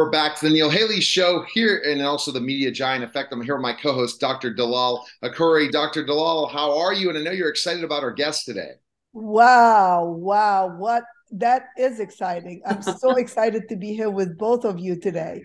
We're 0.00 0.08
back 0.08 0.34
to 0.36 0.46
the 0.46 0.50
Neil 0.50 0.70
Haley 0.70 1.02
Show 1.02 1.44
here, 1.52 1.82
and 1.84 2.00
also 2.00 2.32
the 2.32 2.40
Media 2.40 2.70
Giant 2.70 3.04
Effect. 3.04 3.34
I'm 3.34 3.42
here 3.42 3.56
with 3.56 3.62
my 3.62 3.74
co-host, 3.74 4.18
Dr. 4.18 4.50
Dalal 4.50 5.04
Akuri. 5.22 5.70
Dr. 5.70 6.06
Dalal, 6.06 6.46
how 6.46 6.78
are 6.78 6.94
you? 6.94 7.10
And 7.10 7.18
I 7.18 7.20
know 7.20 7.32
you're 7.32 7.50
excited 7.50 7.84
about 7.84 8.02
our 8.02 8.10
guest 8.10 8.46
today. 8.46 8.76
Wow, 9.12 10.06
wow, 10.06 10.74
what 10.74 11.04
that 11.32 11.66
is 11.76 12.00
exciting. 12.00 12.62
I'm 12.64 12.80
so 12.80 13.16
excited 13.16 13.68
to 13.68 13.76
be 13.76 13.92
here 13.92 14.08
with 14.08 14.38
both 14.38 14.64
of 14.64 14.78
you 14.78 14.98
today. 14.98 15.42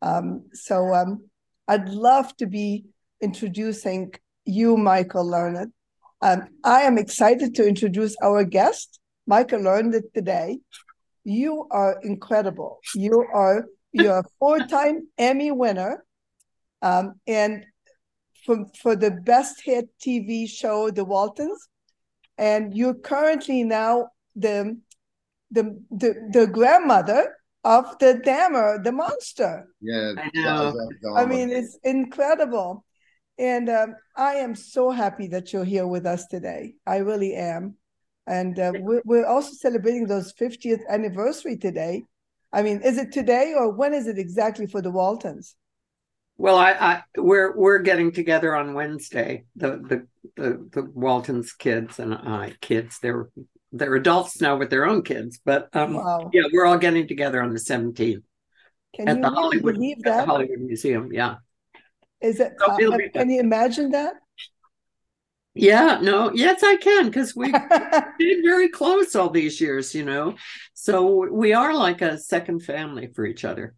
Um, 0.00 0.46
so 0.54 0.94
um, 0.94 1.28
I'd 1.68 1.90
love 1.90 2.34
to 2.38 2.46
be 2.46 2.86
introducing 3.20 4.14
you, 4.46 4.78
Michael 4.78 5.28
Learned. 5.28 5.74
Um, 6.22 6.48
I 6.64 6.84
am 6.84 6.96
excited 6.96 7.54
to 7.56 7.68
introduce 7.68 8.16
our 8.22 8.44
guest, 8.44 8.98
Michael 9.26 9.60
Learned, 9.60 10.02
today. 10.14 10.60
You 11.22 11.66
are 11.70 12.00
incredible. 12.02 12.78
You 12.94 13.26
are 13.34 13.66
you're 13.92 14.18
a 14.18 14.24
four-time 14.38 15.08
Emmy 15.18 15.50
winner, 15.50 16.04
um, 16.82 17.14
and 17.26 17.64
for 18.44 18.66
for 18.80 18.96
the 18.96 19.10
best 19.10 19.62
hit 19.62 19.88
TV 20.00 20.48
show, 20.48 20.90
The 20.90 21.04
Waltons, 21.04 21.68
and 22.38 22.74
you're 22.74 22.94
currently 22.94 23.64
now 23.64 24.08
the 24.36 24.78
the 25.50 25.82
the, 25.90 26.28
the 26.32 26.46
grandmother 26.46 27.36
of 27.64 27.98
the 27.98 28.20
Dahmer, 28.24 28.82
the 28.82 28.92
monster. 28.92 29.68
Yeah, 29.80 30.12
I 30.16 30.30
know. 30.34 30.88
I 31.14 31.26
mean, 31.26 31.50
it's 31.50 31.78
incredible. 31.84 32.84
And 33.38 33.70
um, 33.70 33.96
I 34.16 34.34
am 34.34 34.54
so 34.54 34.90
happy 34.90 35.26
that 35.28 35.52
you're 35.52 35.64
here 35.64 35.86
with 35.86 36.06
us 36.06 36.26
today. 36.26 36.74
I 36.86 36.98
really 36.98 37.34
am. 37.34 37.76
And 38.26 38.58
uh, 38.58 38.72
we're, 38.76 39.02
we're 39.04 39.26
also 39.26 39.52
celebrating 39.52 40.06
those 40.06 40.32
50th 40.34 40.86
anniversary 40.88 41.56
today. 41.56 42.04
I 42.52 42.62
mean, 42.62 42.80
is 42.82 42.98
it 42.98 43.12
today 43.12 43.54
or 43.56 43.70
when 43.70 43.94
is 43.94 44.06
it 44.06 44.18
exactly 44.18 44.66
for 44.66 44.82
the 44.82 44.90
Waltons? 44.90 45.56
Well, 46.36 46.56
I, 46.56 46.72
I 46.72 47.02
we're 47.18 47.54
we're 47.54 47.80
getting 47.80 48.12
together 48.12 48.56
on 48.56 48.74
Wednesday. 48.74 49.44
The 49.56 49.68
the 49.76 50.06
the, 50.36 50.68
the 50.72 50.82
Waltons 50.94 51.52
kids 51.52 51.98
and 51.98 52.14
I 52.14 52.54
kids 52.60 52.98
they're 53.02 53.28
they're 53.72 53.94
adults 53.94 54.40
now 54.40 54.56
with 54.56 54.70
their 54.70 54.86
own 54.86 55.02
kids, 55.02 55.38
but 55.44 55.68
um, 55.76 55.94
Wow. 55.94 56.30
yeah, 56.32 56.42
we're 56.52 56.64
all 56.66 56.78
getting 56.78 57.06
together 57.06 57.42
on 57.42 57.52
the 57.52 57.58
seventeenth 57.60 58.24
Can 58.94 59.08
at 59.08 59.16
you 59.16 59.22
the 59.22 59.30
Hollywood 59.30 59.74
believe 59.74 59.98
at 60.04 60.16
the? 60.16 60.24
Hollywood 60.26 60.60
Museum. 60.60 61.12
Yeah, 61.12 61.36
Is 62.20 62.40
it? 62.40 62.52
So 62.58 62.72
uh, 62.72 62.98
can 63.12 63.30
you 63.30 63.40
imagine 63.40 63.90
that? 63.90 64.14
Yeah, 65.54 65.98
no, 66.00 66.30
yes, 66.32 66.62
I 66.62 66.76
can 66.76 67.06
because 67.06 67.34
we've 67.34 67.52
been 68.18 68.42
very 68.44 68.68
close 68.68 69.16
all 69.16 69.30
these 69.30 69.60
years, 69.60 69.94
you 69.94 70.04
know. 70.04 70.36
So 70.74 71.28
we 71.30 71.52
are 71.52 71.74
like 71.74 72.02
a 72.02 72.18
second 72.18 72.62
family 72.62 73.08
for 73.14 73.24
each 73.26 73.44
other. 73.44 73.74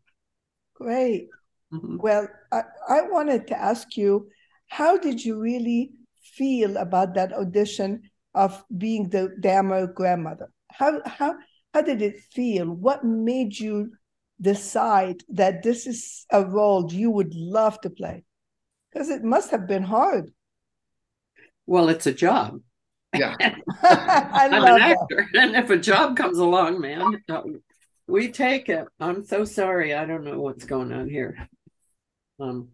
Great. 0.75 1.29
Mhm. 1.73 1.98
Well, 2.03 2.29
I, 2.51 2.62
I 2.89 3.03
wanted 3.03 3.47
to 3.48 3.59
ask 3.59 3.97
you, 3.97 4.29
how 4.69 4.98
did 4.98 5.25
you 5.25 5.41
really 5.41 5.92
feel 6.34 6.77
about 6.77 7.14
that 7.14 7.33
audition 7.33 8.03
of 8.34 8.64
being 8.77 9.08
the 9.08 9.35
Dahmer 9.41 9.92
grandmother? 9.95 10.51
How 10.70 11.01
how 11.07 11.36
how 11.75 11.83
did 11.83 12.02
it 12.02 12.20
feel? 12.33 12.67
What 12.67 13.05
made 13.05 13.58
you 13.58 13.92
decide 14.41 15.23
that 15.29 15.63
this 15.63 15.86
is 15.86 16.27
a 16.30 16.45
role 16.45 16.92
you 16.92 17.11
would 17.11 17.35
love 17.35 17.80
to 17.83 17.91
play? 17.91 18.25
Because 18.91 19.08
it 19.11 19.25
must 19.25 19.51
have 19.51 19.67
been 19.67 19.83
hard. 19.85 20.33
Well, 21.72 21.88
it's 21.88 22.06
a 22.06 22.12
job. 22.12 22.60
Yeah. 23.12 23.36
I 23.83 24.48
I'm 24.50 24.52
love 24.58 24.68
an 24.68 24.78
that. 24.78 24.98
actor, 25.00 25.27
and 25.34 25.56
if 25.56 25.70
a 25.70 25.78
job 25.78 26.16
comes 26.16 26.38
along, 26.38 26.80
man, 26.80 27.22
uh, 27.30 27.42
we 28.06 28.30
take 28.30 28.68
it. 28.68 28.86
I'm 29.00 29.24
so 29.24 29.44
sorry. 29.44 29.94
I 29.94 30.05
don't 30.05 30.24
know 30.24 30.38
what's 30.40 30.64
going 30.64 30.92
on 30.92 31.08
here. 31.08 31.48
Um, 32.40 32.68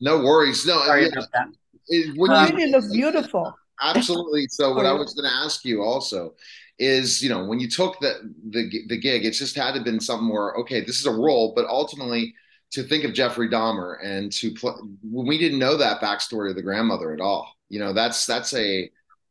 No 0.00 0.18
worries. 0.22 0.64
No, 0.66 0.78
sorry 0.84 1.02
yeah, 1.02 1.08
about 1.08 1.28
that. 1.32 1.46
it- 1.88 2.16
when 2.16 2.30
You 2.30 2.36
Um, 2.36 2.48
you, 2.52 2.58
really 2.58 2.70
look 2.70 2.90
beautiful. 2.90 3.58
absolutely. 3.82 4.46
So, 4.48 4.74
what 4.74 4.86
I 4.86 4.92
Oh, 4.92 4.98
was 4.98 5.14
going 5.14 5.28
to 5.28 5.34
ask 5.36 5.64
you 5.64 5.82
also 5.82 6.34
is, 6.78 7.22
you 7.22 7.28
know, 7.28 7.44
when 7.44 7.60
you 7.60 7.68
took 7.68 7.98
the 8.00 8.32
the 8.50 8.70
the 8.88 8.98
gig, 8.98 9.24
it 9.24 9.32
just 9.32 9.56
had 9.56 9.74
to 9.74 9.80
been 9.82 10.00
something 10.00 10.28
where, 10.28 10.54
okay, 10.56 10.80
this 10.84 11.00
is 11.00 11.06
a 11.06 11.12
role, 11.12 11.52
but 11.54 11.66
ultimately 11.66 12.34
to 12.72 12.82
think 12.82 13.04
of 13.04 13.14
Jeffrey 13.14 13.48
Dahmer 13.48 13.96
and 14.04 14.30
to 14.32 14.52
play 14.54 14.72
we 15.10 15.38
didn't 15.38 15.58
know 15.58 15.76
that 15.76 16.00
backstory 16.00 16.50
of 16.50 16.56
the 16.56 16.62
grandmother 16.62 17.12
at 17.12 17.20
all. 17.20 17.57
You 17.68 17.80
know, 17.80 17.92
that's 17.92 18.26
that's 18.26 18.54
a 18.54 18.90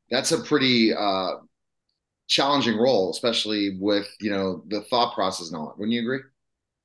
that's 0.09 0.31
a 0.31 0.42
pretty 0.42 0.94
uh 0.94 1.36
challenging 2.28 2.78
role, 2.78 3.12
especially 3.12 3.78
with 3.80 4.08
you 4.20 4.31
know 4.31 4.64
the 4.68 4.81
thought 4.81 5.14
process 5.16 5.48
and 5.50 5.58
all 5.58 5.68
that. 5.68 5.78
Wouldn't 5.78 5.94
you 5.94 6.02
agree? 6.02 6.22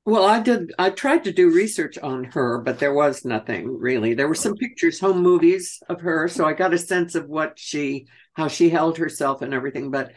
Well, 0.05 0.25
I 0.25 0.41
did. 0.41 0.73
I 0.77 0.89
tried 0.89 1.23
to 1.23 1.31
do 1.31 1.49
research 1.49 1.97
on 1.97 2.25
her, 2.25 2.59
but 2.59 2.79
there 2.79 2.93
was 2.93 3.23
nothing 3.23 3.79
really. 3.79 4.13
There 4.13 4.27
were 4.27 4.35
some 4.35 4.55
pictures, 4.55 4.99
home 4.99 5.21
movies 5.21 5.81
of 5.87 6.01
her, 6.01 6.27
so 6.27 6.45
I 6.45 6.53
got 6.53 6.73
a 6.73 6.77
sense 6.77 7.15
of 7.15 7.29
what 7.29 7.57
she, 7.57 8.07
how 8.33 8.49
she 8.49 8.69
held 8.69 8.97
herself 8.97 9.41
and 9.41 9.53
everything. 9.53 9.91
But, 9.91 10.11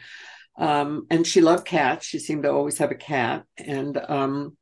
um, 0.59 1.07
and 1.09 1.25
she 1.25 1.41
loved 1.41 1.67
cats. 1.67 2.05
She 2.05 2.19
seemed 2.19 2.43
to 2.43 2.51
always 2.51 2.79
have 2.79 2.91
a 2.91 2.97
cat, 2.97 3.45
and 3.59 3.97
um, 4.09 4.57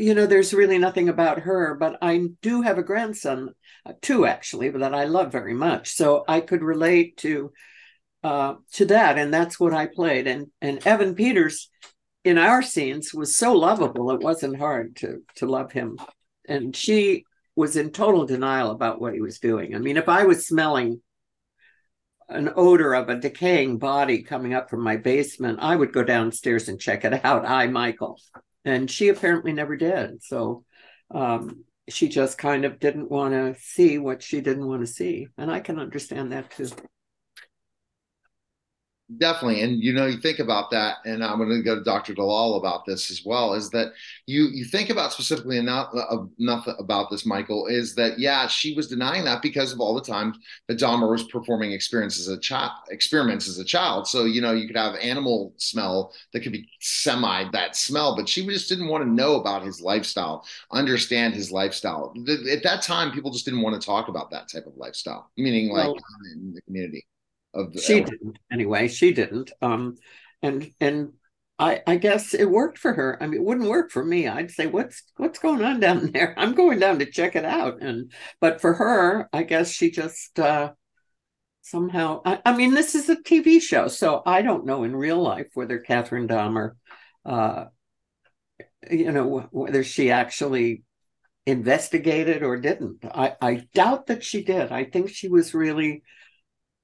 you 0.00 0.14
know, 0.14 0.26
there's 0.26 0.54
really 0.54 0.78
nothing 0.78 1.08
about 1.08 1.40
her. 1.40 1.74
But 1.74 1.98
I 2.02 2.28
do 2.42 2.62
have 2.62 2.78
a 2.78 2.82
grandson, 2.82 3.50
uh, 3.86 3.92
two 4.02 4.26
actually, 4.26 4.70
that 4.70 4.94
I 4.94 5.04
love 5.04 5.32
very 5.32 5.54
much, 5.54 5.92
so 5.94 6.24
I 6.26 6.40
could 6.40 6.62
relate 6.62 7.16
to 7.18 7.52
uh, 8.22 8.54
to 8.72 8.84
that, 8.86 9.18
and 9.18 9.32
that's 9.32 9.58
what 9.58 9.72
I 9.72 9.86
played. 9.86 10.26
And 10.26 10.48
and 10.60 10.86
Evan 10.86 11.14
Peters 11.14 11.70
in 12.24 12.38
our 12.38 12.62
scenes 12.62 13.14
was 13.14 13.36
so 13.36 13.54
lovable 13.54 14.10
it 14.10 14.20
wasn't 14.20 14.56
hard 14.56 14.96
to 14.96 15.22
to 15.36 15.46
love 15.46 15.72
him 15.72 15.98
and 16.48 16.76
she 16.76 17.24
was 17.56 17.76
in 17.76 17.90
total 17.90 18.26
denial 18.26 18.70
about 18.70 19.00
what 19.00 19.14
he 19.14 19.20
was 19.20 19.38
doing 19.38 19.74
i 19.74 19.78
mean 19.78 19.96
if 19.96 20.08
i 20.08 20.24
was 20.24 20.46
smelling 20.46 21.00
an 22.28 22.50
odor 22.54 22.94
of 22.94 23.08
a 23.08 23.18
decaying 23.18 23.78
body 23.78 24.22
coming 24.22 24.54
up 24.54 24.68
from 24.68 24.82
my 24.82 24.96
basement 24.96 25.58
i 25.62 25.74
would 25.74 25.92
go 25.92 26.04
downstairs 26.04 26.68
and 26.68 26.80
check 26.80 27.04
it 27.04 27.24
out 27.24 27.46
i 27.46 27.66
michael 27.66 28.18
and 28.64 28.90
she 28.90 29.08
apparently 29.08 29.52
never 29.52 29.76
did. 29.76 30.22
So 30.22 30.64
um, 31.10 31.64
she 31.88 32.08
just 32.08 32.38
kind 32.38 32.64
of 32.64 32.78
didn't 32.78 33.10
want 33.10 33.34
to 33.34 33.60
see 33.60 33.98
what 33.98 34.22
she 34.22 34.40
didn't 34.40 34.66
want 34.66 34.82
to 34.82 34.92
see. 34.92 35.28
And 35.36 35.50
i 35.50 35.60
can 35.60 35.78
understand 35.78 36.32
that 36.32 36.50
too 36.50 36.68
Definitely, 39.18 39.62
and 39.62 39.82
you 39.82 39.92
know, 39.92 40.06
you 40.06 40.18
think 40.18 40.38
about 40.38 40.70
that, 40.70 40.98
and 41.04 41.24
I'm 41.24 41.38
going 41.38 41.50
to 41.50 41.62
go 41.62 41.74
to 41.74 41.82
Dr. 41.82 42.14
Dalal 42.14 42.56
about 42.56 42.84
this 42.84 43.10
as 43.10 43.24
well. 43.24 43.54
Is 43.54 43.68
that 43.70 43.92
you 44.26 44.48
you 44.52 44.64
think 44.64 44.88
about 44.88 45.12
specifically 45.12 45.56
enough 45.56 45.92
enough 46.38 46.68
about 46.78 47.10
this, 47.10 47.26
Michael? 47.26 47.66
Is 47.66 47.96
that 47.96 48.20
yeah, 48.20 48.46
she 48.46 48.74
was 48.74 48.86
denying 48.86 49.24
that 49.24 49.42
because 49.42 49.72
of 49.72 49.80
all 49.80 49.94
the 49.94 50.00
times 50.00 50.38
that 50.68 50.78
Dahmer 50.78 51.10
was 51.10 51.24
performing 51.24 51.72
experiences 51.72 52.28
as 52.28 52.36
a 52.36 52.40
child, 52.40 52.70
experiments 52.90 53.48
as 53.48 53.58
a 53.58 53.64
child. 53.64 54.06
So 54.06 54.26
you 54.26 54.40
know, 54.40 54.52
you 54.52 54.68
could 54.68 54.76
have 54.76 54.94
animal 54.96 55.54
smell 55.56 56.12
that 56.32 56.40
could 56.40 56.52
be 56.52 56.68
semi 56.80 57.50
that 57.50 57.74
smell, 57.74 58.14
but 58.14 58.28
she 58.28 58.46
just 58.46 58.68
didn't 58.68 58.88
want 58.88 59.02
to 59.02 59.10
know 59.10 59.40
about 59.40 59.64
his 59.64 59.80
lifestyle, 59.80 60.46
understand 60.70 61.34
his 61.34 61.50
lifestyle. 61.50 62.14
At 62.52 62.62
that 62.62 62.82
time, 62.82 63.10
people 63.10 63.32
just 63.32 63.44
didn't 63.44 63.62
want 63.62 63.80
to 63.80 63.84
talk 63.84 64.06
about 64.06 64.30
that 64.30 64.48
type 64.48 64.66
of 64.66 64.76
lifestyle, 64.76 65.30
meaning 65.36 65.70
like 65.70 65.86
Well- 65.86 65.96
in 66.32 66.52
the 66.52 66.62
community 66.62 67.06
of 67.54 67.72
the 67.72 67.80
she 67.80 68.00
didn't. 68.00 68.38
Anyway 68.52 68.88
she 68.88 69.12
didn't. 69.12 69.52
Um 69.60 69.96
and 70.42 70.70
and 70.80 71.12
i 71.58 71.82
i 71.86 71.96
guess 71.96 72.34
it 72.34 72.46
worked 72.50 72.78
for 72.78 72.92
her. 72.92 73.18
I 73.20 73.26
mean 73.26 73.40
it 73.40 73.44
wouldn't 73.44 73.68
work 73.68 73.90
for 73.90 74.04
me. 74.04 74.28
I'd 74.28 74.50
say 74.50 74.66
what's 74.66 75.02
what's 75.16 75.38
going 75.38 75.62
on 75.62 75.80
down 75.80 76.10
there? 76.12 76.34
I'm 76.38 76.54
going 76.54 76.78
down 76.78 76.98
to 77.00 77.10
check 77.10 77.36
it 77.36 77.44
out. 77.44 77.82
And 77.82 78.12
but 78.40 78.60
for 78.60 78.74
her 78.74 79.28
i 79.32 79.42
guess 79.42 79.70
she 79.70 79.90
just 79.90 80.38
uh 80.38 80.72
somehow 81.62 82.22
i, 82.24 82.40
I 82.44 82.56
mean 82.56 82.74
this 82.74 82.94
is 82.94 83.08
a 83.10 83.16
tv 83.16 83.60
show 83.60 83.86
so 83.86 84.22
i 84.24 84.40
don't 84.42 84.64
know 84.64 84.82
in 84.82 84.96
real 84.96 85.22
life 85.22 85.48
whether 85.54 85.78
catherine 85.78 86.26
dahmer 86.26 86.72
uh 87.26 87.66
you 88.90 89.12
know 89.12 89.46
whether 89.50 89.84
she 89.84 90.10
actually 90.10 90.82
investigated 91.46 92.42
or 92.42 92.56
didn't. 92.58 93.04
I 93.04 93.34
i 93.40 93.54
doubt 93.74 94.06
that 94.06 94.24
she 94.24 94.44
did. 94.44 94.72
I 94.72 94.84
think 94.84 95.10
she 95.10 95.28
was 95.28 95.54
really 95.54 96.02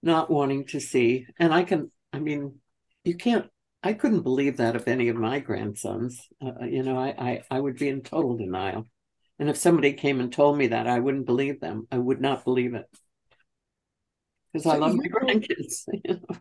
not 0.06 0.30
wanting 0.30 0.66
to 0.68 0.80
see. 0.80 1.26
And 1.38 1.52
I 1.52 1.64
can, 1.64 1.90
I 2.12 2.18
mean, 2.18 2.60
you 3.04 3.16
can't, 3.16 3.46
I 3.82 3.92
couldn't 3.92 4.22
believe 4.22 4.56
that 4.56 4.74
of 4.74 4.88
any 4.88 5.08
of 5.08 5.16
my 5.16 5.40
grandsons. 5.40 6.26
Uh, 6.44 6.64
you 6.64 6.82
know, 6.82 6.96
I, 6.98 7.08
I, 7.08 7.42
I 7.50 7.60
would 7.60 7.76
be 7.76 7.88
in 7.88 8.02
total 8.02 8.36
denial. 8.36 8.86
And 9.38 9.50
if 9.50 9.56
somebody 9.56 9.92
came 9.92 10.20
and 10.20 10.32
told 10.32 10.56
me 10.56 10.68
that, 10.68 10.86
I 10.86 10.98
wouldn't 10.98 11.26
believe 11.26 11.60
them. 11.60 11.86
I 11.92 11.98
would 11.98 12.20
not 12.20 12.44
believe 12.44 12.74
it. 12.74 12.86
Because 14.52 14.66
I 14.66 14.76
love 14.78 14.94
my 14.94 15.04
grandkids. 15.04 15.84
you 15.92 16.14
know. 16.14 16.36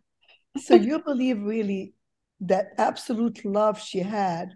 So 0.58 0.76
you 0.76 1.00
believe 1.00 1.42
really 1.42 1.94
that 2.40 2.68
absolute 2.78 3.44
love 3.44 3.82
she 3.82 4.00
had 4.00 4.54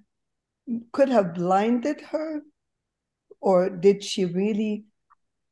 could 0.91 1.09
have 1.09 1.33
blinded 1.33 2.01
her? 2.01 2.41
Or 3.41 3.69
did 3.69 4.03
she 4.03 4.25
really, 4.25 4.85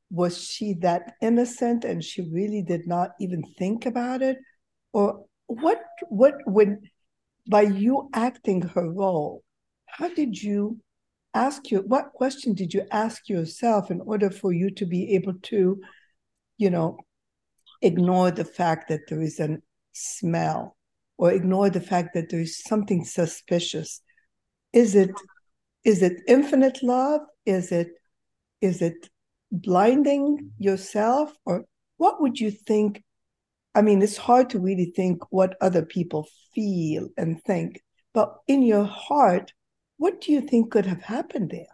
was 0.09 0.42
she 0.42 0.74
that 0.75 1.13
innocent 1.21 1.83
and 1.83 2.04
she 2.04 2.21
really 2.21 2.62
did 2.62 2.88
not 2.88 3.12
even 3.19 3.44
think 3.57 3.86
about 3.86 4.21
it? 4.21 4.38
Or 4.94 5.25
what, 5.48 5.81
what, 6.07 6.36
when, 6.45 6.81
by 7.50 7.63
you 7.63 8.09
acting 8.13 8.62
her 8.62 8.89
role, 8.89 9.44
how 9.86 10.09
did 10.09 10.42
you 10.42 10.80
ask 11.33 11.69
you 11.69 11.80
what 11.80 12.13
question 12.13 12.54
did 12.54 12.74
you 12.74 12.83
ask 12.92 13.30
yourself 13.30 13.92
in 13.92 14.01
order 14.01 14.30
for 14.30 14.51
you 14.51 14.71
to 14.71 14.86
be 14.86 15.13
able 15.13 15.33
to, 15.44 15.80
you 16.57 16.69
know, 16.69 16.98
ignore 17.81 18.31
the 18.31 18.45
fact 18.45 18.89
that 18.89 19.01
there 19.07 19.21
is 19.21 19.39
a 19.39 19.57
smell 19.94 20.75
or 21.18 21.31
ignore 21.31 21.69
the 21.69 21.81
fact 21.81 22.13
that 22.13 22.30
there 22.30 22.39
is 22.39 22.63
something 22.63 23.03
suspicious? 23.03 24.01
Is 24.74 24.95
it 24.95 25.12
is 25.83 26.01
it 26.01 26.21
infinite 26.27 26.80
love? 26.81 27.21
Is 27.45 27.71
it 27.71 27.89
is 28.62 28.81
it 28.81 29.10
blinding 29.52 30.52
yourself 30.58 31.34
or 31.46 31.66
what 31.98 32.22
would 32.22 32.40
you 32.40 32.52
think? 32.52 33.04
I 33.74 33.82
mean 33.82 34.02
it's 34.02 34.18
hard 34.18 34.50
to 34.52 34.60
really 34.60 34.92
think 34.96 35.22
what 35.32 35.56
other 35.62 35.86
people 35.86 36.28
feel 36.54 37.10
and 37.18 37.42
think 37.44 37.82
but 38.14 38.38
in 38.48 38.64
your 38.64 38.86
heart 38.86 39.54
what 39.98 40.22
do 40.22 40.32
you 40.32 40.42
think 40.42 40.72
could 40.72 40.86
have 40.86 41.02
happened 41.02 41.50
there? 41.50 41.66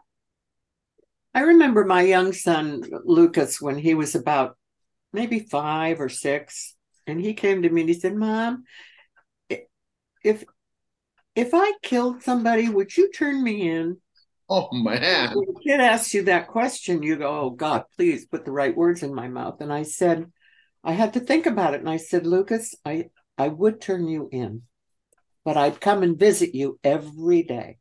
I 1.33 1.41
remember 1.41 1.83
my 1.83 2.01
young 2.01 2.33
son 2.33 2.83
lucas 3.05 3.61
when 3.61 3.77
he 3.77 3.93
was 3.93 4.15
about 4.15 4.57
maybe 5.11 5.39
five 5.39 5.99
or 5.99 6.09
six 6.09 6.75
and 7.07 7.19
he 7.19 7.33
came 7.33 7.61
to 7.61 7.69
me 7.69 7.81
and 7.81 7.89
he 7.89 7.93
said 7.95 8.15
mom 8.15 8.63
if 10.23 10.43
if 11.35 11.53
i 11.53 11.73
killed 11.81 12.23
somebody 12.23 12.69
would 12.69 12.95
you 12.95 13.11
turn 13.11 13.43
me 13.43 13.69
in 13.69 13.97
Oh 14.55 14.69
man. 14.71 15.33
When 15.33 15.49
a 15.49 15.59
kid 15.59 15.79
asks 15.79 16.13
you 16.13 16.25
that 16.25 16.47
question, 16.47 17.01
you 17.01 17.15
go, 17.15 17.39
Oh 17.39 17.49
God, 17.49 17.85
please 17.95 18.27
put 18.27 18.45
the 18.45 18.51
right 18.51 18.77
words 18.77 19.01
in 19.01 19.11
my 19.11 19.27
mouth. 19.27 19.61
And 19.61 19.73
I 19.73 19.81
said, 19.81 20.31
I 20.83 20.91
had 20.91 21.13
to 21.13 21.19
think 21.19 21.47
about 21.47 21.73
it. 21.73 21.79
And 21.79 21.89
I 21.89 21.97
said, 21.97 22.27
Lucas, 22.27 22.75
I, 22.85 23.05
I 23.35 23.47
would 23.47 23.81
turn 23.81 24.07
you 24.07 24.29
in, 24.31 24.61
but 25.43 25.57
I'd 25.57 25.81
come 25.81 26.03
and 26.03 26.19
visit 26.19 26.53
you 26.53 26.79
every 26.83 27.41
day. 27.41 27.79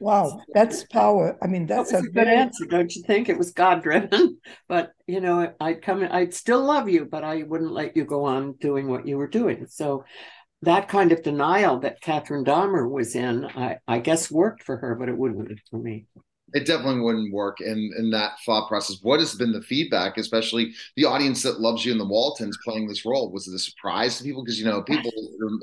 Wow, 0.00 0.40
that's 0.54 0.84
power. 0.84 1.36
I 1.42 1.46
mean, 1.48 1.66
that's 1.66 1.92
that 1.92 2.04
a, 2.04 2.06
a, 2.06 2.10
good 2.10 2.28
answer, 2.28 2.64
don't 2.64 2.96
you 2.96 3.02
think? 3.02 3.28
It 3.28 3.36
was 3.36 3.50
God 3.50 3.82
driven, 3.82 4.38
but 4.68 4.92
you 5.06 5.20
know, 5.20 5.52
I'd 5.60 5.82
come, 5.82 6.08
I'd 6.10 6.32
still 6.32 6.64
love 6.64 6.88
you, 6.88 7.04
but 7.04 7.24
I 7.24 7.42
wouldn't 7.42 7.72
let 7.72 7.94
you 7.94 8.06
go 8.06 8.24
on 8.24 8.54
doing 8.54 8.88
what 8.88 9.06
you 9.06 9.18
were 9.18 9.28
doing. 9.28 9.66
So 9.68 10.04
that 10.62 10.88
kind 10.88 11.12
of 11.12 11.22
denial 11.22 11.78
that 11.80 12.00
Catherine 12.00 12.44
Dahmer 12.44 12.88
was 12.88 13.14
in, 13.14 13.46
I, 13.46 13.78
I 13.88 13.98
guess 13.98 14.30
worked 14.30 14.62
for 14.62 14.76
her, 14.76 14.94
but 14.94 15.08
it 15.08 15.16
wouldn't 15.16 15.58
for 15.70 15.78
me. 15.78 16.06
It 16.52 16.66
definitely 16.66 17.00
wouldn't 17.00 17.32
work 17.32 17.60
in 17.60 17.92
in 17.96 18.10
that 18.10 18.32
thought 18.44 18.68
process. 18.68 18.98
What 19.02 19.20
has 19.20 19.34
been 19.36 19.52
the 19.52 19.62
feedback, 19.62 20.18
especially 20.18 20.74
the 20.96 21.04
audience 21.04 21.44
that 21.44 21.60
loves 21.60 21.86
you 21.86 21.92
in 21.92 21.98
the 21.98 22.04
Waltons 22.04 22.58
playing 22.64 22.88
this 22.88 23.06
role? 23.06 23.30
Was 23.30 23.46
it 23.46 23.54
a 23.54 23.58
surprise 23.58 24.18
to 24.18 24.24
people? 24.24 24.42
Because 24.42 24.58
you 24.58 24.64
know, 24.64 24.82
people, 24.82 25.12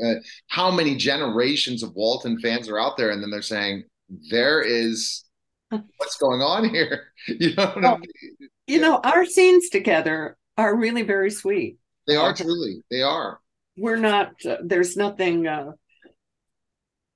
uh, 0.05 0.13
how 0.47 0.71
many 0.71 0.95
generations 0.95 1.83
of 1.83 1.94
Walton 1.94 2.39
fans 2.39 2.69
are 2.69 2.79
out 2.79 2.95
there, 2.95 3.11
and 3.11 3.21
then 3.21 3.29
they're 3.29 3.41
saying 3.41 3.83
there 4.29 4.61
is 4.61 5.25
what's 5.69 6.17
going 6.17 6.41
on 6.41 6.69
here. 6.69 7.07
You 7.27 7.53
know, 7.55 7.73
well, 7.75 7.95
I 7.95 7.97
mean? 7.97 8.49
you 8.67 8.79
know, 8.79 9.01
our 9.03 9.25
scenes 9.25 9.67
together 9.67 10.38
are 10.57 10.77
really 10.77 11.01
very 11.01 11.29
sweet. 11.29 11.77
They 12.07 12.15
are 12.15 12.33
truly. 12.33 12.81
They 12.89 13.01
are 13.01 13.41
we're 13.77 13.97
not 13.97 14.33
uh, 14.45 14.57
there's 14.63 14.97
nothing 14.97 15.47
uh, 15.47 15.71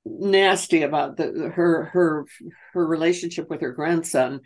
nasty 0.05 0.83
about 0.83 1.17
the 1.17 1.51
her 1.55 1.85
her 1.85 2.25
her 2.73 2.85
relationship 2.85 3.49
with 3.49 3.61
her 3.61 3.71
grandson. 3.71 4.41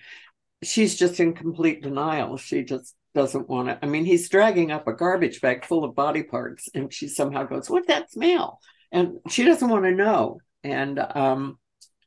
She's 0.63 0.95
just 0.95 1.19
in 1.19 1.33
complete 1.33 1.83
denial. 1.83 2.37
She 2.37 2.63
just 2.63 2.95
doesn't 3.13 3.47
want 3.47 3.69
to 3.69 3.79
i 3.81 3.87
mean 3.87 4.03
he's 4.03 4.27
dragging 4.27 4.71
up 4.71 4.89
a 4.89 4.93
garbage 4.93 5.39
bag 5.39 5.63
full 5.63 5.85
of 5.85 5.95
body 5.95 6.21
parts 6.21 6.67
and 6.75 6.93
she 6.93 7.07
somehow 7.07 7.43
goes 7.43 7.69
what 7.69 7.87
that 7.87 8.11
smell? 8.11 8.59
And 8.91 9.19
she 9.29 9.43
doesn't 9.43 9.69
want 9.69 9.85
to 9.85 9.91
know. 9.91 10.39
And 10.63 10.99
um 10.99 11.57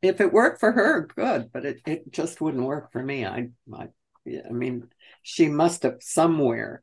if 0.03 0.21
it 0.21 0.33
worked 0.33 0.61
for 0.61 0.71
her 0.71 1.09
good 1.17 1.51
but 1.51 1.65
it, 1.65 1.81
it 1.87 2.13
just 2.13 2.41
wouldn't 2.41 2.63
work 2.63 2.93
for 2.93 3.03
me. 3.03 3.25
I 3.25 3.49
i, 3.73 3.89
I 4.47 4.53
mean 4.53 4.89
she 5.23 5.49
must 5.49 5.83
have 5.85 5.97
somewhere 6.01 6.83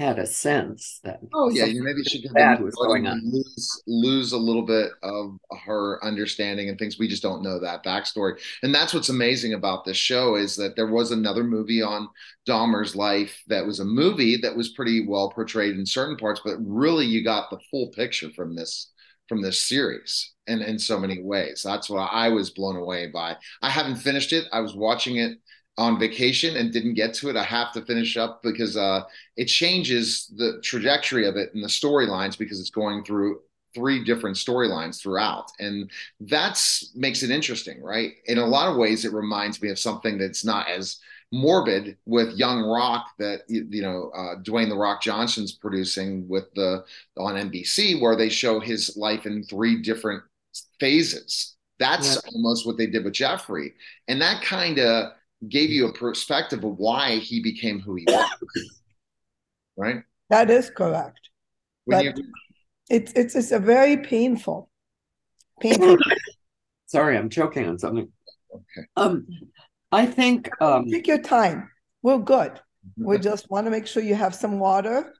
had 0.00 0.18
a 0.18 0.26
sense 0.26 0.98
that 1.04 1.20
oh 1.34 1.50
yeah 1.50 1.66
you 1.66 1.82
maybe 1.82 2.02
she 2.02 2.22
could 2.22 2.32
was 2.32 2.74
going 2.74 3.06
on. 3.06 3.20
Lose, 3.22 3.82
lose 3.86 4.32
a 4.32 4.38
little 4.38 4.64
bit 4.64 4.90
of 5.02 5.36
her 5.66 6.02
understanding 6.02 6.70
and 6.70 6.78
things. 6.78 6.98
We 6.98 7.06
just 7.06 7.22
don't 7.22 7.42
know 7.42 7.60
that 7.60 7.84
backstory. 7.84 8.40
And 8.62 8.74
that's 8.74 8.94
what's 8.94 9.10
amazing 9.10 9.52
about 9.52 9.84
this 9.84 9.98
show 9.98 10.36
is 10.36 10.56
that 10.56 10.74
there 10.74 10.86
was 10.86 11.10
another 11.10 11.44
movie 11.44 11.82
on 11.82 12.08
Dahmer's 12.48 12.96
life 12.96 13.42
that 13.48 13.66
was 13.66 13.80
a 13.80 13.84
movie 13.84 14.38
that 14.38 14.56
was 14.56 14.70
pretty 14.70 15.06
well 15.06 15.30
portrayed 15.30 15.76
in 15.76 15.84
certain 15.84 16.16
parts 16.16 16.40
but 16.42 16.56
really 16.60 17.04
you 17.04 17.22
got 17.22 17.50
the 17.50 17.60
full 17.70 17.88
picture 17.88 18.30
from 18.30 18.54
this 18.56 18.92
from 19.28 19.42
this 19.42 19.62
series 19.62 20.32
and 20.46 20.62
in 20.62 20.78
so 20.78 20.98
many 20.98 21.22
ways. 21.22 21.62
That's 21.62 21.90
what 21.90 22.08
I 22.10 22.30
was 22.30 22.50
blown 22.50 22.76
away 22.76 23.08
by 23.08 23.36
I 23.60 23.68
haven't 23.68 23.96
finished 23.96 24.32
it. 24.32 24.46
I 24.50 24.60
was 24.60 24.74
watching 24.74 25.16
it 25.16 25.38
on 25.80 25.98
vacation 25.98 26.58
and 26.58 26.72
didn't 26.72 26.92
get 26.92 27.14
to 27.14 27.30
it. 27.30 27.36
I 27.36 27.42
have 27.42 27.72
to 27.72 27.80
finish 27.80 28.18
up 28.18 28.42
because 28.42 28.76
uh, 28.76 29.04
it 29.38 29.46
changes 29.46 30.30
the 30.36 30.60
trajectory 30.62 31.26
of 31.26 31.36
it 31.36 31.54
and 31.54 31.64
the 31.64 31.68
storylines 31.68 32.36
because 32.36 32.60
it's 32.60 32.68
going 32.68 33.02
through 33.02 33.40
three 33.74 34.04
different 34.04 34.36
storylines 34.36 35.00
throughout 35.00 35.48
and 35.60 35.88
that's 36.22 36.90
makes 36.96 37.22
it 37.22 37.30
interesting 37.30 37.80
right 37.80 38.14
in 38.26 38.38
a 38.38 38.44
lot 38.44 38.68
of 38.68 38.76
ways 38.76 39.04
it 39.04 39.12
reminds 39.12 39.62
me 39.62 39.70
of 39.70 39.78
something 39.78 40.18
that's 40.18 40.44
not 40.44 40.68
as 40.68 40.98
morbid 41.30 41.96
with 42.04 42.36
young 42.36 42.62
rock 42.64 43.06
that 43.20 43.42
you 43.46 43.80
know 43.80 44.10
uh, 44.12 44.34
dwayne 44.42 44.68
the 44.68 44.76
rock 44.76 45.00
johnson's 45.00 45.52
producing 45.52 46.26
with 46.28 46.52
the 46.54 46.84
on 47.16 47.36
nbc 47.48 48.00
where 48.00 48.16
they 48.16 48.28
show 48.28 48.58
his 48.58 48.96
life 48.96 49.24
in 49.24 49.44
three 49.44 49.80
different 49.80 50.20
phases 50.80 51.54
that's 51.78 52.16
yeah. 52.16 52.30
almost 52.34 52.66
what 52.66 52.76
they 52.76 52.88
did 52.88 53.04
with 53.04 53.14
jeffrey 53.14 53.72
and 54.08 54.20
that 54.20 54.42
kind 54.42 54.80
of 54.80 55.12
gave 55.48 55.70
you 55.70 55.88
a 55.88 55.92
perspective 55.92 56.64
of 56.64 56.78
why 56.78 57.16
he 57.16 57.40
became 57.40 57.80
who 57.80 57.96
he 57.96 58.04
was. 58.08 58.30
right? 59.76 60.02
That 60.28 60.50
is 60.50 60.70
correct. 60.70 61.30
When 61.84 61.98
but 61.98 62.04
you... 62.18 62.24
it's 62.88 63.12
it's 63.14 63.34
it's 63.34 63.52
a 63.52 63.58
very 63.58 63.96
painful, 63.96 64.70
painful. 65.60 65.96
Sorry, 66.86 67.16
I'm 67.16 67.30
choking 67.30 67.68
on 67.68 67.78
something. 67.78 68.10
Okay. 68.52 68.86
Um, 68.96 69.26
I 69.92 70.06
think 70.06 70.50
um, 70.60 70.86
take 70.86 71.06
your 71.06 71.22
time. 71.22 71.70
We're 72.02 72.18
good. 72.18 72.52
Mm-hmm. 72.52 73.04
We 73.06 73.18
just 73.18 73.50
want 73.50 73.66
to 73.66 73.70
make 73.70 73.86
sure 73.86 74.02
you 74.02 74.14
have 74.14 74.34
some 74.34 74.58
water. 74.58 75.14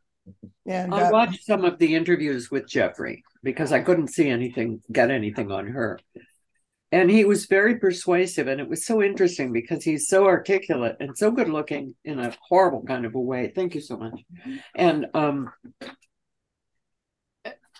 And 0.67 0.95
I 0.95 1.03
uh, 1.03 1.11
watched 1.11 1.45
some 1.45 1.65
of 1.65 1.79
the 1.79 1.95
interviews 1.95 2.51
with 2.51 2.69
Jeffrey 2.69 3.25
because 3.43 3.73
I 3.73 3.81
couldn't 3.81 4.09
see 4.09 4.29
anything, 4.29 4.83
get 4.93 5.11
anything 5.11 5.51
on 5.51 5.67
her 5.67 5.99
and 6.93 7.11
he 7.11 7.25
was 7.25 7.47
very 7.47 7.79
persuasive 7.79 8.49
and 8.49 8.61
it 8.61 8.69
was 8.69 8.85
so 8.85 9.03
interesting 9.03 9.53
because 9.53 9.85
he's 9.85 10.09
so 10.09 10.27
articulate 10.27 10.97
and 11.01 11.17
so 11.17 11.31
good 11.31 11.49
looking 11.49 11.95
in 12.05 12.19
a 12.19 12.35
horrible 12.49 12.83
kind 12.83 13.05
of 13.05 13.15
a 13.15 13.21
way. 13.21 13.53
Thank 13.55 13.75
you 13.75 13.81
so 13.81 13.97
much. 13.97 14.21
And 14.75 15.07
um 15.15 15.51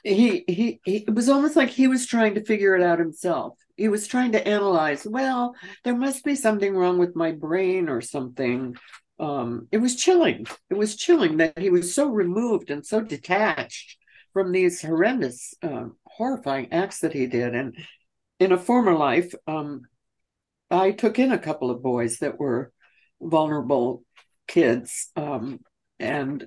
he, 0.03 0.45
he 0.47 0.81
he 0.85 1.05
it 1.07 1.15
was 1.15 1.29
almost 1.29 1.57
like 1.57 1.69
he 1.69 1.87
was 1.87 2.07
trying 2.07 2.35
to 2.35 2.45
figure 2.45 2.75
it 2.75 2.83
out 2.83 2.99
himself. 2.99 3.59
He 3.77 3.89
was 3.89 4.07
trying 4.07 4.33
to 4.33 4.47
analyze 4.47 5.07
well 5.07 5.55
there 5.85 5.97
must 5.97 6.25
be 6.25 6.35
something 6.35 6.75
wrong 6.75 6.99
with 6.99 7.17
my 7.17 7.33
brain 7.33 7.89
or 7.89 8.01
something. 8.01 8.77
Um 9.19 9.67
it 9.73 9.79
was 9.79 9.97
chilling. 9.97 10.47
It 10.71 10.79
was 10.79 10.97
chilling 10.97 11.39
that 11.39 11.59
he 11.59 11.71
was 11.71 11.95
so 11.95 12.09
removed 12.09 12.71
and 12.71 12.87
so 12.87 13.01
detached 13.01 13.99
from 14.33 14.53
these 14.53 14.81
horrendous 14.81 15.55
um, 15.63 15.97
horrifying 16.07 16.73
acts 16.73 17.01
that 17.01 17.13
he 17.13 17.27
did. 17.27 17.55
And 17.55 17.77
in 18.41 18.53
a 18.53 18.59
former 18.59 18.95
life, 18.95 19.33
um, 19.47 19.83
I 20.71 20.93
took 20.93 21.19
in 21.19 21.31
a 21.31 21.39
couple 21.39 21.71
of 21.71 21.83
boys 21.83 22.19
that 22.19 22.41
were 22.41 22.73
vulnerable 23.21 24.03
kids. 24.49 25.11
Um, 25.15 25.61
and, 25.99 26.47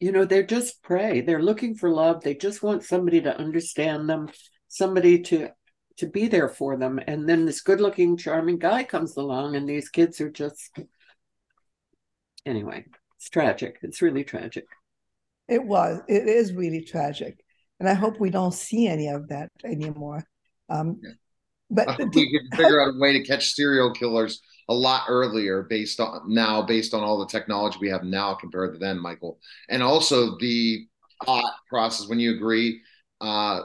you 0.00 0.10
know, 0.10 0.24
they're 0.24 0.42
just 0.42 0.82
prey. 0.82 1.20
They're 1.20 1.42
looking 1.42 1.76
for 1.76 1.88
love. 1.88 2.22
They 2.22 2.34
just 2.34 2.62
want 2.62 2.82
somebody 2.82 3.20
to 3.22 3.38
understand 3.38 4.10
them, 4.10 4.28
somebody 4.68 5.22
to 5.22 5.50
to 5.98 6.06
be 6.06 6.28
there 6.28 6.50
for 6.50 6.76
them. 6.76 7.00
And 7.06 7.26
then 7.26 7.46
this 7.46 7.62
good 7.62 7.80
looking, 7.80 8.18
charming 8.18 8.58
guy 8.58 8.84
comes 8.84 9.16
along, 9.16 9.56
and 9.56 9.66
these 9.66 9.88
kids 9.88 10.20
are 10.20 10.30
just 10.30 10.76
anyway, 12.44 12.84
it's 13.16 13.30
tragic. 13.30 13.78
It's 13.82 14.02
really 14.02 14.24
tragic. 14.24 14.66
It 15.48 15.64
was. 15.64 16.00
It 16.08 16.28
is 16.28 16.52
really 16.52 16.82
tragic. 16.82 17.42
And 17.80 17.88
I 17.88 17.94
hope 17.94 18.20
we 18.20 18.30
don't 18.30 18.52
see 18.52 18.88
any 18.88 19.08
of 19.08 19.28
that 19.28 19.50
anymore. 19.64 20.24
Um, 20.68 21.00
but 21.70 21.98
we 22.14 22.30
can 22.30 22.48
figure 22.56 22.80
out 22.80 22.94
a 22.94 22.98
way 22.98 23.12
to 23.12 23.24
catch 23.24 23.54
serial 23.54 23.92
killers 23.92 24.42
a 24.68 24.74
lot 24.74 25.04
earlier 25.08 25.62
based 25.62 26.00
on 26.00 26.22
now 26.26 26.62
based 26.62 26.94
on 26.94 27.02
all 27.02 27.18
the 27.18 27.26
technology 27.26 27.78
we 27.80 27.88
have 27.88 28.02
now 28.02 28.34
compared 28.34 28.72
to 28.72 28.78
then 28.78 28.98
michael 28.98 29.38
and 29.68 29.82
also 29.82 30.36
the 30.38 30.86
thought 31.24 31.54
process 31.68 32.08
when 32.08 32.18
you 32.18 32.34
agree 32.34 32.80
uh, 33.20 33.62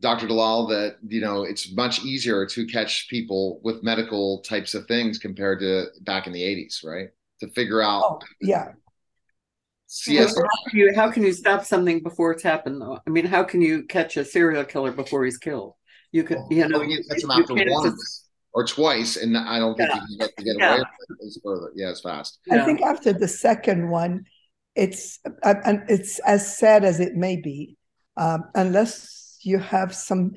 dr 0.00 0.26
dalal 0.26 0.66
that 0.66 0.96
you 1.06 1.20
know 1.20 1.42
it's 1.42 1.72
much 1.72 2.04
easier 2.04 2.44
to 2.44 2.66
catch 2.66 3.08
people 3.08 3.60
with 3.62 3.82
medical 3.82 4.40
types 4.42 4.74
of 4.74 4.86
things 4.86 5.18
compared 5.18 5.60
to 5.60 5.86
back 6.02 6.26
in 6.26 6.32
the 6.32 6.42
80s 6.42 6.84
right 6.84 7.08
to 7.40 7.48
figure 7.48 7.82
out 7.82 8.02
oh, 8.04 8.18
yeah 8.40 8.72
Yes. 10.06 10.34
How 10.34 10.70
can, 10.70 10.78
you, 10.78 10.94
how 10.94 11.10
can 11.10 11.22
you 11.22 11.34
stop 11.34 11.66
something 11.66 12.02
before 12.02 12.32
it's 12.32 12.42
happened 12.42 12.80
though? 12.80 12.98
I 13.06 13.10
mean, 13.10 13.26
how 13.26 13.44
can 13.44 13.60
you 13.60 13.82
catch 13.82 14.16
a 14.16 14.24
serial 14.24 14.64
killer 14.64 14.90
before 14.90 15.22
he's 15.22 15.36
killed? 15.36 15.74
You 16.12 16.24
could, 16.24 16.38
you 16.50 16.68
know, 16.68 16.82
you, 16.82 17.02
catch 17.08 17.22
them 17.22 17.30
after 17.30 17.54
once. 17.54 18.28
or 18.52 18.66
twice, 18.66 19.16
and 19.16 19.36
I 19.36 19.58
don't 19.58 19.76
think 19.76 19.88
Yeah. 19.90 19.96
you 19.96 20.06
can 20.06 20.18
get 20.18 20.36
to 20.36 20.44
get 20.44 20.56
Yeah. 20.58 20.74
away 20.74 20.78
with 21.08 21.18
it 21.20 21.26
as 21.26 21.38
further. 21.42 21.72
Yeah, 21.74 21.90
as 21.90 22.00
fast. 22.02 22.38
I 22.50 22.64
think 22.64 22.82
after 22.82 23.12
the 23.14 23.28
second 23.28 23.88
one, 23.90 24.26
it's 24.74 25.18
uh, 25.42 25.54
and 25.64 25.84
it's 25.88 26.18
as 26.20 26.56
sad 26.58 26.84
as 26.84 27.00
it 27.00 27.14
may 27.14 27.36
be, 27.36 27.76
um, 28.18 28.44
unless 28.54 29.38
you 29.42 29.58
have 29.58 29.94
some 29.94 30.32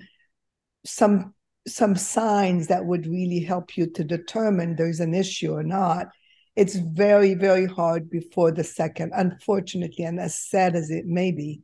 some 0.85 1.33
some 1.67 1.95
signs 1.95 2.67
that 2.67 2.85
would 2.85 3.05
really 3.07 3.39
help 3.41 3.75
you 3.75 3.87
to 3.87 4.03
determine 4.03 4.75
there's 4.75 4.99
an 5.01 5.13
issue 5.13 5.51
or 5.51 5.63
not. 5.63 6.07
It's 6.55 6.75
very 6.75 7.33
very 7.33 7.65
hard 7.65 8.09
before 8.09 8.51
the 8.51 8.63
second, 8.63 9.11
unfortunately, 9.13 10.05
and 10.05 10.19
as 10.21 10.39
sad 10.39 10.75
as 10.77 10.89
it 10.89 11.05
may 11.05 11.31
be. 11.31 11.63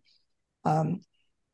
Um, 0.65 1.01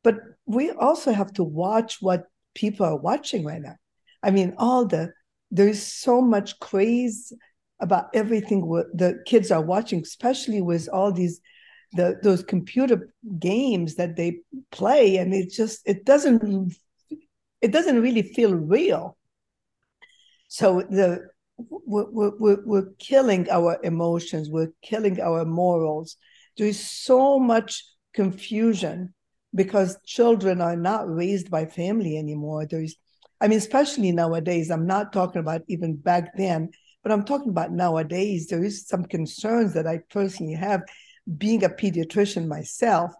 but 0.02 0.16
we 0.46 0.70
also 0.72 1.12
have 1.12 1.32
to 1.34 1.44
watch 1.44 1.98
what 2.00 2.24
people 2.58 2.84
are 2.84 2.96
watching 2.96 3.44
right 3.44 3.62
now. 3.62 3.76
I 4.22 4.32
mean, 4.32 4.54
all 4.58 4.84
the 4.84 5.12
there's 5.50 5.80
so 5.80 6.20
much 6.20 6.58
craze 6.58 7.32
about 7.80 8.08
everything 8.12 8.60
the 8.92 9.22
kids 9.24 9.50
are 9.52 9.62
watching, 9.62 10.00
especially 10.02 10.60
with 10.60 10.88
all 10.92 11.12
these 11.12 11.40
the 11.92 12.18
those 12.22 12.42
computer 12.42 13.14
games 13.38 13.94
that 13.94 14.16
they 14.16 14.40
play, 14.72 15.16
and 15.18 15.32
it 15.32 15.50
just 15.50 15.80
it 15.86 16.04
doesn't 16.04 16.74
it 17.60 17.70
doesn't 17.70 18.02
really 18.02 18.22
feel 18.22 18.54
real. 18.54 19.16
So 20.48 20.82
the 20.82 21.28
we're, 21.58 22.32
we're, 22.38 22.62
we're 22.64 22.90
killing 22.98 23.48
our 23.50 23.78
emotions, 23.82 24.50
we're 24.50 24.72
killing 24.82 25.20
our 25.20 25.44
morals. 25.44 26.16
There 26.56 26.66
is 26.66 26.80
so 26.80 27.38
much 27.38 27.84
confusion 28.14 29.14
because 29.54 29.98
children 30.04 30.60
are 30.60 30.76
not 30.76 31.08
raised 31.08 31.50
by 31.50 31.66
family 31.66 32.18
anymore. 32.18 32.66
There's, 32.66 32.96
I 33.40 33.48
mean, 33.48 33.58
especially 33.58 34.12
nowadays. 34.12 34.70
I'm 34.70 34.86
not 34.86 35.12
talking 35.12 35.40
about 35.40 35.62
even 35.68 35.96
back 35.96 36.36
then, 36.36 36.70
but 37.02 37.12
I'm 37.12 37.24
talking 37.24 37.50
about 37.50 37.72
nowadays. 37.72 38.48
There 38.48 38.62
is 38.64 38.86
some 38.86 39.04
concerns 39.04 39.74
that 39.74 39.86
I 39.86 40.00
personally 40.10 40.54
have, 40.54 40.82
being 41.36 41.64
a 41.64 41.68
pediatrician 41.68 42.46
myself, 42.46 43.12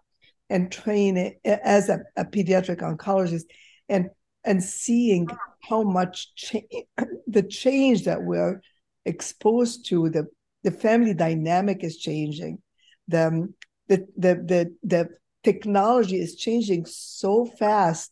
and 0.49 0.71
training 0.71 1.35
as 1.45 1.89
a, 1.89 1.99
a 2.15 2.25
pediatric 2.25 2.81
oncologist, 2.81 3.43
and 3.87 4.09
and 4.43 4.63
seeing 4.63 5.27
how 5.67 5.83
much 5.83 6.33
cha- 6.35 6.59
the 7.27 7.43
change 7.43 8.05
that 8.05 8.23
we're 8.23 8.61
exposed 9.05 9.87
to 9.87 10.09
the 10.09 10.25
the 10.63 10.71
family 10.71 11.13
dynamic 11.13 11.83
is 11.83 11.97
changing 11.97 12.59
the 13.07 13.47
the 13.87 14.07
the 14.17 14.35
the, 14.35 14.75
the 14.83 15.09
technology 15.51 16.19
is 16.19 16.35
changing 16.35 16.85
so 16.85 17.45
fast. 17.45 18.11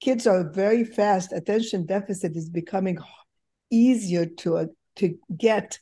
Kids 0.00 0.26
are 0.26 0.50
very 0.50 0.84
fast. 0.84 1.32
Attention 1.32 1.86
deficit 1.86 2.36
is 2.36 2.50
becoming 2.50 2.98
easier 3.70 4.26
to 4.40 4.58
uh, 4.58 4.66
to 4.96 5.06
get 5.36 5.78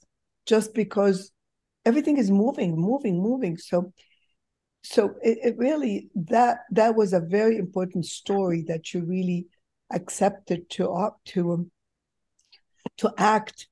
just 0.46 0.72
because 0.72 1.32
everything 1.84 2.16
is 2.16 2.30
moving 2.30 2.70
moving 2.90 3.16
moving. 3.20 3.56
So 3.58 3.92
so 4.84 5.14
it, 5.20 5.38
it 5.48 5.54
really 5.58 6.10
that 6.14 6.58
that 6.70 6.94
was 6.94 7.12
a 7.12 7.28
very 7.38 7.56
important 7.56 8.06
story 8.06 8.62
that 8.68 8.94
you 8.94 9.04
really 9.04 9.46
accepted 9.92 10.70
to 10.76 10.82
opt 10.90 11.24
to 11.32 11.52
um, 11.54 11.70
to 12.98 13.12
act 13.18 13.66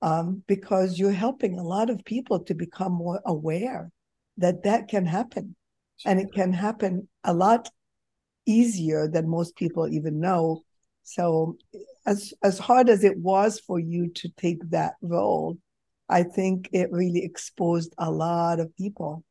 um, 0.00 0.44
because 0.46 0.96
you're 0.96 1.22
helping 1.26 1.58
a 1.58 1.70
lot 1.76 1.90
of 1.90 2.04
people 2.04 2.38
to 2.44 2.54
become 2.54 2.92
more 2.92 3.20
aware 3.26 3.90
that 4.36 4.62
that 4.62 4.86
can 4.86 5.04
happen 5.04 5.56
and 6.04 6.20
it 6.20 6.32
can 6.32 6.52
happen 6.52 7.08
a 7.24 7.34
lot 7.34 7.70
easier 8.46 9.08
than 9.08 9.28
most 9.28 9.56
people 9.56 9.88
even 9.88 10.20
know. 10.20 10.62
So 11.02 11.56
as 12.06 12.32
as 12.42 12.58
hard 12.58 12.88
as 12.88 13.04
it 13.04 13.18
was 13.18 13.60
for 13.60 13.78
you 13.78 14.10
to 14.10 14.28
take 14.36 14.58
that 14.70 14.94
role 15.02 15.58
i 16.08 16.22
think 16.22 16.68
it 16.72 16.90
really 16.90 17.22
exposed 17.22 17.94
a 17.98 18.10
lot 18.10 18.60
of 18.60 18.74
people. 18.76 19.22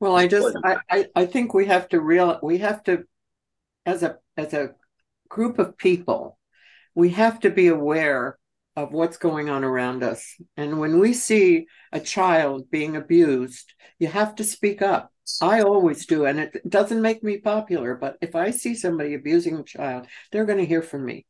Well, 0.00 0.14
I 0.14 0.28
just 0.28 0.56
I, 0.64 0.76
I, 0.88 1.06
I 1.16 1.26
think 1.26 1.54
we 1.54 1.66
have 1.66 1.88
to 1.88 2.00
real 2.00 2.38
we 2.40 2.58
have 2.58 2.84
to 2.84 3.04
as 3.84 4.04
a 4.04 4.18
as 4.36 4.54
a 4.54 4.74
group 5.28 5.58
of 5.58 5.76
people, 5.76 6.38
we 6.94 7.10
have 7.10 7.40
to 7.40 7.50
be 7.50 7.66
aware 7.66 8.38
of 8.78 8.92
what's 8.92 9.16
going 9.16 9.50
on 9.50 9.64
around 9.64 10.04
us. 10.04 10.40
And 10.56 10.78
when 10.78 11.00
we 11.00 11.12
see 11.12 11.66
a 11.92 11.98
child 11.98 12.70
being 12.70 12.94
abused, 12.96 13.74
you 13.98 14.06
have 14.06 14.36
to 14.36 14.44
speak 14.44 14.82
up. 14.82 15.12
I 15.42 15.60
always 15.62 16.06
do, 16.06 16.24
and 16.24 16.38
it 16.40 16.68
doesn't 16.68 17.02
make 17.02 17.22
me 17.22 17.38
popular, 17.38 17.96
but 17.96 18.16
if 18.22 18.34
I 18.34 18.50
see 18.50 18.74
somebody 18.74 19.14
abusing 19.14 19.56
a 19.56 19.62
child, 19.64 20.06
they're 20.30 20.46
going 20.46 20.58
to 20.58 20.64
hear 20.64 20.80
from 20.80 21.04
me. 21.04 21.26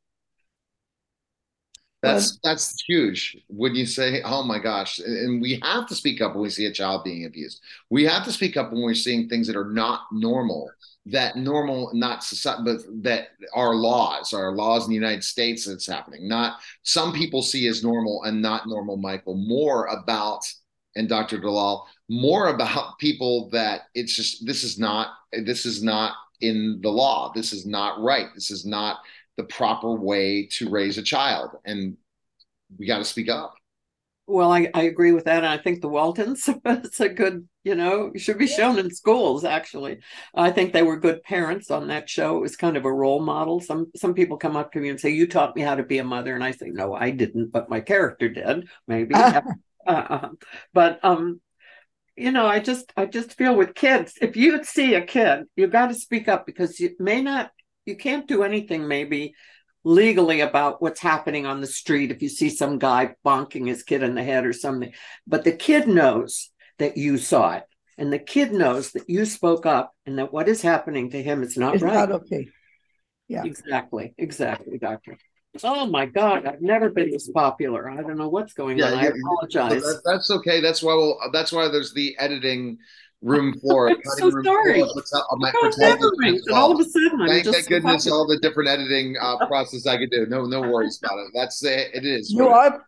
That's 2.00 2.38
that's 2.44 2.80
huge. 2.86 3.36
When 3.48 3.74
you 3.74 3.86
say, 3.86 4.22
"Oh 4.24 4.44
my 4.44 4.60
gosh," 4.60 5.00
and 5.00 5.42
we 5.42 5.58
have 5.64 5.88
to 5.88 5.96
speak 5.96 6.20
up 6.20 6.34
when 6.34 6.42
we 6.42 6.50
see 6.50 6.66
a 6.66 6.72
child 6.72 7.02
being 7.02 7.24
abused. 7.24 7.60
We 7.90 8.04
have 8.04 8.24
to 8.26 8.32
speak 8.32 8.56
up 8.56 8.70
when 8.70 8.82
we're 8.82 8.94
seeing 8.94 9.28
things 9.28 9.48
that 9.48 9.56
are 9.56 9.72
not 9.72 10.02
normal. 10.12 10.70
That 11.10 11.36
normal, 11.36 11.90
not 11.94 12.24
society, 12.24 12.62
but 12.64 12.78
that 13.02 13.28
our 13.54 13.74
laws, 13.74 14.32
our 14.32 14.52
laws 14.52 14.84
in 14.84 14.90
the 14.90 14.94
United 14.94 15.24
States, 15.24 15.64
that's 15.64 15.86
happening. 15.86 16.28
Not 16.28 16.58
some 16.82 17.12
people 17.12 17.42
see 17.42 17.66
as 17.68 17.82
normal 17.82 18.24
and 18.24 18.42
not 18.42 18.66
normal. 18.66 18.96
Michael, 18.96 19.36
more 19.36 19.86
about 19.86 20.44
and 20.96 21.08
Dr. 21.08 21.38
Dalal, 21.38 21.86
more 22.08 22.48
about 22.48 22.98
people 22.98 23.48
that 23.50 23.82
it's 23.94 24.14
just 24.14 24.44
this 24.46 24.64
is 24.64 24.78
not 24.78 25.08
this 25.32 25.66
is 25.66 25.82
not 25.82 26.14
in 26.40 26.80
the 26.82 26.90
law. 26.90 27.32
This 27.34 27.52
is 27.52 27.66
not 27.66 28.00
right. 28.02 28.26
This 28.34 28.50
is 28.50 28.66
not 28.66 28.98
the 29.38 29.44
proper 29.44 29.94
way 29.94 30.46
to 30.46 30.68
raise 30.68 30.98
a 30.98 31.02
child 31.02 31.52
and 31.64 31.96
we 32.76 32.86
got 32.86 32.98
to 32.98 33.04
speak 33.04 33.30
up 33.30 33.54
well 34.26 34.50
I, 34.50 34.68
I 34.74 34.82
agree 34.82 35.12
with 35.12 35.24
that 35.24 35.38
and 35.38 35.46
i 35.46 35.56
think 35.56 35.80
the 35.80 35.88
waltons 35.88 36.50
it's 36.64 37.00
a 37.00 37.08
good 37.08 37.48
you 37.68 37.74
know 37.74 38.10
should 38.16 38.38
be 38.38 38.46
shown 38.46 38.78
in 38.78 38.90
schools 38.90 39.44
actually. 39.44 39.98
I 40.34 40.50
think 40.50 40.72
they 40.72 40.82
were 40.82 40.98
good 40.98 41.22
parents 41.22 41.70
on 41.70 41.88
that 41.88 42.08
show. 42.08 42.38
It 42.38 42.40
was 42.40 42.56
kind 42.56 42.78
of 42.78 42.86
a 42.86 42.92
role 42.92 43.20
model. 43.20 43.60
Some 43.60 43.90
some 43.94 44.14
people 44.14 44.38
come 44.38 44.56
up 44.56 44.72
to 44.72 44.80
me 44.80 44.88
and 44.88 44.98
say 44.98 45.10
you 45.10 45.26
taught 45.26 45.54
me 45.54 45.60
how 45.60 45.74
to 45.74 45.82
be 45.82 45.98
a 45.98 46.04
mother. 46.04 46.34
And 46.34 46.42
i 46.42 46.52
say 46.52 46.70
no 46.70 46.94
i 46.94 47.10
didn't 47.10 47.52
but 47.52 47.68
my 47.68 47.80
character 47.80 48.30
did. 48.30 48.68
Maybe 48.86 49.14
uh, 49.86 50.28
but 50.72 50.98
um 51.04 51.42
you 52.16 52.32
know 52.32 52.46
i 52.46 52.58
just 52.58 52.90
i 52.96 53.04
just 53.04 53.34
feel 53.34 53.54
with 53.54 53.74
kids 53.74 54.14
if 54.20 54.34
you 54.34 54.64
see 54.64 54.94
a 54.94 55.02
kid 55.02 55.44
you 55.54 55.66
got 55.66 55.88
to 55.88 55.94
speak 55.94 56.26
up 56.26 56.46
because 56.46 56.80
you 56.80 56.90
may 56.98 57.20
not 57.22 57.50
you 57.86 57.96
can't 57.96 58.26
do 58.26 58.42
anything 58.42 58.88
maybe 58.88 59.34
legally 59.84 60.40
about 60.40 60.82
what's 60.82 61.00
happening 61.00 61.46
on 61.46 61.60
the 61.60 61.66
street 61.66 62.10
if 62.10 62.22
you 62.22 62.28
see 62.28 62.50
some 62.50 62.78
guy 62.78 63.14
bonking 63.24 63.66
his 63.68 63.82
kid 63.82 64.02
in 64.02 64.14
the 64.14 64.22
head 64.22 64.44
or 64.44 64.52
something. 64.52 64.92
But 65.26 65.44
the 65.44 65.52
kid 65.52 65.86
knows 65.86 66.50
that 66.78 66.96
you 66.96 67.18
saw 67.18 67.52
it 67.54 67.64
and 67.96 68.12
the 68.12 68.18
kid 68.18 68.52
knows 68.52 68.92
that 68.92 69.08
you 69.08 69.24
spoke 69.24 69.66
up 69.66 69.92
and 70.06 70.18
that 70.18 70.32
what 70.32 70.48
is 70.48 70.62
happening 70.62 71.10
to 71.10 71.22
him 71.22 71.42
is 71.42 71.56
not 71.56 71.74
it's 71.74 71.82
right 71.82 71.94
not 71.94 72.12
okay 72.12 72.48
yeah 73.28 73.44
exactly 73.44 74.14
exactly 74.18 74.78
doctor 74.78 75.16
oh 75.64 75.86
my 75.86 76.06
god 76.06 76.46
i've 76.46 76.60
never 76.62 76.88
been 76.90 77.10
this 77.10 77.28
popular 77.30 77.90
i 77.90 77.96
don't 78.02 78.16
know 78.18 78.28
what's 78.28 78.52
going 78.52 78.78
Yeah, 78.78 78.86
on 78.86 78.94
i 78.94 79.02
yeah, 79.04 79.10
apologize 79.22 79.82
that, 79.82 80.02
that's 80.04 80.30
okay 80.30 80.60
that's 80.60 80.82
why 80.82 80.94
we'll 80.94 81.18
that's 81.32 81.52
why 81.52 81.68
there's 81.68 81.92
the 81.94 82.16
editing 82.18 82.78
room 83.20 83.52
for 83.60 83.88
it 83.88 83.98
I'm 84.12 84.18
so 84.18 84.30
room 84.30 84.44
sorry. 84.44 84.80
for 84.80 84.86
it. 84.86 84.92
Let's- 84.94 85.12
I'll- 85.12 85.36
my- 85.38 85.50
phone 85.50 85.62
pretend 85.72 86.00
never 86.00 86.08
it's 86.12 86.18
rings, 86.20 86.42
and 86.46 86.56
all 86.56 86.70
of 86.72 86.78
a 86.78 86.84
sudden 86.84 87.20
I'm 87.20 87.26
Thank 87.28 87.44
just 87.44 87.54
thank 87.56 87.64
so 87.64 87.68
goodness 87.70 88.04
popular. 88.04 88.16
all 88.16 88.26
the 88.28 88.38
different 88.38 88.68
editing 88.68 89.16
uh, 89.20 89.44
process 89.48 89.86
I 89.88 89.96
could 89.98 90.10
do. 90.12 90.26
No, 90.26 90.44
no 90.44 90.60
worries 90.60 91.00
about 91.02 91.18
it. 91.18 91.26
That's 91.34 91.64
it. 91.64 91.90
It 91.94 92.04
is. 92.04 92.30
you 92.30 92.46
are 92.46 92.86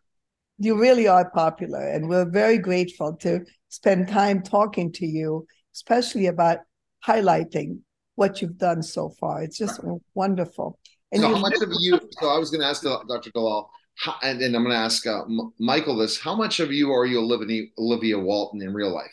you 0.59 0.78
really 0.78 1.09
are 1.09 1.28
popular 1.30 1.80
and 1.88 2.09
we're 2.09 2.30
very 2.30 2.59
grateful 2.59 3.14
to 3.16 3.44
spend 3.70 4.08
time 4.08 4.42
talking 4.42 4.92
to 4.92 5.06
you 5.06 5.46
especially 5.74 6.26
about 6.26 6.58
highlighting 7.06 7.78
what 8.16 8.42
you've 8.42 8.58
done 8.58 8.82
so 8.82 9.08
far 9.08 9.42
it's 9.42 9.56
just 9.56 9.80
wonderful 10.14 10.78
and 11.12 11.22
So 11.22 11.28
you 11.28 11.34
how 11.34 11.40
much 11.40 11.60
of 11.60 11.72
you? 11.80 11.98
So 12.20 12.28
I 12.28 12.38
was 12.38 12.50
going 12.50 12.60
to 12.60 12.66
ask 12.66 12.82
Dr. 12.82 13.30
Dalal, 13.30 13.70
how, 13.96 14.14
and 14.22 14.40
then 14.40 14.54
I'm 14.54 14.62
going 14.62 14.74
to 14.74 14.80
ask 14.80 15.06
uh, 15.06 15.22
M- 15.24 15.52
Michael 15.58 15.96
this: 15.96 16.18
How 16.18 16.34
much 16.34 16.60
of 16.60 16.70
you 16.72 16.92
are 16.92 17.06
you 17.06 17.18
Olivia, 17.20 17.64
Olivia 17.78 18.18
Walton 18.18 18.62
in 18.62 18.72
real 18.72 18.94
life? 18.94 19.10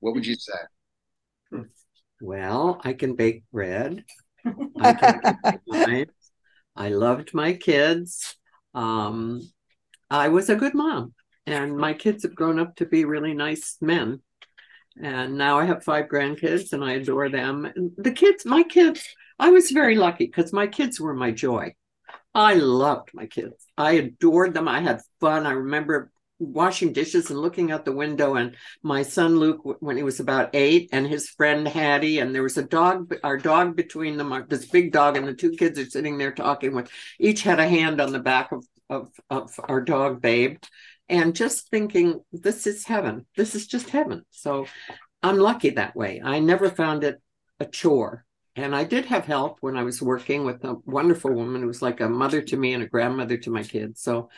What 0.00 0.14
would 0.14 0.26
you 0.26 0.34
say? 0.34 1.62
Well, 2.20 2.80
I 2.84 2.92
can 2.92 3.14
bake 3.14 3.44
bread. 3.52 4.04
I 4.80 4.92
can 4.92 5.20
make 5.22 5.60
wine. 5.66 6.06
I 6.76 6.90
loved 6.90 7.32
my 7.32 7.54
kids. 7.54 8.36
Um, 8.74 9.40
I 10.10 10.28
was 10.28 10.48
a 10.48 10.56
good 10.56 10.74
mom, 10.74 11.14
and 11.48 11.76
my 11.76 11.94
kids 11.94 12.22
have 12.22 12.34
grown 12.34 12.58
up 12.58 12.76
to 12.76 12.86
be 12.86 13.04
really 13.04 13.34
nice 13.34 13.76
men. 13.80 14.20
And 15.00 15.38
now 15.38 15.58
I 15.58 15.64
have 15.64 15.84
five 15.84 16.06
grandkids, 16.06 16.72
and 16.72 16.84
I 16.84 16.92
adore 16.94 17.28
them. 17.28 17.92
The 17.96 18.12
kids, 18.12 18.44
my 18.44 18.62
kids, 18.64 19.06
I 19.38 19.50
was 19.50 19.70
very 19.70 19.94
lucky 19.94 20.26
because 20.26 20.52
my 20.52 20.66
kids 20.66 21.00
were 21.00 21.14
my 21.14 21.30
joy. 21.30 21.74
I 22.34 22.54
loved 22.54 23.10
my 23.14 23.26
kids. 23.26 23.66
I 23.76 23.92
adored 23.92 24.54
them. 24.54 24.68
I 24.68 24.80
had 24.80 25.00
fun. 25.20 25.46
I 25.46 25.52
remember 25.52 26.10
washing 26.38 26.92
dishes 26.92 27.30
and 27.30 27.38
looking 27.40 27.72
out 27.72 27.84
the 27.84 27.92
window 27.92 28.36
and 28.36 28.54
my 28.82 29.02
son 29.02 29.40
luke 29.40 29.60
when 29.80 29.96
he 29.96 30.04
was 30.04 30.20
about 30.20 30.50
eight 30.52 30.88
and 30.92 31.06
his 31.06 31.28
friend 31.28 31.66
hattie 31.66 32.20
and 32.20 32.32
there 32.32 32.44
was 32.44 32.56
a 32.56 32.62
dog 32.62 33.12
our 33.24 33.36
dog 33.36 33.74
between 33.74 34.16
them 34.16 34.46
this 34.48 34.66
big 34.66 34.92
dog 34.92 35.16
and 35.16 35.26
the 35.26 35.34
two 35.34 35.50
kids 35.50 35.78
are 35.80 35.90
sitting 35.90 36.16
there 36.16 36.30
talking 36.30 36.76
with 36.76 36.88
each 37.18 37.42
had 37.42 37.58
a 37.58 37.68
hand 37.68 38.00
on 38.00 38.12
the 38.12 38.20
back 38.20 38.52
of 38.52 38.64
of, 38.88 39.10
of 39.30 39.58
our 39.68 39.80
dog 39.80 40.22
babe 40.22 40.58
and 41.08 41.34
just 41.34 41.68
thinking 41.70 42.20
this 42.32 42.66
is 42.66 42.84
heaven 42.84 43.26
this 43.36 43.54
is 43.54 43.66
just 43.66 43.90
heaven 43.90 44.22
so 44.30 44.66
i'm 45.22 45.38
lucky 45.38 45.70
that 45.70 45.96
way 45.96 46.20
i 46.24 46.38
never 46.38 46.70
found 46.70 47.04
it 47.04 47.20
a 47.60 47.66
chore 47.66 48.24
and 48.56 48.74
I 48.74 48.82
did 48.82 49.04
have 49.04 49.24
help 49.24 49.58
when 49.60 49.76
I 49.76 49.84
was 49.84 50.02
working 50.02 50.44
with 50.44 50.64
a 50.64 50.74
wonderful 50.84 51.32
woman 51.32 51.60
who 51.60 51.68
was 51.68 51.80
like 51.80 52.00
a 52.00 52.08
mother 52.08 52.42
to 52.42 52.56
me 52.56 52.74
and 52.74 52.82
a 52.82 52.88
grandmother 52.88 53.36
to 53.36 53.52
my 53.52 53.62
kids. 53.62 54.02
So 54.02 54.30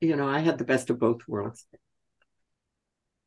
you 0.00 0.16
know, 0.16 0.26
I 0.26 0.38
had 0.38 0.58
the 0.58 0.64
best 0.64 0.90
of 0.90 0.98
both 0.98 1.20
worlds. 1.28 1.66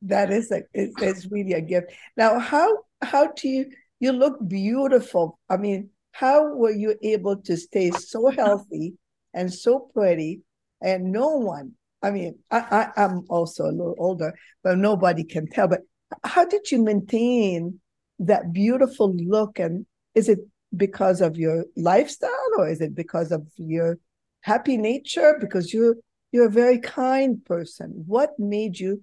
That 0.02 0.32
is 0.32 0.52
a 0.52 0.64
it's 0.74 1.28
really 1.32 1.54
a 1.54 1.62
gift. 1.62 1.94
Now, 2.18 2.40
how 2.40 2.80
how 3.02 3.28
do 3.28 3.48
you 3.48 3.72
you 4.00 4.12
look 4.12 4.38
beautiful? 4.48 5.40
I 5.50 5.58
mean, 5.58 5.92
how 6.12 6.56
were 6.56 6.72
you 6.72 6.96
able 7.02 7.38
to 7.44 7.56
stay 7.56 7.92
so 7.92 8.30
healthy 8.30 8.96
and 9.34 9.54
so 9.54 9.92
pretty 9.94 10.42
and 10.82 11.12
no 11.12 11.38
one 11.38 11.74
I 12.04 12.12
mean, 12.12 12.38
I, 12.52 12.92
I, 12.98 13.04
am 13.06 13.24
also 13.30 13.64
a 13.64 13.72
little 13.72 13.96
older, 13.98 14.34
but 14.62 14.78
nobody 14.78 15.24
can 15.24 15.48
tell. 15.48 15.70
But 15.70 15.80
how 16.26 16.44
did 16.46 16.70
you 16.70 16.84
maintain 16.84 17.80
that 18.20 18.52
beautiful 18.52 19.16
look? 19.16 19.58
And 19.58 19.86
is 20.14 20.28
it 20.28 20.40
because 20.76 21.22
of 21.22 21.38
your 21.38 21.66
lifestyle 21.78 22.52
or 22.58 22.68
is 22.68 22.82
it 22.82 22.94
because 22.94 23.32
of 23.32 23.48
your 23.56 23.98
happy 24.42 24.76
nature? 24.76 25.38
Because 25.40 25.74
you 25.74 26.04
you're 26.34 26.48
a 26.48 26.52
very 26.52 26.80
kind 26.80 27.44
person. 27.46 28.04
What 28.06 28.32
made 28.38 28.80
you 28.80 29.02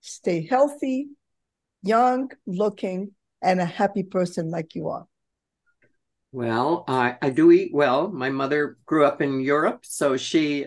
stay 0.00 0.46
healthy, 0.46 1.08
young 1.82 2.30
looking, 2.46 3.12
and 3.42 3.60
a 3.60 3.66
happy 3.66 4.02
person 4.02 4.50
like 4.50 4.74
you 4.74 4.88
are? 4.88 5.06
Well, 6.34 6.82
I, 6.88 7.16
I 7.22 7.30
do 7.30 7.52
eat 7.52 7.70
well. 7.72 8.08
My 8.08 8.28
mother 8.28 8.76
grew 8.86 9.04
up 9.04 9.22
in 9.22 9.38
Europe, 9.38 9.84
so 9.84 10.16
she 10.16 10.66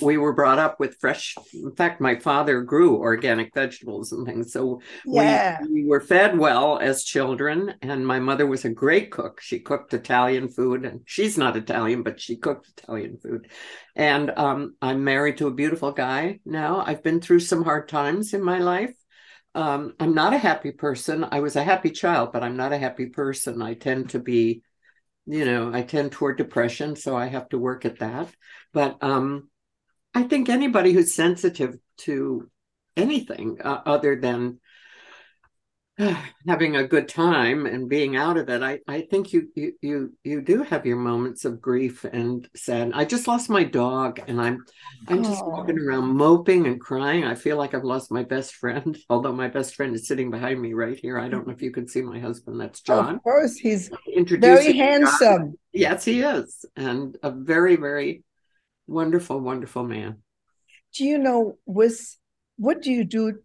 we 0.00 0.18
were 0.18 0.32
brought 0.32 0.58
up 0.58 0.80
with 0.80 0.96
fresh. 0.98 1.36
In 1.54 1.70
fact, 1.76 2.00
my 2.00 2.18
father 2.18 2.62
grew 2.62 2.96
organic 2.96 3.54
vegetables 3.54 4.10
and 4.10 4.26
things, 4.26 4.52
so 4.52 4.80
yeah. 5.06 5.58
we, 5.62 5.84
we 5.84 5.88
were 5.88 6.00
fed 6.00 6.36
well 6.36 6.80
as 6.80 7.04
children. 7.04 7.74
And 7.80 8.04
my 8.04 8.18
mother 8.18 8.44
was 8.44 8.64
a 8.64 8.70
great 8.70 9.12
cook. 9.12 9.40
She 9.40 9.60
cooked 9.60 9.94
Italian 9.94 10.48
food, 10.48 10.84
and 10.84 11.02
she's 11.04 11.38
not 11.38 11.56
Italian, 11.56 12.02
but 12.02 12.20
she 12.20 12.34
cooked 12.34 12.68
Italian 12.76 13.18
food. 13.18 13.46
And 13.94 14.32
um, 14.36 14.74
I'm 14.82 15.04
married 15.04 15.36
to 15.36 15.46
a 15.46 15.54
beautiful 15.54 15.92
guy 15.92 16.40
now. 16.44 16.82
I've 16.84 17.04
been 17.04 17.20
through 17.20 17.40
some 17.40 17.62
hard 17.62 17.88
times 17.88 18.34
in 18.34 18.42
my 18.42 18.58
life. 18.58 18.96
Um, 19.54 19.94
I'm 20.00 20.14
not 20.14 20.34
a 20.34 20.38
happy 20.38 20.72
person. 20.72 21.24
I 21.30 21.38
was 21.38 21.54
a 21.54 21.62
happy 21.62 21.90
child, 21.90 22.32
but 22.32 22.42
I'm 22.42 22.56
not 22.56 22.72
a 22.72 22.78
happy 22.78 23.06
person. 23.06 23.62
I 23.62 23.74
tend 23.74 24.10
to 24.10 24.18
be 24.18 24.62
you 25.28 25.44
know 25.44 25.70
i 25.72 25.82
tend 25.82 26.10
toward 26.10 26.38
depression 26.38 26.96
so 26.96 27.14
i 27.14 27.26
have 27.26 27.48
to 27.50 27.58
work 27.58 27.84
at 27.84 27.98
that. 27.98 28.28
But 28.72 28.96
um 29.02 29.48
i 30.14 30.22
think 30.22 30.48
anybody 30.48 30.92
who's 30.92 31.14
sensitive 31.14 31.76
to 31.98 32.50
anything 32.96 33.60
uh, 33.62 33.82
other 33.86 34.16
than 34.16 34.58
having 36.46 36.76
a 36.76 36.86
good 36.86 37.08
time 37.08 37.66
and 37.66 37.88
being 37.88 38.14
out 38.14 38.36
of 38.36 38.48
it 38.48 38.62
i 38.62 38.78
i 38.86 39.00
think 39.00 39.32
you 39.32 39.48
you 39.56 39.72
you 39.82 40.12
you 40.22 40.40
do 40.40 40.62
have 40.62 40.86
your 40.86 40.96
moments 40.96 41.44
of 41.44 41.60
grief 41.60 42.04
and 42.04 42.48
sad. 42.54 42.92
I 42.94 43.04
just 43.04 43.26
lost 43.26 43.50
my 43.50 43.64
dog 43.64 44.20
and 44.28 44.40
i'm 44.40 44.64
i'm 45.08 45.24
just 45.24 45.42
oh. 45.42 45.48
walking 45.48 45.78
around 45.78 46.16
moping 46.16 46.66
and 46.66 46.80
crying. 46.80 47.24
I 47.24 47.34
feel 47.34 47.56
like 47.56 47.74
i've 47.74 47.84
lost 47.84 48.12
my 48.12 48.22
best 48.22 48.54
friend 48.54 48.96
although 49.10 49.32
my 49.32 49.48
best 49.48 49.74
friend 49.74 49.94
is 49.94 50.06
sitting 50.06 50.30
behind 50.30 50.60
me 50.60 50.72
right 50.72 50.96
here. 50.96 51.18
I 51.18 51.28
don't 51.28 51.46
know 51.46 51.52
if 51.52 51.62
you 51.62 51.72
can 51.72 51.88
see 51.88 52.02
my 52.02 52.20
husband 52.20 52.60
that's 52.60 52.80
john. 52.80 53.16
of 53.16 53.22
course 53.22 53.56
he's 53.56 53.90
very 54.14 54.72
handsome. 54.74 55.18
John. 55.20 55.58
yes 55.72 56.04
he 56.04 56.20
is 56.20 56.64
and 56.76 57.16
a 57.22 57.30
very 57.32 57.74
very 57.74 58.22
wonderful 58.86 59.40
wonderful 59.40 59.82
man. 59.82 60.18
Do 60.94 61.04
you 61.04 61.18
know 61.18 61.58
was 61.66 62.18
what 62.56 62.82
do 62.82 62.92
you 62.92 63.02
do 63.02 63.40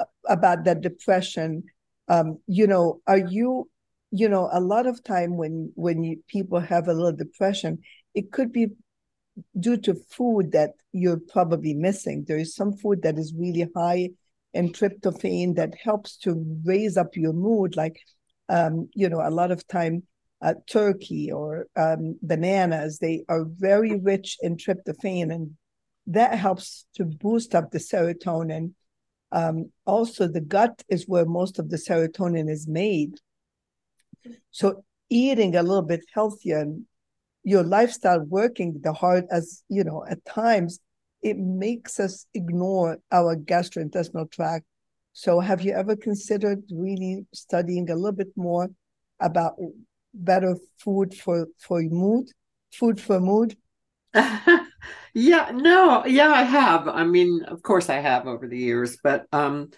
uh, 0.00 0.04
about 0.26 0.64
that 0.64 0.80
depression 0.80 1.64
um, 2.08 2.38
you 2.46 2.66
know, 2.66 3.00
are 3.06 3.18
you, 3.18 3.68
you 4.10 4.28
know, 4.28 4.48
a 4.52 4.60
lot 4.60 4.86
of 4.86 5.02
time 5.04 5.36
when 5.36 5.72
when 5.74 6.02
you, 6.02 6.22
people 6.28 6.60
have 6.60 6.88
a 6.88 6.92
little 6.92 7.12
depression, 7.12 7.78
it 8.14 8.32
could 8.32 8.52
be 8.52 8.68
due 9.58 9.76
to 9.76 9.94
food 9.94 10.52
that 10.52 10.72
you're 10.92 11.20
probably 11.32 11.74
missing. 11.74 12.24
There 12.26 12.38
is 12.38 12.54
some 12.54 12.76
food 12.76 13.02
that 13.02 13.18
is 13.18 13.34
really 13.36 13.68
high 13.76 14.10
in 14.54 14.72
tryptophan 14.72 15.56
that 15.56 15.74
helps 15.82 16.16
to 16.18 16.44
raise 16.64 16.96
up 16.96 17.16
your 17.16 17.34
mood, 17.34 17.76
like, 17.76 18.00
um, 18.48 18.88
you 18.94 19.08
know, 19.08 19.20
a 19.20 19.30
lot 19.30 19.50
of 19.50 19.66
time. 19.68 20.02
Uh, 20.40 20.54
turkey 20.70 21.32
or 21.32 21.66
um, 21.74 22.16
bananas, 22.22 23.00
they 23.00 23.24
are 23.28 23.44
very 23.44 23.98
rich 23.98 24.36
in 24.40 24.56
tryptophan, 24.56 25.34
and 25.34 25.56
that 26.06 26.38
helps 26.38 26.86
to 26.94 27.04
boost 27.04 27.56
up 27.56 27.72
the 27.72 27.78
serotonin 27.78 28.72
um, 29.30 29.70
also, 29.84 30.26
the 30.26 30.40
gut 30.40 30.82
is 30.88 31.06
where 31.06 31.26
most 31.26 31.58
of 31.58 31.70
the 31.70 31.76
serotonin 31.76 32.50
is 32.50 32.66
made. 32.66 33.14
So, 34.50 34.84
eating 35.10 35.54
a 35.56 35.62
little 35.62 35.82
bit 35.82 36.04
healthier 36.14 36.60
and 36.60 36.84
your 37.44 37.62
lifestyle 37.62 38.20
working 38.20 38.80
the 38.82 38.92
hard 38.92 39.24
as 39.30 39.62
you 39.68 39.82
know 39.82 40.04
at 40.08 40.22
times 40.24 40.80
it 41.22 41.38
makes 41.38 41.98
us 41.98 42.26
ignore 42.34 42.98
our 43.10 43.36
gastrointestinal 43.36 44.30
tract 44.30 44.66
so 45.14 45.40
have 45.40 45.62
you 45.62 45.72
ever 45.72 45.96
considered 45.96 46.62
really 46.70 47.24
studying 47.32 47.88
a 47.88 47.94
little 47.94 48.12
bit 48.12 48.28
more 48.36 48.68
about 49.20 49.54
better 50.12 50.56
food 50.78 51.14
for 51.14 51.46
for 51.58 51.80
mood 51.82 52.28
food 52.70 53.00
for 53.00 53.18
mood 53.18 53.56
yeah, 55.14 55.50
no, 55.52 56.04
yeah, 56.06 56.30
I 56.30 56.42
have. 56.42 56.88
I 56.88 57.04
mean, 57.04 57.44
of 57.44 57.62
course 57.62 57.88
I 57.88 58.00
have 58.00 58.26
over 58.26 58.46
the 58.46 58.58
years, 58.58 58.98
but 59.02 59.26
um 59.32 59.70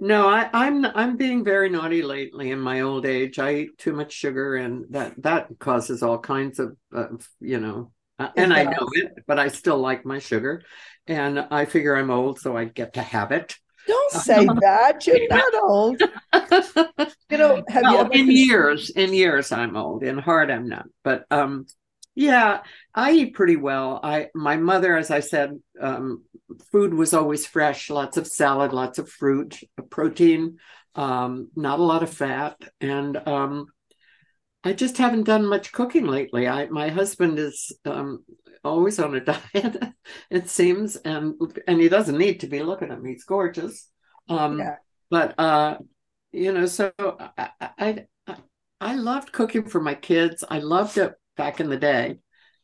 no, 0.00 0.28
I, 0.28 0.48
I'm 0.52 0.84
I'm 0.84 1.16
being 1.16 1.44
very 1.44 1.68
naughty 1.68 2.02
lately 2.02 2.50
in 2.50 2.60
my 2.60 2.82
old 2.82 3.04
age. 3.04 3.38
I 3.38 3.54
eat 3.54 3.78
too 3.78 3.92
much 3.92 4.12
sugar, 4.12 4.54
and 4.54 4.84
that 4.90 5.20
that 5.22 5.48
causes 5.58 6.02
all 6.02 6.18
kinds 6.18 6.58
of, 6.58 6.76
of 6.92 7.28
you 7.40 7.58
know. 7.58 7.92
Uh, 8.18 8.28
and 8.36 8.52
I 8.52 8.64
know 8.64 8.88
it, 8.92 9.12
but 9.26 9.38
I 9.38 9.48
still 9.48 9.78
like 9.78 10.04
my 10.04 10.18
sugar, 10.18 10.62
and 11.06 11.38
I 11.50 11.64
figure 11.64 11.96
I'm 11.96 12.10
old, 12.10 12.38
so 12.40 12.56
I 12.56 12.64
get 12.64 12.94
to 12.94 13.02
have 13.02 13.32
it. 13.32 13.56
Don't 13.86 14.12
say 14.12 14.44
that. 14.60 15.06
You're 15.06 15.28
not 15.28 15.54
old. 15.54 16.00
you 17.30 17.38
know, 17.38 17.62
have 17.68 17.82
well, 17.82 17.92
you 17.92 17.98
ever 17.98 18.12
in 18.12 18.30
years, 18.30 18.90
in 18.90 19.14
years, 19.14 19.50
I'm 19.50 19.76
old. 19.76 20.02
In 20.02 20.18
heart, 20.18 20.50
I'm 20.50 20.68
not. 20.68 20.86
But 21.02 21.24
um, 21.30 21.66
yeah, 22.18 22.62
I 22.92 23.12
eat 23.12 23.34
pretty 23.34 23.54
well. 23.54 24.00
I 24.02 24.30
my 24.34 24.56
mother, 24.56 24.96
as 24.96 25.12
I 25.12 25.20
said, 25.20 25.56
um, 25.80 26.24
food 26.72 26.92
was 26.92 27.14
always 27.14 27.46
fresh, 27.46 27.90
lots 27.90 28.16
of 28.16 28.26
salad, 28.26 28.72
lots 28.72 28.98
of 28.98 29.08
fruit, 29.08 29.60
protein, 29.88 30.58
um, 30.96 31.48
not 31.54 31.78
a 31.78 31.84
lot 31.84 32.02
of 32.02 32.12
fat, 32.12 32.56
and 32.80 33.16
um, 33.16 33.66
I 34.64 34.72
just 34.72 34.98
haven't 34.98 35.28
done 35.28 35.46
much 35.46 35.70
cooking 35.70 36.06
lately. 36.06 36.48
I 36.48 36.66
my 36.66 36.88
husband 36.88 37.38
is 37.38 37.70
um, 37.84 38.24
always 38.64 38.98
on 38.98 39.14
a 39.14 39.20
diet, 39.52 39.76
it 40.28 40.50
seems, 40.50 40.96
and 40.96 41.40
and 41.68 41.80
he 41.80 41.88
doesn't 41.88 42.18
need 42.18 42.40
to 42.40 42.48
be 42.48 42.64
looking 42.64 42.90
at 42.90 43.00
me. 43.00 43.12
He's 43.12 43.22
gorgeous, 43.22 43.88
um, 44.28 44.58
yeah. 44.58 44.74
but 45.08 45.38
uh, 45.38 45.78
you 46.32 46.52
know, 46.52 46.66
so 46.66 46.92
I 46.98 47.50
I 47.60 48.06
I 48.80 48.94
loved 48.96 49.30
cooking 49.30 49.68
for 49.68 49.80
my 49.80 49.94
kids. 49.94 50.42
I 50.50 50.58
loved 50.58 50.98
it 50.98 51.14
back 51.38 51.60
in 51.60 51.70
the 51.70 51.78
day. 51.78 52.18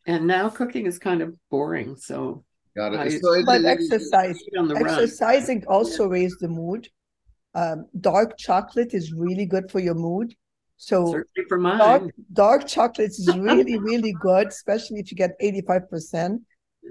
And 0.07 0.27
now 0.27 0.51
cooking 0.51 0.85
is 0.85 0.99
kind 0.99 1.23
of 1.23 1.35
boring. 1.51 1.97
So 1.97 2.45
got 2.77 2.93
it. 2.93 3.01
I, 3.01 3.09
so 3.09 3.43
but 3.47 3.65
exercise, 3.65 4.39
exercising 4.77 5.61
run. 5.61 5.75
also 5.75 6.09
raises 6.09 6.37
the 6.39 6.49
mood. 6.49 6.89
Um, 7.55 7.87
dark 8.01 8.37
chocolate 8.37 8.93
is 8.93 9.15
really 9.15 9.47
good 9.47 9.71
for 9.71 9.81
your 9.81 9.95
mood. 9.95 10.35
So 10.77 11.07
Certainly 11.07 11.49
for 11.49 11.59
mine. 11.59 11.79
Dark, 11.79 12.03
dark 12.35 12.67
chocolate 12.67 13.13
is 13.13 13.31
really, 13.39 13.79
really 13.79 14.15
good, 14.21 14.49
especially 14.49 15.01
if 15.01 15.11
you 15.11 15.17
get 15.17 15.41
85%. 15.41 16.41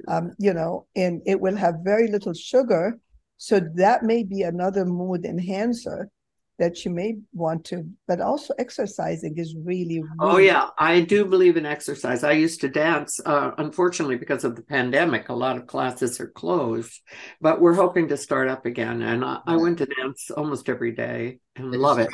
Um, 0.07 0.31
you 0.39 0.55
know, 0.55 0.87
and 0.95 1.21
it 1.27 1.39
will 1.39 1.55
have 1.55 1.75
very 1.83 2.07
little 2.07 2.33
sugar. 2.33 2.97
So 3.37 3.59
that 3.75 4.01
may 4.01 4.23
be 4.23 4.41
another 4.41 4.85
mood 4.85 5.23
enhancer 5.23 6.09
that 6.63 6.85
you 6.85 6.91
may 6.91 7.17
want 7.33 7.65
to, 7.65 7.85
but 8.07 8.21
also 8.21 8.53
exercising 8.57 9.37
is 9.37 9.53
really, 9.65 9.99
really. 9.99 10.15
Oh, 10.21 10.37
yeah. 10.37 10.69
I 10.77 11.01
do 11.01 11.25
believe 11.25 11.57
in 11.57 11.65
exercise. 11.65 12.23
I 12.23 12.31
used 12.31 12.61
to 12.61 12.69
dance. 12.69 13.19
Uh, 13.25 13.51
unfortunately, 13.57 14.15
because 14.15 14.45
of 14.45 14.55
the 14.55 14.61
pandemic, 14.61 15.27
a 15.27 15.33
lot 15.33 15.57
of 15.57 15.67
classes 15.67 16.21
are 16.21 16.29
closed, 16.29 17.01
but 17.41 17.59
we're 17.59 17.73
hoping 17.73 18.07
to 18.07 18.15
start 18.15 18.47
up 18.47 18.65
again. 18.65 19.01
And 19.01 19.25
I, 19.25 19.39
I 19.45 19.57
went 19.57 19.79
to 19.79 19.87
dance 19.87 20.31
almost 20.31 20.69
every 20.69 20.93
day 20.93 21.39
and 21.57 21.69
love 21.71 21.99
it. 21.99 22.07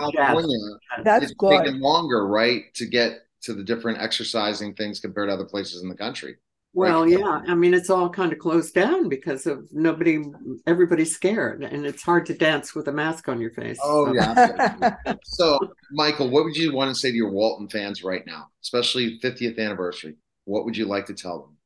That's 1.04 1.26
it's 1.26 1.34
good. 1.36 1.66
taking 1.66 1.80
longer, 1.80 2.26
right, 2.26 2.64
to 2.74 2.88
get 2.88 3.20
to 3.44 3.54
the 3.54 3.64
different 3.64 4.02
exercising 4.02 4.74
things 4.74 5.00
compared 5.00 5.30
to 5.30 5.34
other 5.34 5.46
places 5.46 5.84
in 5.84 5.90
the 5.90 5.96
country. 5.96 6.38
Well, 6.74 7.04
right? 7.04 7.12
yeah. 7.12 7.42
I 7.48 7.56
mean, 7.56 7.74
it's 7.74 7.90
all 7.90 8.10
kind 8.10 8.32
of 8.32 8.38
closed 8.38 8.76
down 8.76 9.10
because 9.10 9.48
of 9.48 9.68
nobody, 9.72 10.24
everybody's 10.68 11.16
scared, 11.16 11.64
and 11.64 11.86
it's 11.86 12.04
hard 12.04 12.28
to 12.28 12.36
dance 12.36 12.76
with 12.76 12.88
a 12.88 12.92
mask 12.92 13.28
on 13.28 13.42
your 13.42 13.52
face. 13.52 13.80
Oh, 13.84 14.08
so. 14.08 14.14
yeah. 14.14 14.96
so, 15.24 15.60
Michael, 15.92 16.30
what 16.30 16.44
would 16.44 16.56
you 16.56 16.74
want 16.74 16.94
to 16.94 17.00
say 17.00 17.10
to 17.10 17.18
your 17.18 17.32
Walton 17.32 17.70
fans 17.70 18.04
right 18.04 18.24
now, 18.26 18.50
especially 18.62 19.20
50th 19.20 19.58
anniversary? 19.58 20.16
What 20.46 20.66
would 20.66 20.78
you 20.78 20.86
like 20.86 21.08
to 21.08 21.14
tell 21.14 21.42
them? 21.42 21.58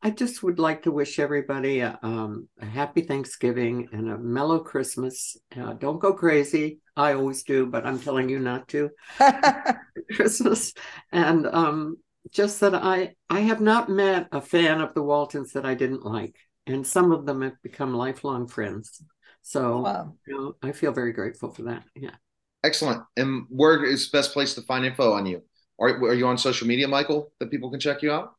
I 0.00 0.10
just 0.10 0.42
would 0.44 0.60
like 0.60 0.82
to 0.82 0.92
wish 0.92 1.18
everybody 1.18 1.80
a, 1.80 1.98
um, 2.02 2.48
a 2.60 2.66
happy 2.66 3.00
Thanksgiving 3.00 3.88
and 3.92 4.10
a 4.10 4.18
mellow 4.18 4.60
Christmas. 4.60 5.36
Uh, 5.56 5.72
don't 5.72 5.98
go 5.98 6.12
crazy. 6.12 6.78
I 6.96 7.14
always 7.14 7.42
do, 7.42 7.66
but 7.66 7.84
I'm 7.84 7.98
telling 7.98 8.28
you 8.28 8.38
not 8.38 8.68
to. 8.68 8.90
Christmas. 10.14 10.72
And 11.10 11.46
um, 11.48 11.96
just 12.30 12.60
that 12.60 12.74
I 12.74 13.14
I 13.30 13.40
have 13.40 13.60
not 13.60 13.88
met 13.88 14.28
a 14.32 14.40
fan 14.40 14.80
of 14.80 14.94
the 14.94 15.02
Waltons 15.02 15.52
that 15.52 15.66
I 15.66 15.74
didn't 15.74 16.04
like, 16.04 16.36
and 16.66 16.86
some 16.86 17.12
of 17.12 17.26
them 17.26 17.42
have 17.42 17.60
become 17.62 17.94
lifelong 17.94 18.46
friends. 18.46 19.02
So 19.42 19.80
wow. 19.80 20.14
you 20.26 20.36
know, 20.36 20.54
I 20.62 20.72
feel 20.72 20.92
very 20.92 21.12
grateful 21.12 21.52
for 21.52 21.62
that. 21.64 21.84
Yeah. 21.94 22.14
Excellent. 22.64 23.02
And 23.16 23.46
where 23.48 23.84
is 23.84 24.10
the 24.10 24.18
best 24.18 24.32
place 24.32 24.54
to 24.54 24.62
find 24.62 24.84
info 24.84 25.12
on 25.12 25.26
you? 25.26 25.42
Are, 25.80 25.88
are 25.88 26.14
you 26.14 26.26
on 26.26 26.36
social 26.38 26.66
media, 26.66 26.88
Michael, 26.88 27.32
that 27.38 27.50
people 27.50 27.70
can 27.70 27.78
check 27.78 28.02
you 28.02 28.10
out? 28.10 28.34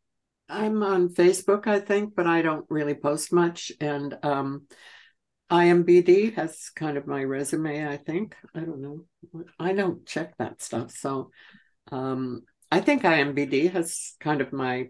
I'm 0.50 0.84
on 0.84 1.10
Facebook, 1.10 1.68
I 1.68 1.80
think, 1.80 2.16
but 2.16 2.28
I 2.28 2.42
don't 2.42 2.66
really 2.70 2.96
post 2.96 3.32
much. 3.32 3.72
And 3.80 4.18
um, 4.24 4.68
IMBD 5.52 6.34
has 6.36 6.70
kind 6.76 6.98
of 6.98 7.08
my 7.08 7.24
resume, 7.24 7.88
I 7.88 7.98
think. 7.98 8.36
I 8.54 8.62
don't 8.62 8.82
know. 8.82 9.06
I 9.60 9.74
don't 9.74 10.06
check 10.06 10.36
that 10.38 10.62
stuff. 10.62 10.92
So 10.92 11.32
um, 11.92 12.44
I 12.72 12.80
think 12.82 13.04
IMBD 13.04 13.72
has 13.72 14.16
kind 14.20 14.42
of 14.42 14.54
my 14.54 14.90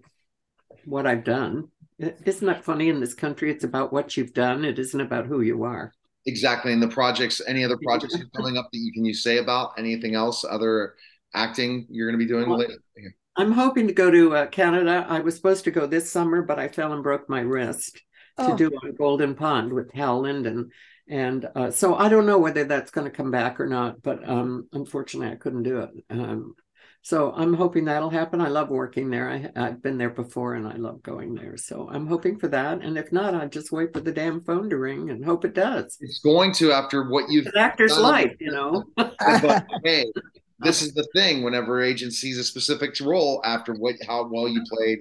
what 0.86 1.06
I've 1.06 1.24
done. 1.24 1.70
Isn't 1.98 2.48
that 2.48 2.64
funny? 2.64 2.90
In 2.90 3.00
this 3.00 3.14
country, 3.14 3.52
it's 3.52 3.64
about 3.64 3.92
what 3.92 4.16
you've 4.16 4.34
done. 4.34 4.64
It 4.64 4.80
isn't 4.80 5.02
about 5.02 5.26
who 5.26 5.42
you 5.42 5.64
are. 5.64 5.94
Exactly. 6.26 6.74
And 6.74 6.82
the 6.82 6.88
projects, 6.88 7.42
any 7.48 7.64
other 7.64 7.78
projects 7.78 8.18
you're 8.18 8.28
coming 8.36 8.58
up 8.58 8.70
that 8.72 8.78
you 8.78 8.92
can 8.92 9.06
you 9.06 9.14
say 9.14 9.38
about 9.38 9.72
anything 9.78 10.16
else, 10.16 10.44
other 10.44 10.96
acting 11.34 11.88
you're 11.90 12.08
going 12.08 12.20
to 12.20 12.26
be 12.26 12.30
doing 12.30 12.50
well, 12.50 12.60
later? 12.60 12.74
I'm 13.36 13.52
hoping 13.52 13.88
to 13.88 13.94
go 13.94 14.12
to 14.12 14.36
uh, 14.36 14.46
Canada. 14.48 15.06
I 15.08 15.20
was 15.20 15.36
supposed 15.36 15.64
to 15.66 15.72
go 15.72 15.88
this 15.88 16.12
summer, 16.12 16.42
but 16.42 16.60
I 16.60 16.68
fell 16.68 16.94
and 16.94 17.04
broke 17.04 17.30
my 17.30 17.42
wrist 17.42 18.02
oh. 18.38 18.50
to 18.50 18.56
do 18.56 18.76
on 18.84 18.96
Golden 18.96 19.36
Pond 19.36 19.72
with 19.72 19.94
Hal 19.94 20.22
Linden. 20.22 20.72
And 21.08 21.48
uh, 21.56 21.72
so 21.72 21.96
I 21.96 22.10
don't 22.10 22.26
know 22.26 22.38
whether 22.38 22.66
that's 22.66 22.92
going 22.92 23.10
to 23.10 23.16
come 23.16 23.32
back 23.32 23.60
or 23.60 23.66
not, 23.66 24.02
but 24.02 24.28
um, 24.28 24.68
unfortunately, 24.74 25.32
I 25.32 25.38
couldn't 25.38 25.64
do 25.64 25.80
it. 25.80 25.90
Um, 26.10 26.56
so 27.02 27.32
I'm 27.36 27.54
hoping 27.54 27.86
that'll 27.86 28.10
happen. 28.10 28.42
I 28.42 28.50
love 28.50 28.70
working 28.70 29.10
there. 29.10 29.30
I, 29.30 29.50
I've 29.56 29.82
been 29.82 29.98
there 29.98 30.10
before 30.10 30.56
and 30.56 30.68
I 30.68 30.76
love 30.76 31.02
going 31.02 31.34
there. 31.34 31.56
So 31.58 31.90
I'm 31.90 32.08
hoping 32.08 32.38
for 32.38 32.48
that. 32.50 32.82
And 32.82 32.98
if 32.98 33.12
not, 33.12 33.34
I 33.34 33.46
just 33.48 33.72
wait 33.72 33.94
for 33.94 34.02
the 34.02 34.12
damn 34.12 34.42
phone 34.44 34.70
to 34.70 34.78
ring 34.78 35.10
and 35.10 35.24
hope 35.24 35.46
it 35.46 35.56
does. 35.56 35.98
It's 36.02 36.20
going 36.20 36.52
to 36.54 36.72
after 36.72 37.10
what 37.10 37.30
you've 37.30 37.48
An 37.48 37.58
actor's 37.58 37.98
life, 37.98 38.36
you 38.40 38.52
know. 38.52 38.84
but 38.98 39.66
hey, 39.84 40.12
this 40.60 40.82
is 40.82 40.94
the 40.94 41.08
thing. 41.16 41.42
Whenever 41.42 41.82
agent 41.82 42.14
sees 42.14 42.38
a 42.38 42.44
specific 42.44 43.00
role 43.00 43.42
after 43.46 43.74
what 43.74 43.96
how 44.06 44.28
well 44.28 44.50
you 44.50 44.62
played 44.70 45.00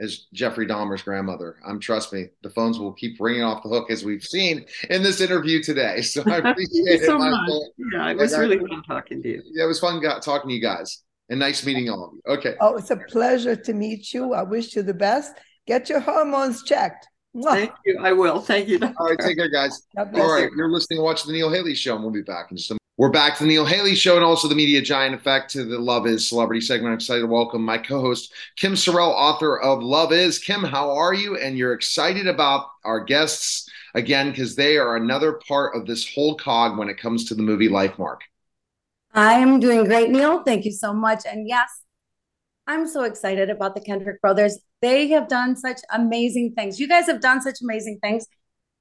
as 0.00 0.26
Jeffrey 0.32 0.66
Dahmer's 0.66 1.02
grandmother, 1.02 1.56
I'm 1.66 1.78
trust 1.78 2.12
me, 2.12 2.26
the 2.42 2.50
phones 2.50 2.80
will 2.80 2.92
keep 2.92 3.16
ringing 3.20 3.42
off 3.42 3.62
the 3.62 3.68
hook 3.68 3.90
as 3.90 4.04
we've 4.04 4.24
seen 4.24 4.66
in 4.90 5.02
this 5.04 5.20
interview 5.20 5.62
today. 5.62 6.02
So 6.02 6.22
I 6.26 6.36
appreciate 6.50 7.00
it. 7.00 7.04
so 7.04 7.16
much. 7.16 7.48
Yeah, 7.92 8.10
it 8.10 8.16
was 8.16 8.36
really 8.36 8.58
fun 8.58 8.82
talking 8.82 9.22
to 9.22 9.28
you. 9.28 9.42
Yeah, 9.52 9.64
it 9.64 9.68
was 9.68 9.78
fun 9.78 10.02
talking 10.02 10.48
to 10.48 10.54
you 10.54 10.60
guys 10.60 11.04
and 11.28 11.38
nice 11.38 11.64
meeting 11.64 11.88
all 11.88 12.04
of 12.04 12.12
you. 12.14 12.34
Okay. 12.34 12.54
Oh, 12.60 12.76
it's 12.76 12.90
a 12.90 12.96
pleasure 12.96 13.56
to 13.56 13.72
meet 13.72 14.12
you. 14.12 14.34
I 14.34 14.42
wish 14.42 14.74
you 14.74 14.82
the 14.82 14.94
best. 14.94 15.34
Get 15.66 15.88
your 15.88 16.00
hormones 16.00 16.62
checked. 16.62 17.06
Thank 17.44 17.72
you. 17.84 17.98
I 18.00 18.12
will. 18.12 18.40
Thank 18.40 18.68
you. 18.68 18.78
Doctor. 18.78 18.96
All 18.98 19.06
right. 19.06 19.18
Take 19.18 19.36
care, 19.36 19.50
guys. 19.50 19.82
All 19.96 20.06
right. 20.06 20.50
You. 20.50 20.56
You're 20.56 20.70
listening 20.70 20.98
to 20.98 21.02
Watch 21.02 21.24
the 21.24 21.32
Neil 21.32 21.52
Haley 21.52 21.74
Show, 21.74 21.94
and 21.94 22.02
we'll 22.02 22.12
be 22.12 22.22
back 22.22 22.50
in 22.50 22.56
just 22.56 22.70
a 22.70 22.74
minute. 22.74 22.78
We're 22.96 23.10
back 23.10 23.36
to 23.36 23.44
the 23.44 23.48
Neil 23.48 23.64
Haley 23.64 23.94
Show 23.94 24.16
and 24.16 24.24
also 24.24 24.48
the 24.48 24.56
Media 24.56 24.82
Giant 24.82 25.14
Effect 25.14 25.52
to 25.52 25.64
the 25.64 25.78
Love 25.78 26.08
Is 26.08 26.28
Celebrity 26.28 26.60
segment. 26.60 26.88
I'm 26.88 26.96
excited 26.96 27.20
to 27.20 27.28
welcome 27.28 27.62
my 27.62 27.78
co 27.78 28.00
host, 28.00 28.32
Kim 28.56 28.72
Sorrelle, 28.72 29.12
author 29.12 29.60
of 29.60 29.84
Love 29.84 30.12
Is. 30.12 30.40
Kim, 30.40 30.64
how 30.64 30.90
are 30.90 31.14
you? 31.14 31.36
And 31.36 31.56
you're 31.56 31.74
excited 31.74 32.26
about 32.26 32.66
our 32.84 32.98
guests 32.98 33.68
again 33.94 34.30
because 34.30 34.56
they 34.56 34.78
are 34.78 34.96
another 34.96 35.34
part 35.46 35.76
of 35.76 35.86
this 35.86 36.12
whole 36.12 36.36
cog 36.36 36.76
when 36.76 36.88
it 36.88 36.98
comes 36.98 37.26
to 37.26 37.36
the 37.36 37.42
movie 37.42 37.68
Lifemark. 39.18 39.42
I'm 39.42 39.60
doing 39.60 39.84
great, 39.84 40.10
Neil. 40.10 40.42
Thank 40.42 40.64
you 40.64 40.72
so 40.72 40.92
much. 40.92 41.24
And 41.26 41.48
yes, 41.48 41.68
I'm 42.66 42.86
so 42.86 43.04
excited 43.04 43.50
about 43.50 43.74
the 43.74 43.80
Kendrick 43.80 44.20
brothers. 44.20 44.58
They 44.80 45.08
have 45.08 45.28
done 45.28 45.56
such 45.56 45.80
amazing 45.90 46.54
things. 46.56 46.78
You 46.78 46.88
guys 46.88 47.06
have 47.06 47.20
done 47.20 47.40
such 47.42 47.58
amazing 47.62 47.98
things. 48.02 48.26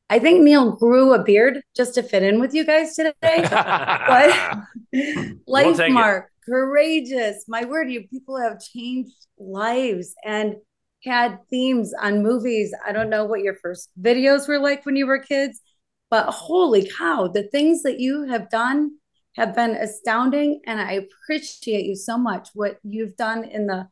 I 0.09 0.19
think 0.19 0.41
Neil 0.41 0.71
grew 0.71 1.13
a 1.13 1.23
beard 1.23 1.61
just 1.75 1.95
to 1.95 2.03
fit 2.03 2.23
in 2.23 2.39
with 2.39 2.53
you 2.53 2.65
guys 2.65 2.95
today. 2.95 3.13
but 3.49 5.37
life 5.47 5.77
we'll 5.77 5.89
mark, 5.89 6.31
courageous. 6.45 7.43
My 7.47 7.65
word, 7.65 7.91
you 7.91 8.07
people 8.07 8.39
have 8.39 8.61
changed 8.61 9.27
lives 9.37 10.13
and 10.23 10.55
had 11.03 11.39
themes 11.49 11.93
on 12.01 12.23
movies. 12.23 12.73
I 12.85 12.93
don't 12.93 13.09
know 13.09 13.25
what 13.25 13.41
your 13.41 13.55
first 13.55 13.89
videos 13.99 14.47
were 14.47 14.59
like 14.59 14.85
when 14.85 14.95
you 14.95 15.07
were 15.07 15.19
kids, 15.19 15.61
but 16.09 16.29
holy 16.29 16.89
cow, 16.97 17.27
the 17.27 17.43
things 17.43 17.83
that 17.83 17.99
you 17.99 18.23
have 18.23 18.49
done 18.49 18.96
have 19.37 19.55
been 19.55 19.75
astounding. 19.75 20.61
And 20.65 20.81
I 20.81 20.93
appreciate 20.93 21.85
you 21.85 21.95
so 21.95 22.17
much 22.17 22.49
what 22.53 22.79
you've 22.83 23.15
done 23.15 23.43
in 23.43 23.67
the 23.67 23.87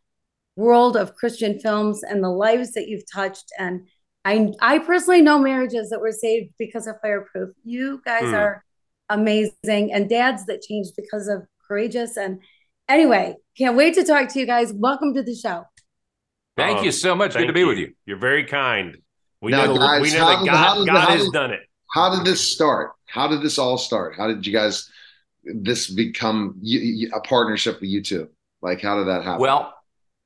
world 0.56 0.98
of 0.98 1.16
Christian 1.16 1.60
films 1.60 2.04
and 2.04 2.24
the 2.24 2.30
lives 2.30 2.74
that 2.74 2.88
you've 2.88 3.10
touched. 3.12 3.52
And 3.58 3.88
I, 4.26 4.52
I 4.60 4.80
personally 4.80 5.22
know 5.22 5.38
marriages 5.38 5.92
that 5.92 6.02
were 6.02 6.12
saved 6.12 6.54
because 6.58 6.88
of 6.88 6.96
fireproof. 7.02 7.52
You 7.64 8.02
guys 8.04 8.24
mm. 8.24 8.34
are 8.34 8.66
amazing 9.10 9.94
and 9.94 10.10
dads 10.10 10.48
that 10.48 10.64
changed 10.64 10.94
because 10.98 11.28
of 11.28 11.44
courageous. 11.68 12.18
And 12.18 12.42
anyway, 12.90 13.36
can't 13.56 13.78
wait 13.78 13.94
to 13.96 14.04
talk 14.04 14.30
to 14.30 14.40
you 14.40 14.48
guys. 14.48 14.74
Welcome 14.74 15.14
to 15.14 15.22
the 15.22 15.36
show. 15.36 15.66
Thank 16.58 16.84
you 16.84 16.92
so 16.92 17.14
much. 17.14 17.34
Good 17.34 17.48
to 17.48 17.54
be 17.54 17.60
you. 17.60 17.68
with 17.68 17.78
you. 17.78 17.94
You're 18.06 18.18
very 18.18 18.46
kind. 18.46 18.98
We 19.42 19.52
now, 19.52 19.66
know, 19.66 19.78
guys, 19.78 20.02
we 20.02 20.12
know 20.14 20.26
that 20.26 20.46
God, 20.46 20.88
God 20.88 21.10
has 21.10 21.30
done 21.30 21.52
it. 21.52 21.60
How 21.94 22.16
did 22.16 22.26
this 22.26 22.42
start? 22.42 22.94
How 23.06 23.28
did 23.28 23.42
this 23.44 23.60
all 23.60 23.78
start? 23.78 24.16
How 24.18 24.28
did 24.28 24.48
you 24.48 24.54
guys 24.54 24.90
this 25.46 25.90
become 25.90 26.62
a 26.66 27.20
partnership 27.22 27.82
with 27.82 27.90
you 27.90 28.02
two? 28.02 28.30
Like, 28.62 28.82
how 28.82 28.98
did 28.98 29.08
that 29.08 29.24
happen? 29.24 29.42
Well, 29.42 29.74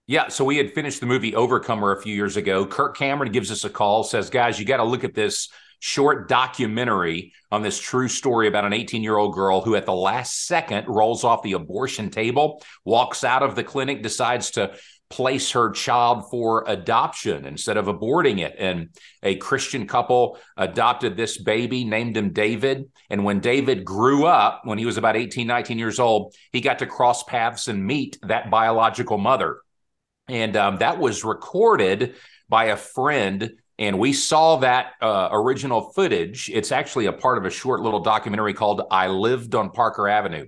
yeah. 0.07 0.29
So 0.29 0.43
we 0.43 0.57
had 0.57 0.73
finished 0.73 1.01
the 1.01 1.05
movie 1.05 1.35
Overcomer 1.35 1.91
a 1.91 2.01
few 2.01 2.15
years 2.15 2.37
ago. 2.37 2.65
Kirk 2.65 2.97
Cameron 2.97 3.31
gives 3.31 3.51
us 3.51 3.63
a 3.63 3.69
call, 3.69 4.03
says, 4.03 4.29
guys, 4.29 4.59
you 4.59 4.65
got 4.65 4.77
to 4.77 4.83
look 4.83 5.03
at 5.03 5.13
this 5.13 5.49
short 5.79 6.27
documentary 6.27 7.33
on 7.51 7.61
this 7.61 7.79
true 7.79 8.07
story 8.07 8.47
about 8.47 8.65
an 8.65 8.73
18 8.73 9.01
year 9.03 9.17
old 9.17 9.33
girl 9.33 9.61
who, 9.61 9.75
at 9.75 9.85
the 9.85 9.93
last 9.93 10.45
second, 10.45 10.87
rolls 10.87 11.23
off 11.23 11.43
the 11.43 11.53
abortion 11.53 12.09
table, 12.09 12.61
walks 12.85 13.23
out 13.23 13.43
of 13.43 13.55
the 13.55 13.63
clinic, 13.63 14.03
decides 14.03 14.51
to 14.51 14.73
place 15.09 15.51
her 15.51 15.71
child 15.71 16.29
for 16.29 16.63
adoption 16.67 17.45
instead 17.45 17.77
of 17.77 17.85
aborting 17.85 18.39
it. 18.39 18.55
And 18.57 18.89
a 19.23 19.35
Christian 19.35 19.87
couple 19.87 20.37
adopted 20.55 21.17
this 21.17 21.37
baby, 21.37 21.83
named 21.83 22.15
him 22.15 22.31
David. 22.31 22.91
And 23.09 23.23
when 23.23 23.39
David 23.39 23.83
grew 23.83 24.25
up, 24.25 24.61
when 24.65 24.77
he 24.77 24.85
was 24.85 24.97
about 24.97 25.17
18, 25.17 25.47
19 25.47 25.79
years 25.79 25.99
old, 25.99 26.35
he 26.51 26.61
got 26.61 26.79
to 26.79 26.85
cross 26.85 27.23
paths 27.23 27.67
and 27.67 27.85
meet 27.85 28.19
that 28.21 28.51
biological 28.51 29.17
mother. 29.17 29.61
And 30.27 30.55
um, 30.55 30.77
that 30.77 30.99
was 30.99 31.23
recorded 31.23 32.15
by 32.47 32.65
a 32.65 32.77
friend. 32.77 33.51
And 33.79 33.97
we 33.97 34.13
saw 34.13 34.57
that 34.57 34.91
uh, 35.01 35.29
original 35.31 35.91
footage. 35.93 36.51
It's 36.53 36.71
actually 36.71 37.07
a 37.07 37.13
part 37.13 37.39
of 37.39 37.45
a 37.45 37.49
short 37.49 37.81
little 37.81 38.01
documentary 38.01 38.53
called 38.53 38.83
I 38.91 39.07
Lived 39.07 39.55
on 39.55 39.71
Parker 39.71 40.07
Avenue. 40.07 40.47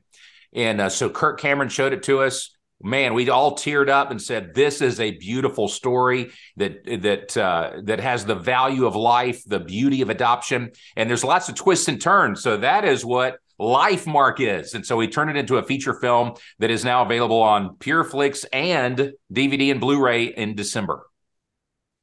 And 0.54 0.82
uh, 0.82 0.90
so 0.90 1.10
Kirk 1.10 1.40
Cameron 1.40 1.70
showed 1.70 1.94
it 1.94 2.04
to 2.04 2.22
us 2.22 2.56
man, 2.84 3.14
we 3.14 3.30
all 3.30 3.56
teared 3.56 3.90
up 3.90 4.12
and 4.12 4.22
said, 4.22 4.54
"This 4.54 4.82
is 4.82 5.00
a 5.00 5.12
beautiful 5.12 5.68
story 5.68 6.32
that 6.58 6.84
that 7.02 7.38
uh, 7.38 7.82
that 7.84 8.00
has 8.00 8.26
the 8.26 8.36
value 8.36 8.86
of 8.86 8.96
life, 8.96 9.44
the 9.46 9.60
beauty 9.60 10.02
of 10.02 10.10
adoption, 10.10 10.72
and 10.96 11.10
there's 11.10 11.24
lots 11.24 11.50
of 11.50 11.56
twists 11.56 11.88
and 11.88 12.02
turns." 12.02 12.42
So 12.42 12.58
that 12.58 12.86
is 12.86 13.06
what 13.06 13.38
Lifemark 13.60 14.40
is, 14.40 14.74
and 14.74 14.86
so 14.86 14.98
we 14.98 15.08
turned 15.08 15.30
it 15.30 15.38
into 15.38 15.58
a 15.58 15.64
feature 15.64 15.94
film 15.94 16.34
that 16.60 16.72
is 16.72 16.84
now 16.84 17.04
available 17.04 17.42
on 17.42 17.76
PureFlix 17.78 18.46
and 18.52 19.14
DVD 19.32 19.72
and 19.72 19.80
Blu-ray 19.80 20.26
in 20.26 20.56
December. 20.56 21.06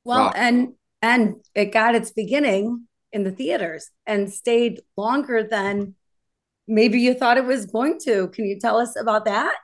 Well, 0.05 0.27
wow. 0.27 0.33
and 0.35 0.75
and 1.03 1.37
it 1.55 1.67
got 1.67 1.95
its 1.95 2.11
beginning 2.11 2.87
in 3.13 3.25
the 3.25 3.31
theaters 3.31 3.91
and 4.07 4.33
stayed 4.33 4.83
longer 4.97 5.43
than 5.43 5.95
maybe 6.67 7.01
you 7.01 7.15
thought 7.15 7.39
it 7.39 7.45
was 7.45 7.67
going 7.67 7.99
to. 8.01 8.29
Can 8.29 8.45
you 8.45 8.59
tell 8.59 8.79
us 8.79 8.95
about 8.97 9.25
that? 9.25 9.55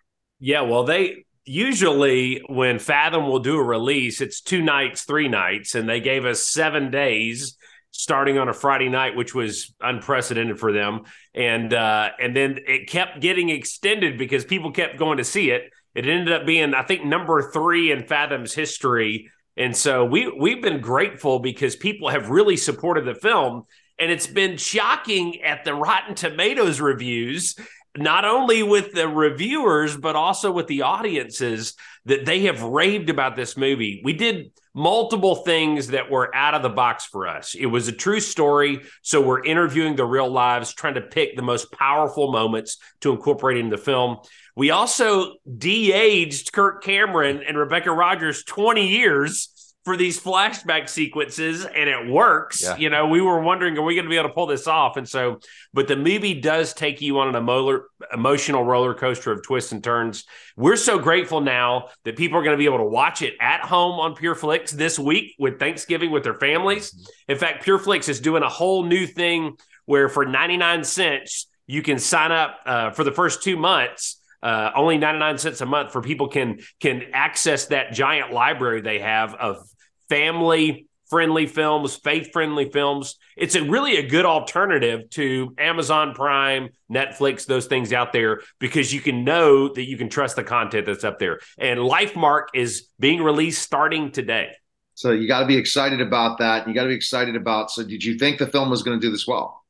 Yeah, 0.44 0.60
well, 0.60 0.84
they 0.84 1.24
usually 1.46 2.42
when 2.48 2.78
Fathom 2.78 3.26
will 3.26 3.38
do 3.38 3.56
a 3.56 3.62
release, 3.62 4.20
it's 4.20 4.42
two 4.42 4.60
nights, 4.60 5.04
three 5.04 5.26
nights, 5.26 5.74
and 5.74 5.88
they 5.88 6.00
gave 6.00 6.26
us 6.26 6.46
seven 6.46 6.90
days 6.90 7.56
starting 7.92 8.38
on 8.38 8.48
a 8.48 8.52
Friday 8.52 8.90
night, 8.90 9.16
which 9.16 9.34
was 9.34 9.74
unprecedented 9.80 10.58
for 10.58 10.70
them. 10.70 11.04
And 11.34 11.72
uh, 11.72 12.10
and 12.20 12.36
then 12.36 12.58
it 12.66 12.90
kept 12.90 13.20
getting 13.20 13.48
extended 13.48 14.18
because 14.18 14.44
people 14.44 14.70
kept 14.70 14.98
going 14.98 15.16
to 15.16 15.24
see 15.24 15.50
it. 15.50 15.70
It 15.94 16.06
ended 16.06 16.32
up 16.32 16.44
being, 16.44 16.74
I 16.74 16.82
think, 16.82 17.04
number 17.06 17.50
three 17.52 17.90
in 17.90 18.06
Fathom's 18.06 18.52
history 18.52 19.30
And 19.56 19.76
so 19.76 20.04
we 20.04 20.28
we've 20.28 20.62
been 20.62 20.80
grateful 20.80 21.38
because 21.38 21.76
people 21.76 22.08
have 22.10 22.28
really 22.30 22.56
supported 22.56 23.04
the 23.06 23.14
film. 23.14 23.64
And 23.98 24.10
it's 24.10 24.26
been 24.26 24.56
shocking 24.56 25.40
at 25.42 25.64
the 25.64 25.72
Rotten 25.72 26.16
Tomatoes 26.16 26.80
reviews, 26.80 27.54
not 27.96 28.24
only 28.24 28.62
with 28.62 28.92
the 28.92 29.08
reviewers, 29.08 29.96
but 29.96 30.16
also 30.16 30.50
with 30.50 30.66
the 30.66 30.82
audiences 30.82 31.74
that 32.06 32.26
they 32.26 32.42
have 32.42 32.62
raved 32.62 33.08
about 33.08 33.36
this 33.36 33.56
movie. 33.56 34.00
We 34.04 34.12
did 34.12 34.50
multiple 34.74 35.36
things 35.36 35.88
that 35.88 36.10
were 36.10 36.34
out 36.34 36.54
of 36.54 36.62
the 36.62 36.68
box 36.68 37.04
for 37.04 37.28
us. 37.28 37.54
It 37.54 37.66
was 37.66 37.86
a 37.86 37.92
true 37.92 38.18
story. 38.18 38.80
So 39.02 39.20
we're 39.20 39.44
interviewing 39.44 39.94
the 39.94 40.04
real 40.04 40.28
lives, 40.28 40.74
trying 40.74 40.94
to 40.94 41.00
pick 41.00 41.36
the 41.36 41.42
most 41.42 41.70
powerful 41.70 42.32
moments 42.32 42.78
to 43.00 43.12
incorporate 43.12 43.58
in 43.58 43.70
the 43.70 43.78
film. 43.78 44.18
We 44.56 44.70
also 44.70 45.34
de 45.58 45.92
aged 45.92 46.52
Kirk 46.52 46.82
Cameron 46.82 47.42
and 47.46 47.56
Rebecca 47.56 47.92
Rogers 47.92 48.42
20 48.44 48.88
years 48.88 49.50
for 49.84 49.98
these 49.98 50.18
flashback 50.18 50.88
sequences 50.88 51.64
and 51.64 51.90
it 51.90 52.08
works. 52.08 52.62
Yeah. 52.62 52.76
You 52.76 52.88
know, 52.88 53.06
we 53.06 53.20
were 53.20 53.40
wondering, 53.40 53.76
are 53.76 53.82
we 53.82 53.94
going 53.94 54.06
to 54.06 54.10
be 54.10 54.16
able 54.16 54.30
to 54.30 54.34
pull 54.34 54.46
this 54.46 54.66
off? 54.66 54.96
And 54.96 55.06
so, 55.06 55.40
but 55.74 55.88
the 55.88 55.96
movie 55.96 56.40
does 56.40 56.72
take 56.72 57.02
you 57.02 57.18
on 57.18 57.28
an 57.28 57.36
emo- 57.36 57.82
emotional 58.12 58.64
roller 58.64 58.94
coaster 58.94 59.30
of 59.30 59.42
twists 59.42 59.72
and 59.72 59.84
turns. 59.84 60.24
We're 60.56 60.76
so 60.76 60.98
grateful 60.98 61.42
now 61.42 61.88
that 62.04 62.16
people 62.16 62.38
are 62.38 62.42
going 62.42 62.54
to 62.54 62.58
be 62.58 62.64
able 62.64 62.78
to 62.78 62.84
watch 62.84 63.20
it 63.20 63.34
at 63.40 63.60
home 63.60 64.00
on 64.00 64.14
PureFlix 64.14 64.70
this 64.70 64.98
week 64.98 65.34
with 65.38 65.58
Thanksgiving 65.58 66.10
with 66.10 66.24
their 66.24 66.34
families. 66.34 66.90
Mm-hmm. 66.90 67.32
In 67.32 67.38
fact, 67.38 67.66
PureFlix 67.66 68.08
is 68.08 68.20
doing 68.20 68.42
a 68.42 68.48
whole 68.48 68.84
new 68.84 69.06
thing 69.06 69.58
where 69.84 70.08
for 70.08 70.24
99 70.24 70.84
cents, 70.84 71.46
you 71.66 71.82
can 71.82 71.98
sign 71.98 72.32
up 72.32 72.58
uh, 72.64 72.90
for 72.90 73.04
the 73.04 73.12
first 73.12 73.42
two 73.42 73.58
months 73.58 74.20
uh, 74.44 74.70
only 74.76 74.98
99 74.98 75.38
cents 75.38 75.62
a 75.62 75.66
month 75.66 75.90
for 75.90 76.02
people 76.02 76.28
can 76.28 76.58
can 76.78 77.02
access 77.14 77.66
that 77.68 77.94
giant 77.94 78.30
library 78.30 78.82
they 78.82 78.98
have 78.98 79.34
of 79.34 79.66
family 80.08 80.88
friendly 81.14 81.46
films, 81.46 81.96
faith 81.96 82.32
friendly 82.32 82.70
films. 82.70 83.16
It's 83.36 83.54
a 83.54 83.62
really 83.62 83.98
a 83.98 84.06
good 84.08 84.24
alternative 84.24 85.08
to 85.10 85.54
Amazon 85.58 86.14
Prime, 86.14 86.70
Netflix, 86.90 87.46
those 87.46 87.66
things 87.66 87.92
out 87.92 88.12
there 88.12 88.40
because 88.58 88.92
you 88.92 89.00
can 89.00 89.24
know 89.24 89.68
that 89.68 89.84
you 89.84 89.96
can 89.96 90.08
trust 90.08 90.36
the 90.36 90.44
content 90.44 90.86
that's 90.86 91.04
up 91.04 91.18
there. 91.18 91.40
And 91.58 91.78
Lifemark 91.78 92.46
is 92.54 92.88
being 92.98 93.22
released 93.22 93.62
starting 93.62 94.10
today. 94.10 94.52
So 94.94 95.10
you 95.10 95.26
got 95.26 95.40
to 95.40 95.46
be 95.46 95.56
excited 95.56 96.00
about 96.00 96.38
that. 96.38 96.66
You 96.66 96.74
got 96.74 96.82
to 96.82 96.88
be 96.88 96.94
excited 96.94 97.36
about. 97.36 97.70
So 97.70 97.82
did 97.84 98.02
you 98.02 98.18
think 98.18 98.38
the 98.38 98.46
film 98.46 98.70
was 98.70 98.82
going 98.82 98.98
to 98.98 99.06
do 99.06 99.10
this 99.10 99.26
well? 99.26 99.64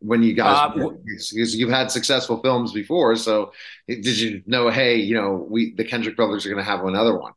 When 0.00 0.22
you 0.22 0.32
guys, 0.32 0.70
uh, 0.74 0.90
because 1.04 1.56
you've 1.56 1.70
had 1.70 1.90
successful 1.90 2.40
films 2.40 2.72
before, 2.72 3.16
so 3.16 3.52
did 3.88 4.06
you 4.06 4.42
know? 4.46 4.70
Hey, 4.70 4.94
you 4.94 5.14
know, 5.14 5.44
we 5.50 5.74
the 5.74 5.82
Kendrick 5.82 6.14
brothers 6.14 6.46
are 6.46 6.50
going 6.50 6.64
to 6.64 6.70
have 6.70 6.84
another 6.84 7.18
one. 7.18 7.32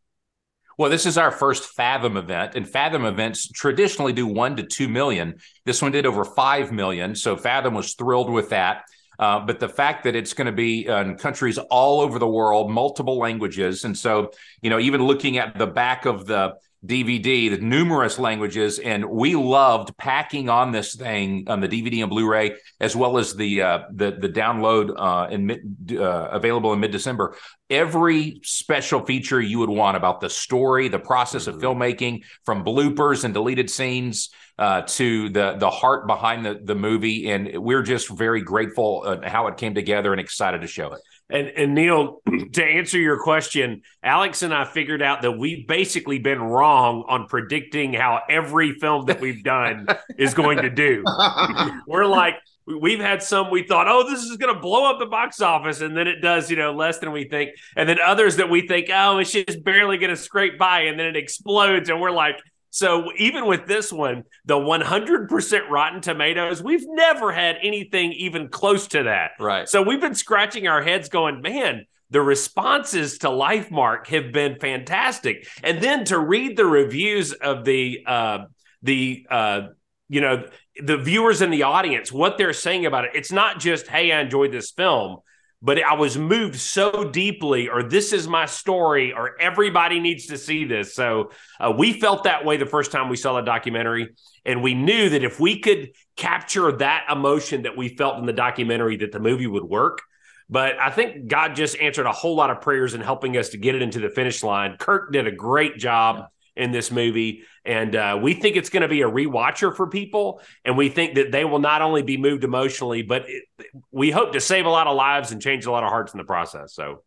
Well, 0.81 0.89
this 0.89 1.05
is 1.05 1.15
our 1.15 1.29
first 1.29 1.75
Fathom 1.75 2.17
event, 2.17 2.55
and 2.55 2.67
Fathom 2.67 3.05
events 3.05 3.47
traditionally 3.51 4.13
do 4.13 4.25
one 4.25 4.55
to 4.55 4.63
two 4.63 4.89
million. 4.89 5.35
This 5.63 5.79
one 5.79 5.91
did 5.91 6.07
over 6.07 6.25
five 6.25 6.71
million, 6.71 7.13
so 7.13 7.37
Fathom 7.37 7.75
was 7.75 7.93
thrilled 7.93 8.31
with 8.31 8.49
that. 8.49 8.85
Uh, 9.19 9.41
but 9.41 9.59
the 9.59 9.69
fact 9.69 10.05
that 10.05 10.15
it's 10.15 10.33
going 10.33 10.47
to 10.47 10.51
be 10.51 10.87
in 10.87 11.17
countries 11.17 11.59
all 11.59 12.01
over 12.01 12.17
the 12.17 12.27
world, 12.27 12.71
multiple 12.71 13.19
languages, 13.19 13.83
and 13.83 13.95
so 13.95 14.31
you 14.63 14.71
know, 14.71 14.79
even 14.79 15.03
looking 15.03 15.37
at 15.37 15.55
the 15.55 15.67
back 15.67 16.07
of 16.07 16.25
the 16.25 16.55
DVD, 16.85 17.51
the 17.51 17.57
numerous 17.57 18.17
languages, 18.17 18.79
and 18.79 19.05
we 19.05 19.35
loved 19.35 19.95
packing 19.97 20.49
on 20.49 20.71
this 20.71 20.95
thing 20.95 21.43
on 21.47 21.59
the 21.59 21.67
DVD 21.67 22.01
and 22.01 22.09
Blu-ray, 22.09 22.55
as 22.79 22.95
well 22.95 23.19
as 23.19 23.35
the 23.35 23.61
uh, 23.61 23.79
the 23.93 24.11
the 24.19 24.29
download 24.29 24.93
uh, 24.97 25.27
in 25.29 25.45
mid, 25.45 25.95
uh, 25.95 26.29
available 26.31 26.73
in 26.73 26.79
mid 26.79 26.91
December. 26.91 27.35
Every 27.69 28.39
special 28.43 29.05
feature 29.05 29.39
you 29.39 29.59
would 29.59 29.69
want 29.69 29.95
about 29.95 30.21
the 30.21 30.29
story, 30.29 30.87
the 30.87 30.97
process 30.97 31.45
of 31.45 31.55
mm-hmm. 31.55 31.65
filmmaking, 31.65 32.23
from 32.45 32.65
bloopers 32.65 33.23
and 33.23 33.33
deleted 33.33 33.69
scenes 33.69 34.31
uh, 34.57 34.81
to 34.81 35.29
the 35.29 35.57
the 35.57 35.69
heart 35.69 36.07
behind 36.07 36.43
the 36.43 36.59
the 36.63 36.75
movie, 36.75 37.29
and 37.29 37.57
we're 37.57 37.83
just 37.83 38.09
very 38.09 38.41
grateful 38.41 39.03
uh, 39.05 39.29
how 39.29 39.45
it 39.47 39.57
came 39.57 39.75
together 39.75 40.13
and 40.13 40.19
excited 40.19 40.61
to 40.61 40.67
show 40.67 40.93
it. 40.93 41.01
And, 41.31 41.47
and 41.47 41.73
Neil, 41.73 42.21
to 42.53 42.63
answer 42.63 42.99
your 42.99 43.21
question, 43.21 43.81
Alex 44.03 44.41
and 44.41 44.53
I 44.53 44.65
figured 44.65 45.01
out 45.01 45.21
that 45.21 45.31
we've 45.31 45.67
basically 45.67 46.19
been 46.19 46.41
wrong 46.41 47.05
on 47.07 47.27
predicting 47.27 47.93
how 47.93 48.21
every 48.29 48.73
film 48.73 49.05
that 49.05 49.21
we've 49.21 49.43
done 49.43 49.87
is 50.17 50.33
going 50.33 50.57
to 50.57 50.69
do. 50.69 51.03
We're 51.87 52.05
like, 52.05 52.35
we've 52.65 52.99
had 52.99 53.23
some 53.23 53.49
we 53.49 53.63
thought, 53.63 53.87
oh, 53.87 54.09
this 54.09 54.23
is 54.23 54.37
going 54.37 54.53
to 54.53 54.59
blow 54.59 54.89
up 54.89 54.99
the 54.99 55.05
box 55.05 55.41
office, 55.41 55.81
and 55.81 55.95
then 55.95 56.07
it 56.07 56.21
does, 56.21 56.49
you 56.49 56.57
know, 56.57 56.73
less 56.73 56.99
than 56.99 57.11
we 57.11 57.25
think. 57.25 57.51
And 57.75 57.87
then 57.87 57.97
others 58.03 58.37
that 58.37 58.49
we 58.49 58.67
think, 58.67 58.89
oh, 58.93 59.17
it's 59.17 59.31
just 59.31 59.63
barely 59.63 59.97
going 59.97 60.09
to 60.09 60.17
scrape 60.17 60.57
by, 60.57 60.81
and 60.81 60.99
then 60.99 61.07
it 61.07 61.15
explodes, 61.15 61.89
and 61.89 61.99
we're 61.99 62.11
like, 62.11 62.37
so 62.71 63.11
even 63.17 63.45
with 63.45 63.67
this 63.67 63.91
one, 63.91 64.23
the 64.45 64.55
100% 64.55 65.69
Rotten 65.69 66.01
Tomatoes, 66.01 66.63
we've 66.63 66.85
never 66.87 67.31
had 67.31 67.57
anything 67.61 68.13
even 68.13 68.47
close 68.47 68.87
to 68.87 69.03
that. 69.03 69.31
Right. 69.39 69.67
So 69.67 69.81
we've 69.81 70.01
been 70.01 70.15
scratching 70.15 70.67
our 70.67 70.81
heads 70.81 71.09
going, 71.09 71.41
man, 71.41 71.85
the 72.09 72.21
responses 72.21 73.19
to 73.19 73.27
Lifemark 73.27 74.07
have 74.07 74.31
been 74.31 74.57
fantastic. 74.59 75.47
And 75.63 75.81
then 75.81 76.05
to 76.05 76.17
read 76.17 76.57
the 76.57 76.65
reviews 76.65 77.33
of 77.33 77.65
the 77.65 78.03
uh 78.07 78.39
the 78.81 79.27
uh 79.29 79.61
you 80.07 80.21
know 80.21 80.45
the 80.81 80.97
viewers 80.97 81.41
in 81.41 81.51
the 81.51 81.63
audience 81.63 82.11
what 82.11 82.37
they're 82.37 82.53
saying 82.53 82.85
about 82.85 83.05
it 83.05 83.11
it's 83.13 83.31
not 83.31 83.59
just 83.59 83.87
hey 83.87 84.11
i 84.11 84.19
enjoyed 84.19 84.51
this 84.51 84.71
film 84.71 85.17
but 85.61 85.81
I 85.83 85.93
was 85.93 86.17
moved 86.17 86.59
so 86.59 87.03
deeply, 87.03 87.69
or 87.69 87.83
this 87.83 88.13
is 88.13 88.27
my 88.27 88.45
story, 88.45 89.13
or 89.13 89.39
everybody 89.39 89.99
needs 89.99 90.27
to 90.27 90.37
see 90.37 90.65
this. 90.65 90.95
So 90.95 91.31
uh, 91.59 91.71
we 91.77 91.93
felt 91.93 92.23
that 92.23 92.45
way 92.45 92.57
the 92.57 92.65
first 92.65 92.91
time 92.91 93.09
we 93.09 93.15
saw 93.15 93.35
the 93.35 93.41
documentary. 93.41 94.09
And 94.43 94.63
we 94.63 94.73
knew 94.73 95.09
that 95.09 95.23
if 95.23 95.39
we 95.39 95.59
could 95.59 95.91
capture 96.15 96.71
that 96.71 97.05
emotion 97.11 97.63
that 97.63 97.77
we 97.77 97.89
felt 97.89 98.17
in 98.17 98.25
the 98.25 98.33
documentary, 98.33 98.97
that 98.97 99.11
the 99.11 99.19
movie 99.19 99.45
would 99.45 99.63
work. 99.63 100.01
But 100.49 100.79
I 100.79 100.89
think 100.89 101.27
God 101.27 101.55
just 101.55 101.77
answered 101.77 102.07
a 102.07 102.11
whole 102.11 102.35
lot 102.35 102.49
of 102.49 102.59
prayers 102.59 102.95
in 102.95 103.01
helping 103.01 103.37
us 103.37 103.49
to 103.49 103.57
get 103.57 103.75
it 103.75 103.83
into 103.83 103.99
the 103.99 104.09
finish 104.09 104.43
line. 104.43 104.77
Kirk 104.77 105.13
did 105.13 105.27
a 105.27 105.31
great 105.31 105.77
job 105.77 106.25
in 106.55 106.71
this 106.71 106.91
movie. 106.91 107.43
And 107.65 107.95
uh, 107.95 108.19
we 108.21 108.33
think 108.33 108.55
it's 108.55 108.69
going 108.69 108.81
to 108.81 108.87
be 108.87 109.01
a 109.01 109.09
rewatcher 109.09 109.75
for 109.75 109.87
people. 109.87 110.41
And 110.65 110.77
we 110.77 110.89
think 110.89 111.15
that 111.15 111.31
they 111.31 111.45
will 111.45 111.59
not 111.59 111.81
only 111.81 112.01
be 112.01 112.17
moved 112.17 112.43
emotionally, 112.43 113.01
but 113.01 113.25
it, 113.27 113.43
we 113.91 114.11
hope 114.11 114.33
to 114.33 114.41
save 114.41 114.65
a 114.65 114.69
lot 114.69 114.87
of 114.87 114.95
lives 114.95 115.31
and 115.31 115.41
change 115.41 115.65
a 115.65 115.71
lot 115.71 115.83
of 115.83 115.89
hearts 115.89 116.13
in 116.13 116.17
the 116.17 116.23
process. 116.23 116.73
So, 116.73 117.03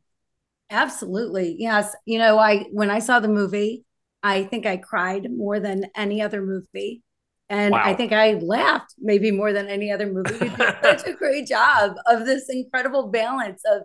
absolutely. 0.71 1.57
Yes. 1.59 1.95
You 2.07 2.19
know, 2.19 2.39
I, 2.39 2.65
when 2.71 2.91
I 2.91 3.01
saw 3.01 3.21
the 3.21 3.29
movie, 3.29 3.85
I 4.23 4.45
think 4.45 4.65
I 4.65 4.79
cried 4.79 5.31
more 5.31 5.61
than 5.61 5.87
any 5.95 6.23
other 6.23 6.41
movie. 6.41 7.03
And 7.51 7.73
wow. 7.73 7.83
I 7.85 7.95
think 7.95 8.13
I 8.13 8.35
laughed 8.35 8.95
maybe 8.99 9.31
more 9.31 9.53
than 9.53 9.69
any 9.69 9.93
other 9.93 10.11
movie. 10.11 10.33
You 10.33 10.51
did 10.51 10.77
such 10.83 11.07
a 11.07 11.13
great 11.19 11.47
job 11.47 11.95
of 12.07 12.25
this 12.25 12.49
incredible 12.49 13.09
balance 13.09 13.63
of 13.71 13.83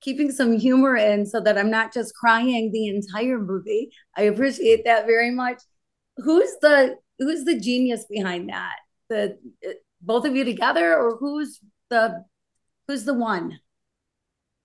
keeping 0.00 0.30
some 0.30 0.58
humor 0.58 0.96
in 0.96 1.26
so 1.26 1.40
that 1.40 1.58
I'm 1.58 1.70
not 1.70 1.92
just 1.92 2.14
crying 2.14 2.72
the 2.72 2.88
entire 2.88 3.38
movie. 3.38 3.90
I 4.16 4.22
appreciate 4.22 4.84
that 4.84 5.06
very 5.06 5.30
much. 5.30 5.60
Who's 6.16 6.50
the 6.60 6.96
who's 7.18 7.44
the 7.44 7.58
genius 7.58 8.04
behind 8.08 8.48
that? 8.48 8.76
The 9.08 9.38
both 10.00 10.24
of 10.24 10.34
you 10.34 10.44
together, 10.44 10.96
or 10.96 11.16
who's 11.16 11.60
the 11.90 12.24
who's 12.88 13.04
the 13.04 13.14
one? 13.14 13.58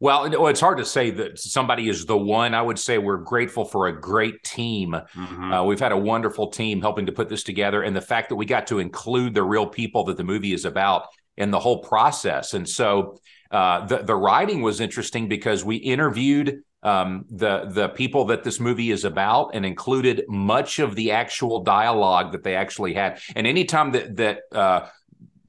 Well, 0.02 0.48
it's 0.48 0.60
hard 0.60 0.78
to 0.80 0.86
say 0.86 1.10
that 1.12 1.40
somebody 1.40 1.88
is 1.88 2.06
the 2.06 2.18
one. 2.18 2.54
I 2.54 2.62
would 2.62 2.78
say 2.78 2.98
we're 2.98 3.18
grateful 3.18 3.64
for 3.64 3.88
a 3.88 4.00
great 4.00 4.44
team. 4.44 4.92
Mm-hmm. 4.92 5.54
Uh, 5.54 5.64
we've 5.64 5.80
had 5.80 5.94
a 5.94 5.98
wonderful 5.98 6.48
team 6.48 6.82
helping 6.82 7.06
to 7.06 7.14
put 7.14 7.30
this 7.30 7.44
together, 7.44 7.82
and 7.82 7.96
the 7.96 8.02
fact 8.02 8.30
that 8.30 8.36
we 8.36 8.46
got 8.46 8.68
to 8.68 8.80
include 8.80 9.34
the 9.34 9.44
real 9.44 9.66
people 9.66 10.04
that 10.06 10.18
the 10.18 10.24
movie 10.24 10.54
is 10.54 10.66
about 10.66 11.08
in 11.38 11.50
the 11.50 11.60
whole 11.60 11.80
process. 11.80 12.54
And 12.54 12.68
so 12.68 13.20
uh, 13.52 13.86
the 13.86 13.98
the 14.00 14.16
writing 14.16 14.62
was 14.62 14.80
interesting 14.80 15.28
because 15.28 15.64
we 15.64 15.76
interviewed 15.78 16.64
um, 16.84 17.26
the 17.30 17.66
the 17.66 17.90
people 17.90 18.26
that 18.26 18.44
this 18.44 18.60
movie 18.60 18.92
is 18.92 19.06
about 19.06 19.52
and 19.54 19.66
included 19.66 20.24
much 20.28 20.80
of 20.80 20.96
the 20.96 21.12
actual 21.12 21.64
dialogue 21.64 22.32
that 22.32 22.44
they 22.44 22.56
actually 22.56 22.94
had. 22.94 23.20
And 23.36 23.48
anytime 23.48 23.92
that 23.92 24.16
that 24.18 24.40
uh, 24.52 24.88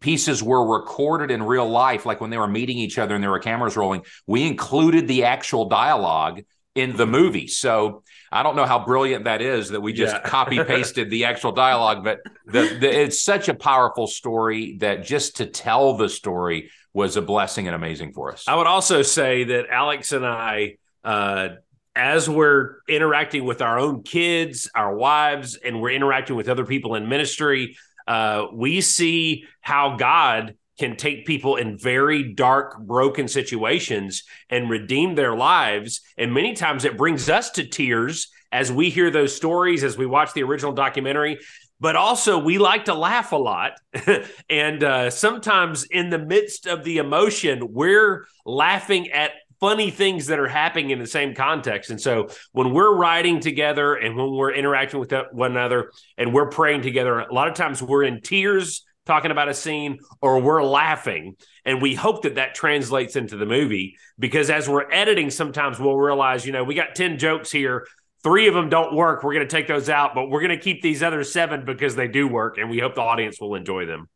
pieces 0.00 0.42
were 0.42 0.78
recorded 0.78 1.30
in 1.30 1.42
real 1.42 1.68
life, 1.68 2.06
like 2.06 2.20
when 2.20 2.30
they 2.30 2.38
were 2.38 2.48
meeting 2.48 2.78
each 2.78 2.98
other 2.98 3.14
and 3.14 3.22
there 3.22 3.30
were 3.30 3.38
cameras 3.38 3.76
rolling, 3.76 4.02
we 4.26 4.46
included 4.46 5.08
the 5.08 5.24
actual 5.24 5.68
dialogue 5.68 6.42
in 6.76 6.94
the 6.96 7.06
movie. 7.06 7.48
So 7.48 8.02
I 8.30 8.42
don't 8.42 8.54
know 8.54 8.66
how 8.66 8.84
brilliant 8.84 9.24
that 9.24 9.40
is 9.40 9.70
that 9.70 9.80
we 9.80 9.94
just 9.94 10.14
yeah. 10.14 10.20
copy 10.20 10.62
pasted 10.62 11.10
the 11.10 11.24
actual 11.24 11.52
dialogue, 11.52 12.04
but 12.04 12.20
the, 12.44 12.76
the, 12.80 13.00
it's 13.02 13.22
such 13.22 13.48
a 13.48 13.54
powerful 13.54 14.06
story 14.06 14.76
that 14.80 15.04
just 15.04 15.36
to 15.38 15.46
tell 15.46 15.96
the 15.96 16.08
story 16.08 16.70
was 16.96 17.14
a 17.14 17.20
blessing 17.20 17.66
and 17.66 17.76
amazing 17.76 18.10
for 18.10 18.32
us. 18.32 18.44
I 18.48 18.56
would 18.56 18.66
also 18.66 19.02
say 19.02 19.44
that 19.44 19.66
Alex 19.70 20.12
and 20.12 20.24
I, 20.24 20.78
uh, 21.04 21.48
as 21.94 22.26
we're 22.26 22.76
interacting 22.88 23.44
with 23.44 23.60
our 23.60 23.78
own 23.78 24.02
kids, 24.02 24.70
our 24.74 24.96
wives, 24.96 25.56
and 25.56 25.82
we're 25.82 25.90
interacting 25.90 26.36
with 26.36 26.48
other 26.48 26.64
people 26.64 26.94
in 26.94 27.06
ministry, 27.06 27.76
uh, 28.06 28.46
we 28.50 28.80
see 28.80 29.44
how 29.60 29.96
God 29.96 30.54
can 30.78 30.96
take 30.96 31.26
people 31.26 31.56
in 31.56 31.76
very 31.76 32.32
dark, 32.32 32.78
broken 32.78 33.28
situations 33.28 34.24
and 34.48 34.70
redeem 34.70 35.16
their 35.16 35.36
lives. 35.36 36.00
And 36.16 36.32
many 36.32 36.54
times 36.54 36.86
it 36.86 36.96
brings 36.96 37.28
us 37.28 37.50
to 37.50 37.66
tears 37.66 38.28
as 38.52 38.72
we 38.72 38.88
hear 38.88 39.10
those 39.10 39.36
stories, 39.36 39.84
as 39.84 39.98
we 39.98 40.06
watch 40.06 40.32
the 40.32 40.44
original 40.44 40.72
documentary, 40.72 41.40
but 41.80 41.96
also 41.96 42.38
we 42.38 42.58
like 42.58 42.86
to 42.86 42.94
laugh 42.94 43.32
a 43.32 43.36
lot. 43.36 43.72
and 44.50 44.82
uh, 44.82 45.10
sometimes 45.10 45.84
in 45.84 46.10
the 46.10 46.18
midst 46.18 46.66
of 46.66 46.84
the 46.84 46.98
emotion, 46.98 47.72
we're 47.72 48.26
laughing 48.44 49.10
at 49.10 49.32
funny 49.60 49.90
things 49.90 50.26
that 50.26 50.38
are 50.38 50.48
happening 50.48 50.90
in 50.90 50.98
the 50.98 51.06
same 51.06 51.34
context. 51.34 51.90
And 51.90 52.00
so 52.00 52.28
when 52.52 52.72
we're 52.72 52.94
writing 52.94 53.40
together 53.40 53.94
and 53.94 54.16
when 54.16 54.32
we're 54.32 54.52
interacting 54.52 55.00
with 55.00 55.12
one 55.32 55.52
another 55.52 55.92
and 56.18 56.32
we're 56.32 56.50
praying 56.50 56.82
together, 56.82 57.20
a 57.20 57.32
lot 57.32 57.48
of 57.48 57.54
times 57.54 57.82
we're 57.82 58.04
in 58.04 58.20
tears 58.20 58.84
talking 59.06 59.30
about 59.30 59.48
a 59.48 59.54
scene 59.54 60.00
or 60.20 60.40
we're 60.40 60.62
laughing. 60.62 61.36
And 61.64 61.80
we 61.80 61.94
hope 61.94 62.22
that 62.22 62.34
that 62.34 62.54
translates 62.54 63.16
into 63.16 63.36
the 63.36 63.46
movie 63.46 63.96
because 64.18 64.50
as 64.50 64.68
we're 64.68 64.90
editing, 64.90 65.30
sometimes 65.30 65.78
we'll 65.78 65.96
realize, 65.96 66.44
you 66.44 66.52
know, 66.52 66.64
we 66.64 66.74
got 66.74 66.94
10 66.94 67.18
jokes 67.18 67.50
here. 67.50 67.86
Three 68.26 68.48
of 68.48 68.54
them 68.54 68.68
don't 68.68 68.92
work. 68.92 69.22
We're 69.22 69.34
going 69.34 69.46
to 69.46 69.56
take 69.56 69.68
those 69.68 69.88
out, 69.88 70.12
but 70.12 70.30
we're 70.30 70.40
going 70.40 70.50
to 70.50 70.58
keep 70.58 70.82
these 70.82 71.00
other 71.00 71.22
seven 71.22 71.64
because 71.64 71.94
they 71.94 72.08
do 72.08 72.26
work. 72.26 72.58
And 72.58 72.68
we 72.68 72.80
hope 72.80 72.96
the 72.96 73.00
audience 73.00 73.40
will 73.40 73.54
enjoy 73.54 73.86
them. 73.86 74.08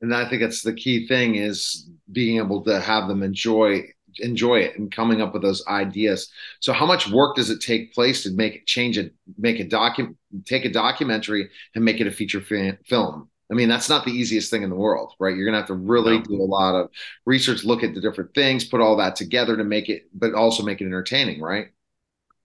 And 0.00 0.12
I 0.12 0.28
think 0.28 0.42
that's 0.42 0.62
the 0.62 0.72
key 0.72 1.06
thing 1.06 1.36
is 1.36 1.88
being 2.10 2.38
able 2.38 2.64
to 2.64 2.80
have 2.80 3.06
them 3.06 3.22
enjoy 3.22 3.82
enjoy 4.18 4.56
it 4.56 4.76
and 4.76 4.90
coming 4.90 5.20
up 5.22 5.34
with 5.34 5.42
those 5.42 5.64
ideas. 5.68 6.30
So 6.58 6.72
how 6.72 6.84
much 6.84 7.08
work 7.08 7.36
does 7.36 7.48
it 7.48 7.60
take 7.60 7.94
place 7.94 8.24
to 8.24 8.32
make 8.32 8.66
change 8.66 8.98
it, 8.98 9.14
make 9.38 9.60
a 9.60 9.68
document, 9.68 10.16
take 10.44 10.64
a 10.64 10.68
documentary 10.68 11.48
and 11.76 11.84
make 11.84 12.00
it 12.00 12.08
a 12.08 12.10
feature 12.10 12.40
film? 12.40 13.28
I 13.48 13.54
mean, 13.54 13.68
that's 13.68 13.88
not 13.88 14.04
the 14.04 14.10
easiest 14.10 14.50
thing 14.50 14.64
in 14.64 14.70
the 14.70 14.74
world, 14.74 15.12
right? 15.20 15.36
You're 15.36 15.46
going 15.46 15.54
to 15.54 15.60
have 15.60 15.68
to 15.68 15.74
really 15.74 16.18
no. 16.18 16.24
do 16.24 16.42
a 16.42 16.44
lot 16.44 16.74
of 16.74 16.90
research, 17.24 17.62
look 17.62 17.84
at 17.84 17.94
the 17.94 18.00
different 18.00 18.34
things, 18.34 18.64
put 18.64 18.80
all 18.80 18.96
that 18.96 19.14
together 19.14 19.56
to 19.56 19.62
make 19.62 19.88
it, 19.88 20.08
but 20.12 20.34
also 20.34 20.64
make 20.64 20.80
it 20.80 20.86
entertaining, 20.86 21.40
right? 21.40 21.68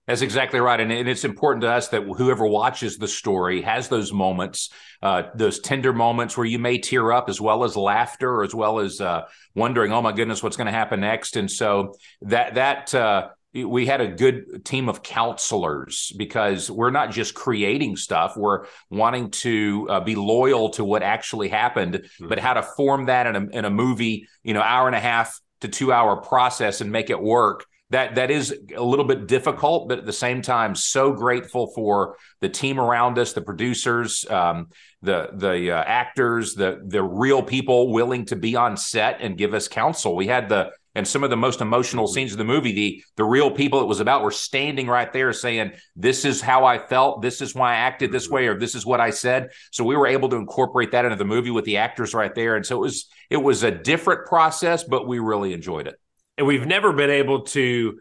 That's 0.08 0.22
exactly 0.22 0.62
right. 0.62 0.80
And, 0.80 0.92
and, 0.92 1.10
it's 1.10 1.26
important 1.26 1.62
to 1.64 1.70
us 1.70 1.90
that 1.90 2.04
whoever 2.04 2.48
watches 2.48 2.98
the 2.98 3.10
story 3.10 3.62
has 3.64 3.90
those 3.90 4.14
moments, 4.14 4.70
uh, 5.04 5.24
those 5.36 5.60
tender 5.60 5.92
moments 5.92 6.38
where 6.38 6.46
you 6.46 6.60
may 6.60 6.78
tear 6.78 7.12
up 7.12 7.28
as 7.28 7.42
well 7.42 7.66
as 7.66 7.76
laughter, 7.76 8.42
as 8.42 8.56
well 8.56 8.80
as 8.80 9.02
uh, 9.02 9.24
wondering, 9.54 9.92
oh 9.92 10.02
my 10.02 10.14
goodness, 10.14 10.42
what's 10.42 10.56
going 10.56 10.68
to 10.68 10.72
happen 10.72 11.02
next. 11.02 11.36
And 11.36 11.52
so 11.52 11.96
that, 12.22 12.56
that, 12.56 12.96
uh, 12.96 13.30
we 13.54 13.86
had 13.86 14.02
a 14.02 14.08
good 14.08 14.64
team 14.66 14.88
of 14.88 15.02
counselors 15.02 16.14
because 16.16 16.70
we're 16.70 16.92
not 16.92 17.12
just 17.12 17.34
creating 17.34 17.96
stuff 17.96 18.38
we're 18.38 18.66
wanting 18.92 19.32
to 19.32 19.88
uh, 19.90 20.00
be 20.00 20.16
loyal 20.16 20.70
to 20.70 20.84
what 20.84 21.02
actually 21.02 21.48
happened 21.48 21.94
mm-hmm. 21.96 22.28
but 22.28 22.38
how 22.38 22.54
to 22.54 22.62
form 22.62 23.06
that 23.06 23.26
in 23.26 23.36
a, 23.36 23.58
in 23.58 23.66
a 23.66 23.70
movie 23.70 24.28
you 24.44 24.54
know 24.54 24.62
hour 24.62 24.86
and 24.86 24.96
a 24.96 25.00
half 25.00 25.40
to 25.62 25.68
two 25.68 25.92
hour 25.92 26.18
process 26.18 26.82
and 26.82 26.92
make 26.92 27.10
it 27.10 27.20
work 27.20 27.66
that 27.90 28.16
that 28.16 28.32
is 28.32 28.54
a 28.76 28.84
little 28.84 29.06
bit 29.06 29.28
difficult, 29.28 29.88
but 29.88 30.00
at 30.00 30.06
the 30.06 30.14
same 30.14 30.42
time, 30.42 30.76
so 30.76 31.14
grateful 31.14 31.72
for 31.74 32.18
the 32.42 32.50
team 32.50 32.80
around 32.80 33.18
us, 33.18 33.34
the 33.34 33.42
producers, 33.42 34.26
um, 34.30 34.68
the 35.02 35.30
the 35.34 35.72
uh, 35.72 35.84
actors, 35.84 36.54
the 36.54 36.82
the 36.86 37.02
real 37.02 37.42
people 37.42 37.94
willing 37.94 38.26
to 38.26 38.36
be 38.36 38.56
on 38.56 38.76
set 38.76 39.22
and 39.22 39.38
give 39.38 39.54
us 39.54 39.68
counsel. 39.68 40.16
We 40.16 40.28
had 40.28 40.50
the 40.50 40.72
and 40.96 41.08
some 41.08 41.24
of 41.24 41.30
the 41.30 41.38
most 41.38 41.62
emotional 41.62 42.08
scenes 42.08 42.32
of 42.34 42.40
the 42.40 42.44
movie, 42.44 42.74
the 42.74 43.04
the 43.16 43.24
real 43.24 43.52
people 43.52 43.80
it 43.80 43.88
was 43.88 44.02
about 44.02 44.24
were 44.24 44.32
standing 44.32 44.88
right 44.88 45.14
there 45.14 45.32
saying, 45.32 45.72
"This 45.96 46.26
is 46.26 46.42
how 46.42 46.66
I 46.66 46.80
felt. 46.80 47.22
This 47.22 47.40
is 47.42 47.56
why 47.56 47.74
I 47.74 47.76
acted 47.76 48.12
this 48.12 48.30
way, 48.30 48.48
or 48.48 48.60
this 48.60 48.76
is 48.76 48.86
what 48.86 49.00
I 49.00 49.12
said." 49.12 49.52
So 49.72 49.86
we 49.86 49.96
were 49.96 50.08
able 50.08 50.28
to 50.30 50.36
incorporate 50.36 50.92
that 50.92 51.06
into 51.06 51.16
the 51.16 51.24
movie 51.24 51.52
with 51.52 51.64
the 51.64 51.78
actors 51.78 52.14
right 52.14 52.34
there, 52.36 52.58
and 52.58 52.66
so 52.66 52.78
it 52.78 52.82
was 52.82 53.10
it 53.30 53.38
was 53.38 53.64
a 53.64 53.72
different 53.72 54.26
process, 54.26 54.84
but 54.84 55.08
we 55.08 55.20
really 55.20 55.54
enjoyed 55.54 55.88
it 55.88 55.96
and 56.38 56.48
we've 56.48 56.66
never 56.66 56.94
been 56.94 57.10
able 57.10 57.42
to 57.42 58.00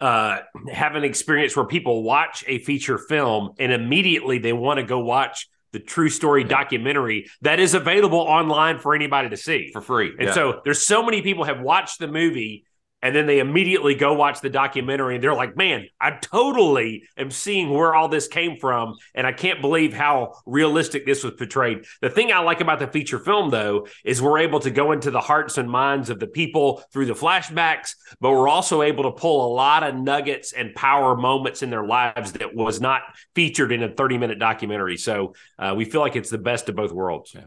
uh, 0.00 0.38
have 0.70 0.94
an 0.94 1.04
experience 1.04 1.56
where 1.56 1.64
people 1.64 2.02
watch 2.02 2.44
a 2.46 2.58
feature 2.58 2.98
film 2.98 3.52
and 3.58 3.72
immediately 3.72 4.38
they 4.38 4.52
want 4.52 4.78
to 4.78 4.84
go 4.84 4.98
watch 4.98 5.48
the 5.72 5.78
true 5.80 6.10
story 6.10 6.42
yeah. 6.42 6.48
documentary 6.48 7.30
that 7.42 7.58
is 7.58 7.74
available 7.74 8.18
online 8.18 8.78
for 8.78 8.94
anybody 8.94 9.30
to 9.30 9.36
see 9.36 9.70
for 9.72 9.80
free. 9.80 10.10
And 10.18 10.28
yeah. 10.28 10.32
so 10.32 10.60
there's 10.64 10.84
so 10.84 11.02
many 11.02 11.22
people 11.22 11.44
have 11.44 11.60
watched 11.60 11.98
the 11.98 12.08
movie 12.08 12.65
and 13.02 13.14
then 13.14 13.26
they 13.26 13.38
immediately 13.38 13.94
go 13.94 14.14
watch 14.14 14.40
the 14.40 14.50
documentary 14.50 15.14
and 15.14 15.24
they're 15.24 15.34
like 15.34 15.56
man 15.56 15.86
i 16.00 16.10
totally 16.10 17.04
am 17.16 17.30
seeing 17.30 17.70
where 17.70 17.94
all 17.94 18.08
this 18.08 18.28
came 18.28 18.58
from 18.58 18.94
and 19.14 19.26
i 19.26 19.32
can't 19.32 19.60
believe 19.60 19.92
how 19.92 20.34
realistic 20.46 21.06
this 21.06 21.22
was 21.24 21.34
portrayed. 21.34 21.84
The 22.00 22.10
thing 22.10 22.32
i 22.32 22.38
like 22.38 22.60
about 22.60 22.78
the 22.78 22.86
feature 22.86 23.18
film 23.18 23.50
though 23.50 23.86
is 24.04 24.22
we're 24.22 24.38
able 24.38 24.60
to 24.60 24.70
go 24.70 24.92
into 24.92 25.10
the 25.10 25.20
hearts 25.20 25.58
and 25.58 25.70
minds 25.70 26.10
of 26.10 26.18
the 26.18 26.26
people 26.26 26.82
through 26.92 27.06
the 27.06 27.14
flashbacks 27.14 27.90
but 28.20 28.30
we're 28.30 28.48
also 28.48 28.82
able 28.82 29.04
to 29.04 29.12
pull 29.12 29.46
a 29.46 29.52
lot 29.54 29.82
of 29.82 29.94
nuggets 29.94 30.52
and 30.52 30.74
power 30.74 31.16
moments 31.16 31.62
in 31.62 31.70
their 31.70 31.84
lives 31.84 32.32
that 32.32 32.54
was 32.54 32.80
not 32.80 33.02
featured 33.34 33.72
in 33.72 33.82
a 33.82 33.88
30 33.88 34.18
minute 34.18 34.38
documentary. 34.38 34.96
So 34.96 35.34
uh, 35.58 35.74
we 35.76 35.84
feel 35.84 36.00
like 36.00 36.16
it's 36.16 36.30
the 36.30 36.38
best 36.38 36.68
of 36.68 36.76
both 36.76 36.92
worlds. 36.92 37.32
Yeah 37.34 37.46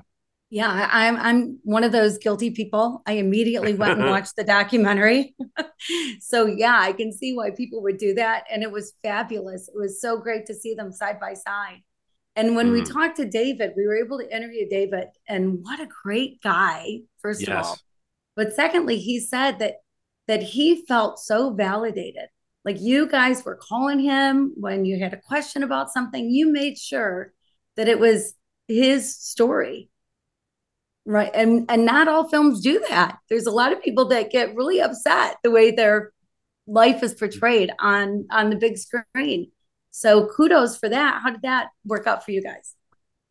yeah, 0.52 0.90
I'm 0.92 1.16
I'm 1.18 1.60
one 1.64 1.84
of 1.84 1.92
those 1.92 2.18
guilty 2.18 2.50
people. 2.50 3.04
I 3.06 3.14
immediately 3.14 3.76
went 3.76 4.00
and 4.00 4.10
watched 4.10 4.36
the 4.36 4.44
documentary. 4.44 5.36
so 6.20 6.48
yeah, 6.48 6.78
I 6.80 6.94
can 6.94 7.14
see 7.14 7.36
why 7.36 7.52
people 7.52 7.84
would 7.84 7.98
do 7.98 8.16
that 8.16 8.46
and 8.52 8.64
it 8.64 8.72
was 8.72 8.94
fabulous. 9.04 9.68
It 9.68 9.78
was 9.78 10.02
so 10.02 10.18
great 10.18 10.48
to 10.48 10.56
see 10.56 10.74
them 10.74 10.92
side 10.92 11.20
by 11.20 11.36
side. 11.36 11.84
And 12.36 12.56
when 12.56 12.70
mm. 12.70 12.74
we 12.74 12.84
talked 12.84 13.18
to 13.18 13.30
David, 13.30 13.74
we 13.78 13.86
were 13.86 13.98
able 13.98 14.18
to 14.18 14.36
interview 14.36 14.68
David 14.68 15.08
and 15.28 15.60
what 15.62 15.80
a 15.80 15.90
great 16.04 16.42
guy 16.42 17.00
first 17.22 17.42
yes. 17.42 17.50
of 17.50 17.66
all. 17.66 17.78
But 18.36 18.54
secondly, 18.54 18.98
he 18.98 19.20
said 19.20 19.60
that 19.60 19.76
that 20.28 20.42
he 20.42 20.84
felt 20.88 21.20
so 21.20 21.54
validated. 21.54 22.30
Like 22.66 22.80
you 22.80 23.08
guys 23.08 23.46
were 23.46 23.56
calling 23.56 24.00
him 24.00 24.54
when 24.56 24.86
you 24.86 25.00
had 25.00 25.14
a 25.14 25.22
question 25.22 25.62
about 25.62 25.92
something, 25.92 26.30
you 26.30 26.52
made 26.52 26.78
sure 26.78 27.34
that 27.76 27.88
it 27.88 28.00
was 28.00 28.34
his 28.68 29.16
story 29.16 29.90
Right. 31.10 31.32
And 31.34 31.66
and 31.70 31.86
not 31.86 32.08
all 32.08 32.30
films 32.30 32.62
do 32.62 32.86
that. 32.88 33.18
There's 33.32 33.48
a 33.48 33.52
lot 33.52 33.74
of 33.74 33.82
people 33.82 34.10
that 34.10 34.30
get 34.30 34.56
really 34.56 34.80
upset 34.80 35.38
the 35.44 35.50
way 35.50 35.72
their 35.72 36.12
life 36.68 37.02
is 37.02 37.16
portrayed 37.16 37.72
on 37.80 38.28
on 38.30 38.52
the 38.52 38.56
big 38.56 38.78
screen. 38.78 39.52
So 39.90 40.28
kudos 40.28 40.78
for 40.78 40.88
that. 40.88 41.22
How 41.24 41.32
did 41.32 41.42
that 41.42 41.70
work 41.84 42.06
out 42.06 42.24
for 42.24 42.30
you 42.30 42.44
guys? 42.44 42.76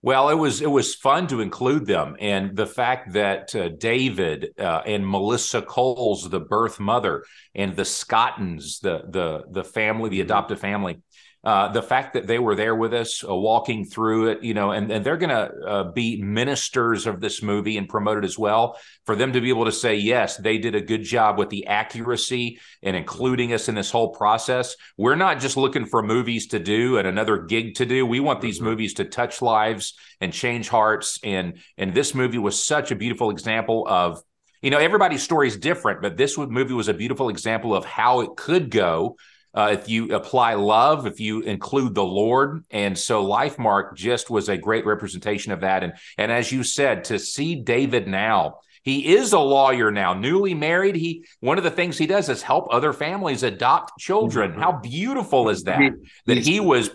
Well, 0.03 0.29
it 0.29 0.35
was 0.35 0.61
it 0.61 0.71
was 0.71 0.97
fun 0.97 1.29
to 1.29 1.41
include 1.41 1.87
them, 1.87 2.17
and 2.19 2.57
the 2.57 2.67
fact 2.67 3.13
that 3.13 3.55
uh, 3.55 3.69
David 3.69 4.55
uh, 4.59 4.83
and 4.85 5.09
Melissa 5.09 5.63
Coles, 5.63 6.29
the 6.29 6.41
birth 6.41 6.81
mother, 6.81 7.25
and 7.55 7.77
the 7.77 7.85
Scottons, 7.85 8.81
the 8.81 9.05
the 9.09 9.45
the 9.53 9.63
family, 9.63 10.11
the 10.11 10.21
adoptive 10.21 10.59
family, 10.59 11.01
uh, 11.45 11.69
the 11.69 11.83
fact 11.83 12.15
that 12.15 12.27
they 12.27 12.39
were 12.39 12.57
there 12.57 12.75
with 12.75 12.93
us, 12.93 13.23
uh, 13.23 13.33
walking 13.33 13.85
through 13.85 14.29
it, 14.29 14.43
you 14.43 14.55
know, 14.55 14.73
and, 14.73 14.91
and 14.91 15.07
they're 15.07 15.17
going 15.17 15.31
to 15.31 15.53
uh, 15.67 15.93
be 15.93 16.21
ministers 16.21 17.07
of 17.07 17.21
this 17.21 17.43
movie 17.43 17.79
and 17.79 17.89
promote 17.89 18.19
it 18.19 18.25
as 18.25 18.37
well. 18.37 18.77
For 19.07 19.15
them 19.15 19.33
to 19.33 19.41
be 19.41 19.49
able 19.49 19.67
to 19.67 19.73
say, 19.73 19.97
yes, 19.97 20.37
they 20.37 20.59
did 20.59 20.75
a 20.75 20.81
good 20.81 21.05
job 21.05 21.39
with 21.39 21.49
the 21.49 21.69
accuracy 21.69 22.59
and 22.83 22.97
including 22.97 23.53
us 23.53 23.69
in 23.69 23.77
this 23.77 23.91
whole 23.91 24.11
process. 24.11 24.75
We're 24.97 25.15
not 25.15 25.39
just 25.39 25.57
looking 25.57 25.87
for 25.87 26.03
movies 26.03 26.49
to 26.49 26.59
do 26.59 26.99
and 26.99 27.07
another 27.07 27.39
gig 27.39 27.77
to 27.77 27.87
do. 27.87 28.05
We 28.05 28.19
want 28.19 28.41
these 28.41 28.57
mm-hmm. 28.57 28.67
movies 28.67 28.95
to 28.95 29.05
touch 29.05 29.41
lives 29.41 29.95
and 30.21 30.33
change 30.33 30.69
hearts. 30.69 31.21
And 31.23 31.59
and 31.77 31.95
this 31.95 32.15
movie 32.15 32.39
was 32.39 32.63
such 32.63 32.91
a 32.91 32.97
beautiful 32.97 33.31
example 33.31 33.87
of 33.89 34.21
you 34.61 34.71
know 34.71 34.79
everybody's 34.79 35.23
story 35.23 35.47
is 35.47 35.57
different 35.57 36.03
but 36.03 36.17
this 36.17 36.37
movie 36.37 36.75
was 36.75 36.89
a 36.89 36.95
beautiful 36.95 37.29
example 37.29 37.75
of 37.75 37.85
how 37.85 38.21
it 38.21 38.31
could 38.37 38.71
go 38.71 39.17
uh, 39.55 39.77
if 39.79 39.89
you 39.89 40.15
apply 40.15 40.55
love, 40.55 41.07
if 41.07 41.21
you 41.21 41.41
include 41.41 41.95
the 41.95 42.05
Lord. 42.05 42.65
And 42.71 42.97
so 42.97 43.25
LifeMark 43.25 43.95
just 43.95 44.31
was 44.31 44.49
a 44.49 44.57
great 44.57 44.87
representation 44.87 45.53
of 45.53 45.61
that. 45.61 45.83
And, 45.83 45.95
and 46.17 46.31
as 46.31 46.53
you 46.53 46.63
said, 46.63 47.05
to 47.05 47.19
see 47.19 47.57
David 47.57 48.07
now, 48.07 48.59
he 48.83 49.15
is 49.17 49.33
a 49.33 49.41
lawyer 49.41 49.91
now, 49.91 50.15
newly 50.15 50.55
married. 50.55 50.97
He 50.97 51.27
one 51.41 51.59
of 51.59 51.65
the 51.65 51.71
things 51.71 51.99
he 51.99 52.07
does 52.07 52.29
is 52.29 52.43
help 52.43 52.69
other 52.71 52.93
families 52.93 53.43
adopt 53.43 53.99
children. 53.99 54.53
Mm-hmm. 54.53 54.61
How 54.61 54.73
beautiful 54.73 55.51
is 55.51 55.65
that? 55.65 55.81
He, 55.81 55.91
that 56.27 56.39
he 56.39 56.61
was. 56.61 56.91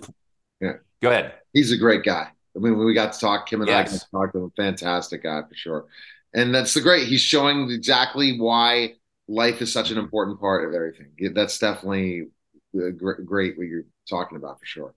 Yeah. 0.60 0.74
Go 1.02 1.10
ahead. 1.10 1.34
He's 1.52 1.72
a 1.72 1.78
great 1.78 2.04
guy. 2.04 2.30
I 2.56 2.60
mean, 2.60 2.78
when 2.78 2.88
we 2.88 2.94
got 2.94 3.14
to 3.14 3.20
talk, 3.20 3.48
Kim 3.48 3.62
and 3.62 3.70
yes. 3.70 3.78
I 3.78 3.84
talked 3.84 3.94
to 3.94 4.10
talk 4.12 4.32
to 4.34 4.40
him. 4.40 4.52
Fantastic 4.56 5.24
guy 5.24 5.42
for 5.42 5.56
sure. 5.56 5.86
And 6.34 6.54
that's 6.56 6.74
the 6.74 6.82
great. 6.82 7.08
He's 7.08 7.22
showing 7.22 7.70
exactly 7.70 8.40
why 8.40 8.94
life 9.28 9.62
is 9.62 9.72
such 9.72 9.92
an 9.92 9.98
important 9.98 10.40
part 10.40 10.68
of 10.68 10.74
everything. 10.74 11.12
That's 11.34 11.60
definitely 11.60 12.28
Uh, 12.76 12.90
great 13.26 13.58
what 13.58 13.68
you're 13.68 13.86
talking 14.10 14.38
about 14.38 14.60
for 14.60 14.66
sure. 14.66 14.96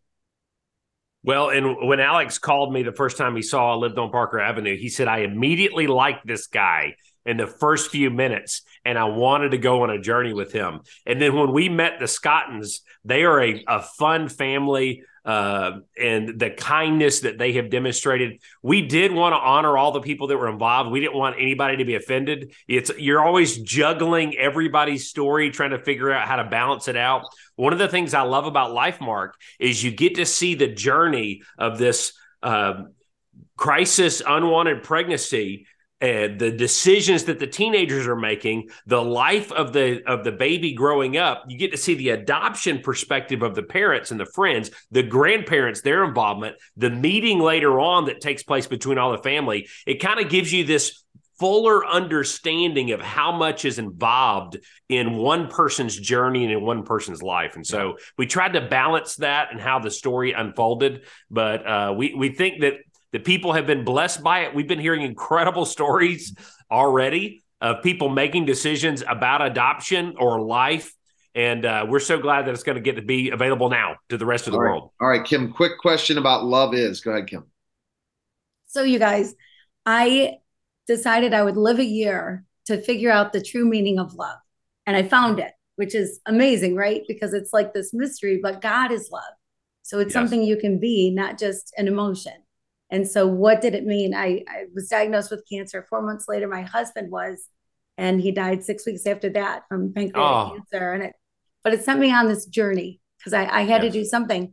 Well, 1.22 1.50
and 1.50 1.88
when 1.88 1.98
Alex 1.98 2.38
called 2.38 2.72
me 2.72 2.84
the 2.84 2.92
first 2.92 3.16
time 3.16 3.34
he 3.34 3.42
saw 3.42 3.72
I 3.72 3.76
lived 3.76 3.98
on 3.98 4.10
Parker 4.10 4.38
Avenue, 4.38 4.76
he 4.76 4.88
said 4.88 5.08
I 5.08 5.18
immediately 5.18 5.88
liked 5.88 6.24
this 6.24 6.46
guy 6.46 6.94
in 7.24 7.36
the 7.36 7.48
first 7.48 7.90
few 7.90 8.10
minutes 8.10 8.62
and 8.84 8.96
I 8.96 9.04
wanted 9.04 9.50
to 9.50 9.58
go 9.58 9.82
on 9.82 9.90
a 9.90 10.00
journey 10.00 10.32
with 10.32 10.52
him. 10.52 10.82
And 11.04 11.20
then 11.20 11.34
when 11.34 11.52
we 11.52 11.68
met 11.68 11.98
the 11.98 12.06
Scottons, 12.06 12.82
they 13.04 13.24
are 13.24 13.42
a, 13.42 13.64
a 13.66 13.82
fun 13.82 14.28
family. 14.28 15.02
Uh, 15.26 15.80
and 16.00 16.38
the 16.38 16.50
kindness 16.50 17.20
that 17.20 17.36
they 17.36 17.54
have 17.54 17.68
demonstrated. 17.68 18.40
We 18.62 18.82
did 18.82 19.12
want 19.12 19.32
to 19.32 19.38
honor 19.38 19.76
all 19.76 19.90
the 19.90 20.00
people 20.00 20.28
that 20.28 20.36
were 20.36 20.48
involved. 20.48 20.92
We 20.92 21.00
didn't 21.00 21.16
want 21.16 21.36
anybody 21.38 21.78
to 21.78 21.84
be 21.84 21.96
offended. 21.96 22.52
It's 22.68 22.92
you're 22.96 23.20
always 23.20 23.58
juggling 23.58 24.36
everybody's 24.36 25.08
story, 25.08 25.50
trying 25.50 25.70
to 25.70 25.80
figure 25.80 26.12
out 26.12 26.28
how 26.28 26.36
to 26.36 26.44
balance 26.44 26.86
it 26.86 26.96
out. 26.96 27.24
One 27.56 27.72
of 27.72 27.80
the 27.80 27.88
things 27.88 28.14
I 28.14 28.22
love 28.22 28.46
about 28.46 28.70
LifeMark 28.70 29.30
is 29.58 29.82
you 29.82 29.90
get 29.90 30.14
to 30.14 30.26
see 30.26 30.54
the 30.54 30.68
journey 30.68 31.42
of 31.58 31.76
this 31.76 32.12
uh, 32.44 32.84
crisis, 33.56 34.22
unwanted 34.24 34.84
pregnancy 34.84 35.66
and 36.06 36.38
the 36.38 36.50
decisions 36.50 37.24
that 37.24 37.38
the 37.38 37.46
teenagers 37.46 38.06
are 38.06 38.16
making 38.16 38.68
the 38.86 39.02
life 39.02 39.50
of 39.52 39.72
the 39.72 40.02
of 40.06 40.24
the 40.24 40.32
baby 40.32 40.72
growing 40.72 41.16
up 41.16 41.44
you 41.48 41.58
get 41.58 41.72
to 41.72 41.76
see 41.76 41.94
the 41.94 42.10
adoption 42.10 42.78
perspective 42.80 43.42
of 43.42 43.54
the 43.54 43.62
parents 43.62 44.10
and 44.10 44.20
the 44.20 44.26
friends 44.26 44.70
the 44.90 45.02
grandparents 45.02 45.80
their 45.82 46.04
involvement 46.04 46.56
the 46.76 46.90
meeting 46.90 47.40
later 47.40 47.80
on 47.80 48.06
that 48.06 48.20
takes 48.20 48.42
place 48.42 48.66
between 48.66 48.98
all 48.98 49.12
the 49.12 49.22
family. 49.22 49.68
It 49.86 49.96
kind 49.96 50.20
of 50.20 50.28
gives 50.28 50.52
you 50.52 50.64
this 50.64 51.02
fuller 51.38 51.86
understanding 51.86 52.92
of 52.92 53.00
how 53.02 53.30
much 53.30 53.66
is 53.66 53.78
involved 53.78 54.56
in 54.88 55.16
one 55.16 55.48
person's 55.48 55.94
journey 55.94 56.44
and 56.44 56.52
in 56.52 56.62
one 56.62 56.82
person's 56.82 57.22
life. 57.22 57.56
And 57.56 57.66
so 57.66 57.98
we 58.16 58.26
tried 58.26 58.54
to 58.54 58.62
balance 58.62 59.16
that 59.16 59.48
and 59.50 59.60
how 59.60 59.78
the 59.78 59.90
story 59.90 60.32
unfolded 60.32 61.04
but 61.30 61.66
uh, 61.66 61.94
we 61.96 62.14
we 62.14 62.30
think 62.30 62.62
that 62.62 62.74
the 63.16 63.20
people 63.20 63.54
have 63.54 63.66
been 63.66 63.82
blessed 63.82 64.22
by 64.22 64.40
it. 64.40 64.54
We've 64.54 64.68
been 64.68 64.78
hearing 64.78 65.00
incredible 65.00 65.64
stories 65.76 66.34
already 66.70 67.42
of 67.62 67.82
people 67.82 68.10
making 68.10 68.44
decisions 68.44 69.02
about 69.08 69.40
adoption 69.40 70.16
or 70.18 70.38
life. 70.38 70.92
And 71.34 71.64
uh, 71.64 71.86
we're 71.88 72.00
so 72.00 72.18
glad 72.18 72.46
that 72.46 72.50
it's 72.52 72.62
going 72.62 72.76
to 72.76 72.82
get 72.82 72.96
to 72.96 73.02
be 73.02 73.30
available 73.30 73.70
now 73.70 73.96
to 74.10 74.18
the 74.18 74.26
rest 74.26 74.48
of 74.48 74.52
the 74.52 74.58
All 74.58 74.64
right. 74.64 74.70
world. 74.70 74.90
All 75.00 75.08
right, 75.08 75.24
Kim, 75.24 75.50
quick 75.50 75.78
question 75.80 76.18
about 76.18 76.44
love 76.44 76.74
is. 76.74 77.00
Go 77.00 77.12
ahead, 77.12 77.26
Kim. 77.26 77.44
So, 78.66 78.82
you 78.82 78.98
guys, 78.98 79.34
I 79.86 80.34
decided 80.86 81.32
I 81.32 81.42
would 81.42 81.56
live 81.56 81.78
a 81.78 81.84
year 81.84 82.44
to 82.66 82.82
figure 82.82 83.10
out 83.10 83.32
the 83.32 83.40
true 83.42 83.64
meaning 83.64 83.98
of 83.98 84.12
love. 84.12 84.36
And 84.84 84.94
I 84.94 85.04
found 85.04 85.38
it, 85.38 85.52
which 85.76 85.94
is 85.94 86.20
amazing, 86.26 86.76
right? 86.76 87.00
Because 87.08 87.32
it's 87.32 87.54
like 87.54 87.72
this 87.72 87.94
mystery, 87.94 88.40
but 88.42 88.60
God 88.60 88.92
is 88.92 89.08
love. 89.10 89.22
So 89.84 90.00
it's 90.00 90.08
Yes. 90.08 90.12
something 90.12 90.42
you 90.42 90.58
can 90.58 90.78
be, 90.78 91.10
not 91.10 91.38
just 91.38 91.72
an 91.78 91.88
emotion. 91.88 92.34
And 92.90 93.06
so, 93.08 93.26
what 93.26 93.60
did 93.60 93.74
it 93.74 93.84
mean? 93.84 94.14
I, 94.14 94.42
I 94.48 94.64
was 94.74 94.88
diagnosed 94.88 95.30
with 95.30 95.44
cancer. 95.50 95.86
Four 95.88 96.02
months 96.02 96.26
later, 96.28 96.46
my 96.48 96.62
husband 96.62 97.10
was, 97.10 97.48
and 97.98 98.20
he 98.20 98.30
died 98.30 98.62
six 98.64 98.86
weeks 98.86 99.06
after 99.06 99.28
that 99.30 99.62
from 99.68 99.92
pancreatic 99.92 100.16
Oh. 100.16 100.52
cancer. 100.54 100.92
And 100.92 101.02
it, 101.04 101.12
but 101.64 101.74
it 101.74 101.84
sent 101.84 101.98
me 102.00 102.12
on 102.12 102.28
this 102.28 102.46
journey 102.46 103.00
because 103.18 103.32
I, 103.32 103.44
I 103.46 103.62
had 103.62 103.82
Yes. 103.82 103.92
to 103.92 103.98
do 104.00 104.04
something. 104.04 104.52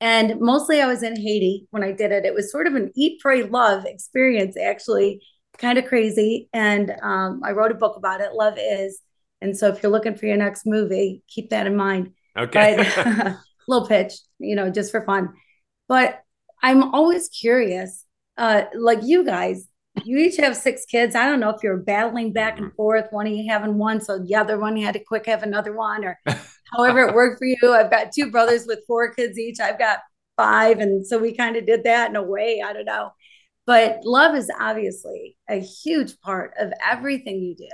And 0.00 0.40
mostly 0.40 0.80
I 0.80 0.86
was 0.86 1.02
in 1.02 1.16
Haiti 1.16 1.66
when 1.70 1.82
I 1.84 1.92
did 1.92 2.12
it. 2.12 2.24
It 2.24 2.34
was 2.34 2.50
sort 2.52 2.66
of 2.66 2.74
an 2.74 2.92
eat, 2.96 3.20
pray, 3.20 3.42
love 3.44 3.84
experience, 3.84 4.56
actually, 4.56 5.22
kind 5.58 5.76
of 5.78 5.86
crazy. 5.86 6.48
And 6.52 6.92
um, 7.02 7.42
I 7.44 7.50
wrote 7.52 7.72
a 7.72 7.76
book 7.76 7.96
about 7.96 8.20
it, 8.20 8.32
Love 8.32 8.58
Is. 8.58 9.00
And 9.40 9.56
so 9.56 9.68
if 9.68 9.82
you're 9.82 9.92
looking 9.92 10.16
for 10.16 10.26
your 10.26 10.36
next 10.36 10.66
movie, 10.66 11.22
keep 11.28 11.50
that 11.50 11.66
in 11.66 11.76
mind. 11.76 12.12
Okay. 12.36 12.76
But 13.04 13.36
little 13.68 13.86
pitch, 13.88 14.14
you 14.38 14.56
know, 14.56 14.70
just 14.70 14.90
for 14.92 15.04
fun. 15.04 15.34
But 15.88 16.20
I'm 16.62 16.94
always 16.94 17.28
curious, 17.28 18.04
uh, 18.36 18.64
like 18.74 19.00
you 19.02 19.24
guys, 19.24 19.68
you 20.04 20.18
each 20.18 20.36
have 20.36 20.56
six 20.56 20.84
kids. 20.84 21.14
I 21.14 21.26
don't 21.26 21.40
know 21.40 21.50
if 21.50 21.62
you're 21.62 21.78
battling 21.78 22.32
back 22.32 22.58
and 22.58 22.72
forth, 22.74 23.06
one 23.10 23.26
of 23.26 23.32
you 23.32 23.50
having 23.50 23.78
one, 23.78 24.00
so 24.00 24.18
the 24.18 24.34
other 24.34 24.58
one 24.58 24.76
you 24.76 24.84
had 24.84 24.94
to 24.94 25.04
quick 25.04 25.26
have 25.26 25.42
another 25.42 25.72
one, 25.72 26.04
or 26.04 26.18
however 26.76 27.00
it 27.00 27.14
worked 27.14 27.38
for 27.38 27.46
you. 27.46 27.72
I've 27.72 27.90
got 27.90 28.12
two 28.12 28.30
brothers 28.30 28.66
with 28.66 28.80
four 28.86 29.12
kids 29.12 29.38
each. 29.38 29.60
I've 29.60 29.78
got 29.78 30.00
five, 30.36 30.78
and 30.78 31.06
so 31.06 31.18
we 31.18 31.34
kind 31.34 31.56
of 31.56 31.66
did 31.66 31.84
that 31.84 32.10
in 32.10 32.16
a 32.16 32.22
way. 32.22 32.62
I 32.64 32.72
don't 32.72 32.84
know, 32.84 33.12
but 33.66 34.00
love 34.04 34.36
is 34.36 34.50
obviously 34.60 35.36
a 35.48 35.60
huge 35.60 36.18
part 36.20 36.54
of 36.58 36.72
everything 36.84 37.40
you 37.40 37.56
do. 37.56 37.68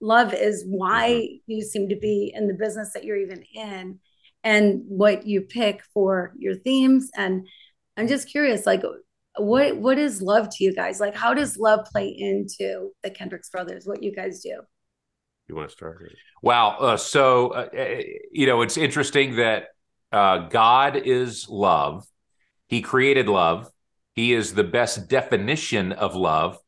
Love 0.00 0.32
is 0.32 0.64
why 0.66 1.28
you 1.46 1.62
seem 1.62 1.88
to 1.88 1.96
be 1.96 2.32
in 2.34 2.46
the 2.46 2.54
business 2.54 2.92
that 2.94 3.04
you're 3.04 3.16
even 3.16 3.42
in, 3.54 3.98
and 4.44 4.82
what 4.86 5.26
you 5.26 5.42
pick 5.42 5.82
for 5.92 6.32
your 6.38 6.54
themes. 6.54 7.10
And 7.16 7.46
I'm 7.98 8.08
just 8.08 8.28
curious, 8.28 8.64
like 8.64 8.82
what 9.36 9.76
what 9.76 9.98
is 9.98 10.22
love 10.22 10.48
to 10.56 10.64
you 10.64 10.74
guys? 10.74 11.00
Like 11.00 11.14
how 11.14 11.34
does 11.34 11.58
love 11.58 11.86
play 11.92 12.08
into 12.08 12.90
the 13.02 13.10
Kendricks 13.10 13.50
brothers? 13.50 13.86
What 13.86 14.02
you 14.02 14.14
guys 14.14 14.40
do? 14.40 14.62
you 15.48 15.56
want 15.56 15.68
to 15.68 15.72
start? 15.72 16.12
Wow. 16.42 16.76
Uh, 16.78 16.96
so, 16.96 17.48
uh, 17.48 17.68
uh, 17.76 18.02
you 18.30 18.46
know, 18.46 18.62
it's 18.62 18.76
interesting 18.76 19.36
that 19.36 19.68
uh, 20.12 20.48
God 20.48 20.96
is 20.96 21.48
love. 21.48 22.06
He 22.68 22.82
created 22.82 23.28
love. 23.28 23.70
He 24.14 24.34
is 24.34 24.54
the 24.54 24.64
best 24.64 25.08
definition 25.08 25.92
of 25.92 26.14
love. 26.14 26.58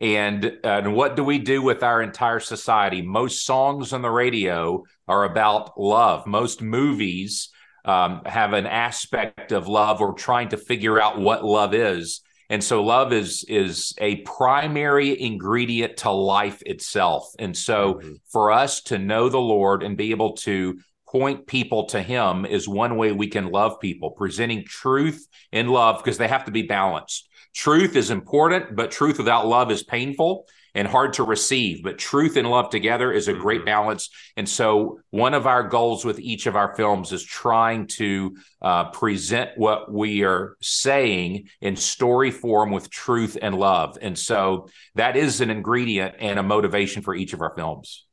And, 0.00 0.58
and 0.62 0.94
what 0.94 1.16
do 1.16 1.24
we 1.24 1.38
do 1.38 1.62
with 1.62 1.82
our 1.82 2.02
entire 2.02 2.40
society? 2.40 3.00
Most 3.00 3.46
songs 3.46 3.94
on 3.94 4.02
the 4.02 4.10
radio 4.10 4.84
are 5.08 5.24
about 5.24 5.80
love. 5.80 6.26
Most 6.26 6.60
movies 6.60 7.48
um, 7.86 8.22
have 8.26 8.52
an 8.52 8.66
aspect 8.66 9.52
of 9.52 9.68
love 9.68 10.00
or 10.00 10.12
trying 10.12 10.48
to 10.50 10.56
figure 10.56 11.00
out 11.00 11.20
what 11.20 11.44
love 11.44 11.72
is. 11.72 12.20
And 12.50 12.62
so 12.62 12.82
love 12.84 13.12
is 13.12 13.44
is 13.48 13.94
a 13.98 14.16
primary 14.16 15.20
ingredient 15.20 15.96
to 15.98 16.10
life 16.10 16.62
itself. 16.66 17.28
And 17.38 17.56
so 17.56 17.94
Mhm. 17.94 18.16
for 18.30 18.52
us 18.52 18.82
to 18.82 18.98
know 18.98 19.28
the 19.28 19.38
Lord 19.38 19.82
and 19.82 19.96
be 19.96 20.10
able 20.10 20.34
to 20.38 20.78
point 21.08 21.46
people 21.46 21.86
to 21.86 22.02
him 22.02 22.44
is 22.44 22.68
one 22.68 22.96
way 22.96 23.12
we 23.12 23.28
can 23.28 23.50
love 23.50 23.80
people, 23.80 24.10
presenting 24.10 24.64
truth 24.64 25.26
and 25.52 25.70
love 25.70 25.98
because 25.98 26.18
they 26.18 26.28
have 26.28 26.44
to 26.44 26.50
be 26.50 26.62
balanced. 26.62 27.28
Truth 27.54 27.96
is 27.96 28.10
important, 28.10 28.76
but 28.76 28.90
truth 28.90 29.18
without 29.18 29.46
love 29.46 29.70
is 29.70 29.82
painful 29.82 30.46
and 30.76 30.86
hard 30.86 31.14
to 31.14 31.24
receive. 31.24 31.82
But 31.82 31.98
truth 31.98 32.36
and 32.36 32.48
love 32.48 32.68
together 32.68 33.10
is 33.10 33.28
a 33.28 33.32
great 33.32 33.62
Mhm. 33.62 33.66
balance. 33.66 34.10
And 34.36 34.46
so, 34.48 35.00
one 35.10 35.32
of 35.32 35.46
our 35.46 35.64
goals 35.64 36.04
with 36.04 36.20
each 36.20 36.46
of 36.46 36.54
our 36.54 36.76
films 36.76 37.12
is 37.12 37.24
trying 37.24 37.86
to 37.98 38.36
uh, 38.60 38.90
present 38.90 39.50
what 39.56 39.92
we 39.92 40.22
are 40.22 40.56
saying 40.60 41.48
in 41.60 41.76
story 41.76 42.30
form 42.30 42.70
with 42.70 42.90
truth 42.90 43.38
and 43.40 43.58
love. 43.58 43.96
And 44.00 44.18
so, 44.18 44.68
that 44.94 45.16
is 45.16 45.40
an 45.40 45.50
ingredient 45.50 46.16
and 46.20 46.38
a 46.38 46.42
motivation 46.42 47.02
for 47.02 47.14
each 47.14 47.32
of 47.32 47.40
our 47.40 47.54
films. 47.56 48.04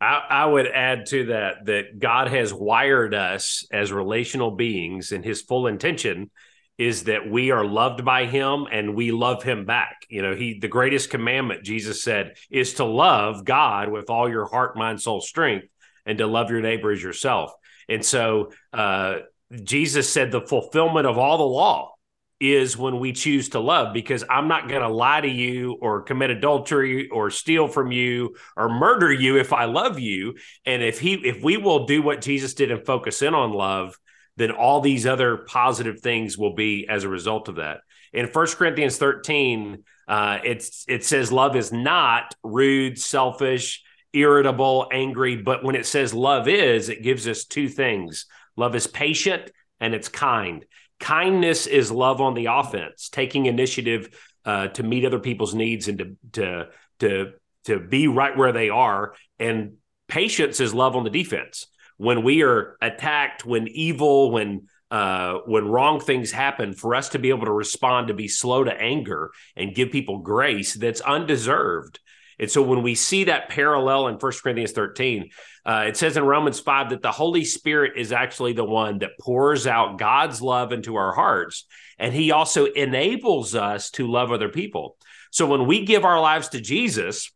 I, 0.00 0.22
I 0.28 0.46
would 0.46 0.66
add 0.66 1.06
to 1.06 1.26
that 1.26 1.66
that 1.66 1.98
God 2.00 2.26
has 2.28 2.52
wired 2.52 3.14
us 3.14 3.64
as 3.72 3.92
relational 3.92 4.50
beings, 4.50 5.12
and 5.12 5.24
His 5.24 5.42
full 5.42 5.68
intention 5.68 6.30
is 6.78 7.04
that 7.04 7.30
we 7.30 7.50
are 7.50 7.64
loved 7.64 8.04
by 8.04 8.26
Him 8.26 8.66
and 8.70 8.94
we 8.94 9.12
love 9.12 9.42
Him 9.42 9.64
back. 9.64 10.06
You 10.08 10.22
know, 10.22 10.34
He 10.34 10.58
the 10.58 10.68
greatest 10.68 11.10
commandment 11.10 11.64
Jesus 11.64 12.02
said 12.02 12.36
is 12.50 12.74
to 12.74 12.84
love 12.84 13.44
God 13.44 13.90
with 13.90 14.10
all 14.10 14.28
your 14.28 14.46
heart, 14.46 14.76
mind, 14.76 15.00
soul, 15.00 15.20
strength, 15.20 15.68
and 16.06 16.18
to 16.18 16.26
love 16.26 16.50
your 16.50 16.60
neighbor 16.60 16.90
as 16.90 17.02
yourself. 17.02 17.52
And 17.88 18.04
so, 18.04 18.52
uh, 18.72 19.18
Jesus 19.62 20.10
said 20.10 20.32
the 20.32 20.40
fulfillment 20.40 21.06
of 21.06 21.18
all 21.18 21.38
the 21.38 21.44
law 21.44 21.94
is 22.40 22.76
when 22.76 22.98
we 22.98 23.12
choose 23.12 23.50
to 23.50 23.60
love 23.60 23.94
because 23.94 24.24
I'm 24.28 24.48
not 24.48 24.68
going 24.68 24.82
to 24.82 24.88
lie 24.88 25.20
to 25.20 25.28
you 25.28 25.78
or 25.80 26.02
commit 26.02 26.30
adultery 26.30 27.08
or 27.08 27.30
steal 27.30 27.68
from 27.68 27.92
you 27.92 28.36
or 28.56 28.68
murder 28.68 29.12
you 29.12 29.38
if 29.38 29.52
I 29.52 29.66
love 29.66 29.98
you 30.00 30.34
and 30.66 30.82
if 30.82 30.98
he 30.98 31.14
if 31.14 31.42
we 31.42 31.56
will 31.56 31.86
do 31.86 32.02
what 32.02 32.20
Jesus 32.20 32.54
did 32.54 32.70
and 32.70 32.84
focus 32.84 33.22
in 33.22 33.34
on 33.34 33.52
love 33.52 33.96
then 34.36 34.50
all 34.50 34.80
these 34.80 35.06
other 35.06 35.36
positive 35.36 36.00
things 36.00 36.36
will 36.36 36.54
be 36.54 36.86
as 36.88 37.04
a 37.04 37.08
result 37.08 37.48
of 37.48 37.56
that. 37.56 37.80
In 38.12 38.26
1 38.26 38.46
Corinthians 38.48 38.96
13 38.98 39.84
uh 40.06 40.38
it's 40.44 40.84
it 40.86 41.02
says 41.02 41.32
love 41.32 41.56
is 41.56 41.72
not 41.72 42.34
rude, 42.42 42.98
selfish, 42.98 43.82
irritable, 44.12 44.86
angry, 44.92 45.36
but 45.36 45.64
when 45.64 45.76
it 45.76 45.86
says 45.86 46.12
love 46.12 46.46
is 46.46 46.88
it 46.88 47.02
gives 47.02 47.26
us 47.26 47.44
two 47.44 47.68
things. 47.68 48.26
Love 48.56 48.74
is 48.74 48.86
patient 48.86 49.50
and 49.80 49.94
it's 49.94 50.08
kind 50.08 50.64
kindness 51.00 51.66
is 51.66 51.90
love 51.90 52.20
on 52.20 52.34
the 52.34 52.46
offense 52.46 53.08
taking 53.08 53.46
initiative 53.46 54.08
uh, 54.44 54.68
to 54.68 54.82
meet 54.82 55.04
other 55.04 55.18
people's 55.18 55.54
needs 55.54 55.88
and 55.88 55.98
to 55.98 56.16
to 56.32 56.66
to 57.00 57.32
to 57.64 57.78
be 57.78 58.08
right 58.08 58.36
where 58.36 58.52
they 58.52 58.70
are 58.70 59.14
and 59.38 59.74
patience 60.08 60.60
is 60.60 60.72
love 60.72 60.96
on 60.96 61.04
the 61.04 61.10
defense 61.10 61.66
when 61.96 62.22
we 62.22 62.42
are 62.42 62.76
attacked 62.80 63.44
when 63.44 63.68
evil 63.68 64.30
when 64.30 64.66
uh, 64.90 65.38
when 65.46 65.66
wrong 65.66 65.98
things 65.98 66.30
happen 66.30 66.72
for 66.72 66.94
us 66.94 67.08
to 67.10 67.18
be 67.18 67.30
able 67.30 67.46
to 67.46 67.52
respond 67.52 68.08
to 68.08 68.14
be 68.14 68.28
slow 68.28 68.62
to 68.62 68.72
anger 68.72 69.32
and 69.56 69.74
give 69.74 69.90
people 69.90 70.18
grace 70.18 70.74
that's 70.74 71.00
undeserved 71.00 72.00
and 72.38 72.50
so 72.50 72.62
when 72.62 72.82
we 72.82 72.94
see 72.94 73.24
that 73.24 73.48
parallel 73.48 74.08
in 74.08 74.16
1 74.16 74.32
corinthians 74.42 74.72
13 74.72 75.30
uh, 75.66 75.84
it 75.88 75.96
says 75.96 76.16
in 76.16 76.24
Romans 76.24 76.60
5 76.60 76.90
that 76.90 77.02
the 77.02 77.10
Holy 77.10 77.44
Spirit 77.44 77.92
is 77.96 78.12
actually 78.12 78.52
the 78.52 78.64
one 78.64 78.98
that 78.98 79.18
pours 79.18 79.66
out 79.66 79.98
God's 79.98 80.42
love 80.42 80.72
into 80.72 80.96
our 80.96 81.14
hearts. 81.14 81.64
And 81.98 82.12
he 82.12 82.32
also 82.32 82.66
enables 82.66 83.54
us 83.54 83.90
to 83.92 84.06
love 84.06 84.30
other 84.30 84.50
people. 84.50 84.98
So 85.30 85.46
when 85.46 85.66
we 85.66 85.86
give 85.86 86.04
our 86.04 86.20
lives 86.20 86.48
to 86.50 86.60
Jesus, 86.60 87.32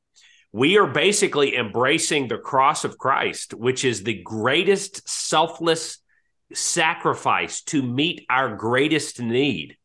we 0.52 0.78
are 0.78 0.86
basically 0.86 1.56
embracing 1.56 2.28
the 2.28 2.38
cross 2.38 2.84
of 2.84 2.98
Christ, 2.98 3.54
which 3.54 3.84
is 3.84 4.02
the 4.02 4.22
greatest 4.22 5.08
selfless 5.08 5.98
sacrifice 6.52 7.62
to 7.64 7.82
meet 7.82 8.24
our 8.30 8.56
greatest 8.56 9.20
need. 9.20 9.76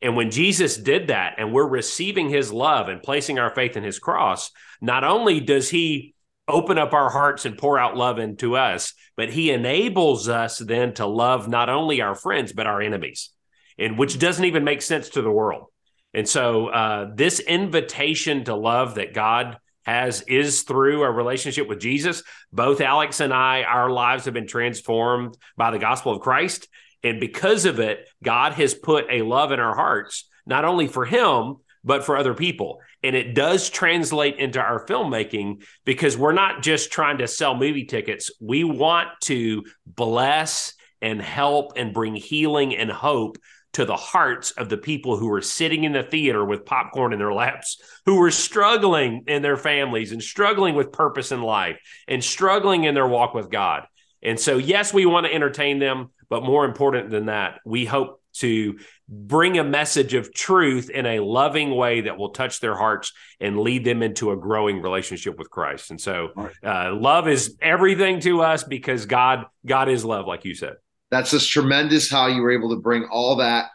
And 0.00 0.16
when 0.16 0.32
Jesus 0.32 0.76
did 0.76 1.08
that 1.08 1.34
and 1.38 1.52
we're 1.52 1.68
receiving 1.68 2.28
his 2.28 2.52
love 2.52 2.88
and 2.88 3.02
placing 3.02 3.38
our 3.38 3.54
faith 3.54 3.76
in 3.76 3.84
his 3.84 4.00
cross, 4.00 4.50
not 4.80 5.04
only 5.04 5.38
does 5.38 5.70
he 5.70 6.14
open 6.48 6.76
up 6.76 6.92
our 6.92 7.08
hearts 7.08 7.44
and 7.44 7.56
pour 7.56 7.78
out 7.78 7.96
love 7.96 8.18
into 8.18 8.56
us, 8.56 8.94
but 9.16 9.30
he 9.30 9.52
enables 9.52 10.28
us 10.28 10.58
then 10.58 10.92
to 10.94 11.06
love 11.06 11.48
not 11.48 11.68
only 11.68 12.00
our 12.00 12.16
friends, 12.16 12.52
but 12.52 12.66
our 12.66 12.82
enemies, 12.82 13.30
and 13.78 13.96
which 13.96 14.18
doesn't 14.18 14.44
even 14.44 14.64
make 14.64 14.82
sense 14.82 15.10
to 15.10 15.22
the 15.22 15.30
world. 15.30 15.66
And 16.12 16.28
so, 16.28 16.66
uh, 16.66 17.10
this 17.14 17.38
invitation 17.38 18.44
to 18.44 18.56
love 18.56 18.96
that 18.96 19.14
God 19.14 19.56
has 19.82 20.22
is 20.22 20.62
through 20.62 21.02
a 21.02 21.10
relationship 21.10 21.68
with 21.68 21.80
Jesus. 21.80 22.22
Both 22.52 22.80
Alex 22.80 23.20
and 23.20 23.32
I, 23.32 23.62
our 23.62 23.90
lives 23.90 24.24
have 24.24 24.34
been 24.34 24.46
transformed 24.46 25.36
by 25.56 25.70
the 25.70 25.78
gospel 25.78 26.12
of 26.12 26.20
Christ. 26.20 26.68
And 27.02 27.20
because 27.20 27.64
of 27.64 27.80
it, 27.80 28.08
God 28.22 28.52
has 28.52 28.74
put 28.74 29.06
a 29.10 29.22
love 29.22 29.52
in 29.52 29.60
our 29.60 29.74
hearts, 29.74 30.28
not 30.46 30.64
only 30.64 30.86
for 30.86 31.04
Him, 31.04 31.56
but 31.84 32.04
for 32.04 32.16
other 32.16 32.34
people. 32.34 32.80
And 33.02 33.16
it 33.16 33.34
does 33.34 33.68
translate 33.68 34.36
into 34.36 34.60
our 34.60 34.86
filmmaking 34.86 35.64
because 35.84 36.16
we're 36.16 36.32
not 36.32 36.62
just 36.62 36.92
trying 36.92 37.18
to 37.18 37.26
sell 37.26 37.56
movie 37.56 37.84
tickets. 37.84 38.30
We 38.40 38.62
want 38.62 39.08
to 39.22 39.64
bless 39.86 40.74
and 41.00 41.20
help 41.20 41.72
and 41.76 41.92
bring 41.92 42.14
healing 42.14 42.76
and 42.76 42.90
hope 42.90 43.38
to 43.72 43.84
the 43.84 43.96
hearts 43.96 44.50
of 44.52 44.68
the 44.68 44.76
people 44.76 45.16
who 45.16 45.32
are 45.32 45.40
sitting 45.40 45.84
in 45.84 45.92
the 45.92 46.02
theater 46.02 46.44
with 46.44 46.66
popcorn 46.66 47.12
in 47.12 47.18
their 47.18 47.32
laps, 47.32 47.80
who 48.04 48.20
are 48.22 48.30
struggling 48.30 49.24
in 49.26 49.42
their 49.42 49.56
families 49.56 50.12
and 50.12 50.22
struggling 50.22 50.74
with 50.74 50.92
purpose 50.92 51.32
in 51.32 51.42
life 51.42 51.78
and 52.06 52.22
struggling 52.22 52.84
in 52.84 52.94
their 52.94 53.08
walk 53.08 53.34
with 53.34 53.50
God. 53.50 53.84
And 54.22 54.38
so, 54.38 54.56
yes, 54.58 54.92
we 54.92 55.06
want 55.06 55.26
to 55.26 55.34
entertain 55.34 55.78
them, 55.78 56.10
but 56.28 56.44
more 56.44 56.64
important 56.64 57.10
than 57.10 57.26
that, 57.26 57.60
we 57.64 57.84
hope 57.84 58.20
to 58.34 58.78
bring 59.08 59.58
a 59.58 59.64
message 59.64 60.14
of 60.14 60.32
truth 60.32 60.88
in 60.88 61.04
a 61.04 61.20
loving 61.20 61.74
way 61.74 62.02
that 62.02 62.16
will 62.16 62.30
touch 62.30 62.60
their 62.60 62.74
hearts 62.74 63.12
and 63.40 63.60
lead 63.60 63.84
them 63.84 64.02
into 64.02 64.30
a 64.30 64.36
growing 64.36 64.80
relationship 64.80 65.38
with 65.38 65.50
Christ. 65.50 65.90
And 65.90 66.00
so, 66.00 66.30
uh, 66.62 66.94
love 66.94 67.28
is 67.28 67.56
everything 67.60 68.20
to 68.20 68.42
us 68.42 68.64
because 68.64 69.06
God, 69.06 69.46
God 69.66 69.88
is 69.88 70.04
love, 70.04 70.26
like 70.26 70.44
you 70.44 70.54
said. 70.54 70.74
That's 71.12 71.30
just 71.30 71.50
tremendous 71.50 72.10
how 72.10 72.26
you 72.26 72.40
were 72.40 72.50
able 72.50 72.70
to 72.70 72.80
bring 72.80 73.04
all 73.04 73.36
that. 73.36 73.66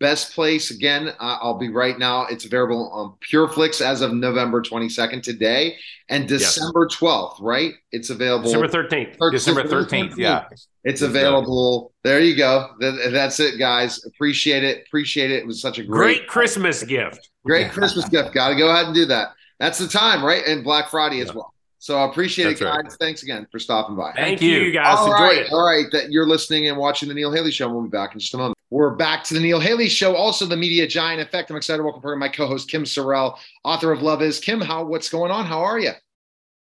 Best 0.00 0.34
place 0.34 0.72
again. 0.72 1.10
Uh, 1.20 1.38
I'll 1.40 1.56
be 1.56 1.68
right 1.68 1.96
now. 1.96 2.26
It's 2.26 2.46
available 2.46 2.90
on 2.90 3.14
PureFlix 3.30 3.80
as 3.80 4.00
of 4.00 4.12
November 4.12 4.60
22nd 4.60 5.22
today 5.22 5.76
and 6.08 6.26
December 6.26 6.88
yes. 6.90 6.98
12th. 6.98 7.40
Right? 7.40 7.74
It's 7.92 8.10
available. 8.10 8.44
December 8.50 8.66
13th. 8.66 9.30
December 9.30 9.62
13th. 9.62 10.16
Yeah. 10.16 10.48
It's 10.82 11.02
available. 11.02 11.92
There 12.02 12.20
you 12.20 12.36
go. 12.36 12.70
That's 12.80 13.38
it, 13.38 13.56
guys. 13.56 14.04
Appreciate 14.04 14.64
it. 14.64 14.84
Appreciate 14.88 15.30
it. 15.30 15.40
It 15.40 15.46
was 15.46 15.62
such 15.62 15.78
a 15.78 15.84
great, 15.84 16.16
great 16.16 16.28
Christmas 16.28 16.82
gift. 16.82 17.30
Great 17.44 17.70
Christmas 17.70 18.08
gift. 18.08 18.34
Got 18.34 18.48
to 18.48 18.56
go 18.56 18.68
ahead 18.68 18.86
and 18.86 18.94
do 18.96 19.06
that. 19.06 19.28
That's 19.60 19.78
the 19.78 19.86
time, 19.86 20.24
right? 20.24 20.44
And 20.44 20.64
Black 20.64 20.88
Friday 20.88 21.18
yeah. 21.18 21.24
as 21.24 21.34
well. 21.34 21.54
So 21.80 21.96
I 21.96 22.06
appreciate 22.06 22.44
That's 22.44 22.60
it, 22.60 22.64
guys. 22.64 22.82
Right. 22.84 22.92
Thanks 23.00 23.22
again 23.22 23.46
for 23.50 23.58
stopping 23.58 23.96
by. 23.96 24.12
Thank, 24.12 24.38
Thank 24.38 24.42
you, 24.42 24.70
guys. 24.70 24.98
All 24.98 25.06
Enjoyed 25.06 25.20
right, 25.20 25.36
it. 25.38 25.52
All 25.52 25.64
right, 25.64 25.86
that 25.92 26.12
you're 26.12 26.26
listening 26.26 26.68
and 26.68 26.76
watching 26.76 27.08
the 27.08 27.14
Neil 27.14 27.32
Haley 27.32 27.50
Show. 27.50 27.70
We'll 27.70 27.82
be 27.82 27.88
back 27.88 28.12
in 28.12 28.20
just 28.20 28.34
a 28.34 28.36
moment. 28.36 28.58
We're 28.68 28.94
back 28.94 29.24
to 29.24 29.34
the 29.34 29.40
Neil 29.40 29.58
Haley 29.58 29.88
Show, 29.88 30.14
also 30.14 30.44
the 30.44 30.58
Media 30.58 30.86
Giant 30.86 31.22
Effect. 31.22 31.50
I'm 31.50 31.56
excited 31.56 31.78
to 31.78 31.84
welcome 31.84 32.18
my 32.18 32.28
co-host 32.28 32.70
Kim 32.70 32.84
Sorrelle, 32.84 33.38
author 33.64 33.92
of 33.92 34.02
Love 34.02 34.20
Is. 34.20 34.38
Kim, 34.38 34.60
how 34.60 34.84
what's 34.84 35.08
going 35.08 35.32
on? 35.32 35.46
How 35.46 35.60
are 35.60 35.78
you? 35.78 35.92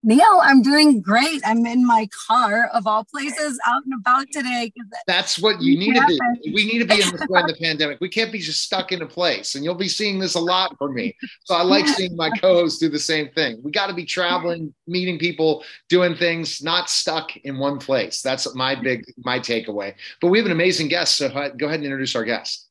Neil, 0.05 0.41
I'm 0.43 0.63
doing 0.63 1.01
great. 1.01 1.43
I'm 1.45 1.65
in 1.65 1.87
my 1.87 2.09
car 2.27 2.67
of 2.75 2.89
all 2.89 3.05
places 3.05 3.61
out 3.67 3.85
and 3.85 3.95
about 3.95 4.27
today. 4.33 4.73
That's 5.07 5.39
what 5.39 5.63
you 5.63 5.79
need 5.79 5.95
to 5.95 6.05
be. 6.07 6.53
We 6.53 6.65
need 6.65 6.81
to 6.81 6.85
be 6.87 7.01
in 7.01 7.13
this 7.13 7.25
way 7.29 7.41
in 7.41 7.47
the 7.47 7.55
pandemic. 7.61 8.01
We 8.01 8.09
can't 8.09 8.33
be 8.33 8.41
just 8.41 8.65
stuck 8.65 8.91
in 8.91 9.03
a 9.03 9.07
place. 9.07 9.55
And 9.55 9.65
you'll 9.65 9.77
be 9.77 9.89
seeing 9.89 10.19
this 10.19 10.35
a 10.35 10.41
lot 10.41 10.77
from 10.77 10.95
me. 10.95 11.17
So 11.45 11.55
I 11.55 11.63
like 11.63 11.87
seeing 11.87 12.17
my 12.17 12.31
co-hosts 12.31 12.81
do 12.81 12.89
the 12.89 12.99
same 12.99 13.29
thing. 13.31 13.61
We 13.63 13.71
got 13.71 13.87
to 13.87 13.95
be 13.95 14.05
traveling, 14.05 14.75
meeting 14.89 15.21
people, 15.21 15.63
doing 15.89 16.17
things, 16.17 16.63
not 16.63 16.91
stuck 16.91 17.37
in 17.37 17.59
one 17.59 17.79
place. 17.79 18.23
That's 18.23 18.53
my 18.57 18.75
big 18.75 19.05
my 19.19 19.39
takeaway. 19.39 19.95
But 20.21 20.29
we 20.29 20.39
have 20.39 20.47
an 20.47 20.53
amazing 20.53 20.89
guest. 20.89 21.17
So 21.17 21.29
go 21.29 21.67
ahead 21.67 21.79
and 21.79 21.85
introduce 21.85 22.17
our 22.17 22.25
guest. 22.25 22.69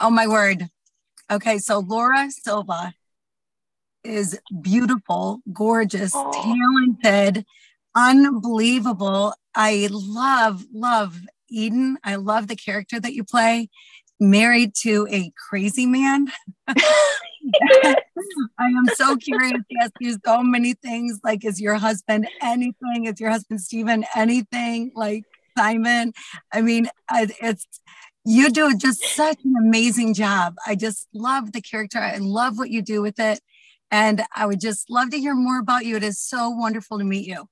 Oh 0.00 0.10
my 0.10 0.26
word. 0.26 0.68
Okay, 1.30 1.56
so 1.56 1.78
Lara 1.78 2.30
Silva 2.30 2.92
is 4.04 4.38
beautiful, 4.60 5.40
gorgeous, 5.52 6.12
oh. 6.14 6.30
talented, 6.32 7.44
unbelievable. 7.94 9.34
I 9.54 9.88
love, 9.90 10.64
love 10.72 11.20
Eden. 11.50 11.98
I 12.04 12.16
love 12.16 12.48
the 12.48 12.56
character 12.56 13.00
that 13.00 13.14
you 13.14 13.24
play. 13.24 13.68
Married 14.20 14.74
to 14.82 15.06
a 15.10 15.32
crazy 15.48 15.86
man. 15.86 16.28
I 16.68 17.96
am 18.58 18.86
so 18.94 19.16
curious 19.16 19.52
to 19.52 19.76
ask 19.82 19.92
you 20.00 20.16
so 20.24 20.42
many 20.42 20.74
things. 20.74 21.20
Like, 21.22 21.44
is 21.44 21.60
your 21.60 21.74
husband 21.74 22.28
anything? 22.40 23.06
Is 23.06 23.20
your 23.20 23.30
husband 23.30 23.60
Stephen 23.60 24.04
anything 24.14 24.92
like 24.94 25.24
Simon? 25.58 26.12
I 26.52 26.62
mean, 26.62 26.88
it's 27.12 27.66
you 28.24 28.50
do 28.50 28.76
just 28.76 29.04
such 29.04 29.38
an 29.44 29.54
amazing 29.58 30.14
job. 30.14 30.54
I 30.66 30.74
just 30.74 31.08
love 31.12 31.52
the 31.52 31.60
character. 31.60 31.98
I 31.98 32.16
love 32.16 32.58
what 32.58 32.70
you 32.70 32.80
do 32.80 33.02
with 33.02 33.20
it. 33.20 33.40
And 33.90 34.22
I 34.34 34.46
would 34.46 34.60
just 34.60 34.90
love 34.90 35.10
to 35.10 35.18
hear 35.18 35.34
more 35.34 35.58
about 35.58 35.86
you. 35.86 35.96
It 35.96 36.02
is 36.02 36.20
so 36.20 36.50
wonderful 36.50 36.98
to 36.98 37.04
meet 37.04 37.26
you. 37.26 37.48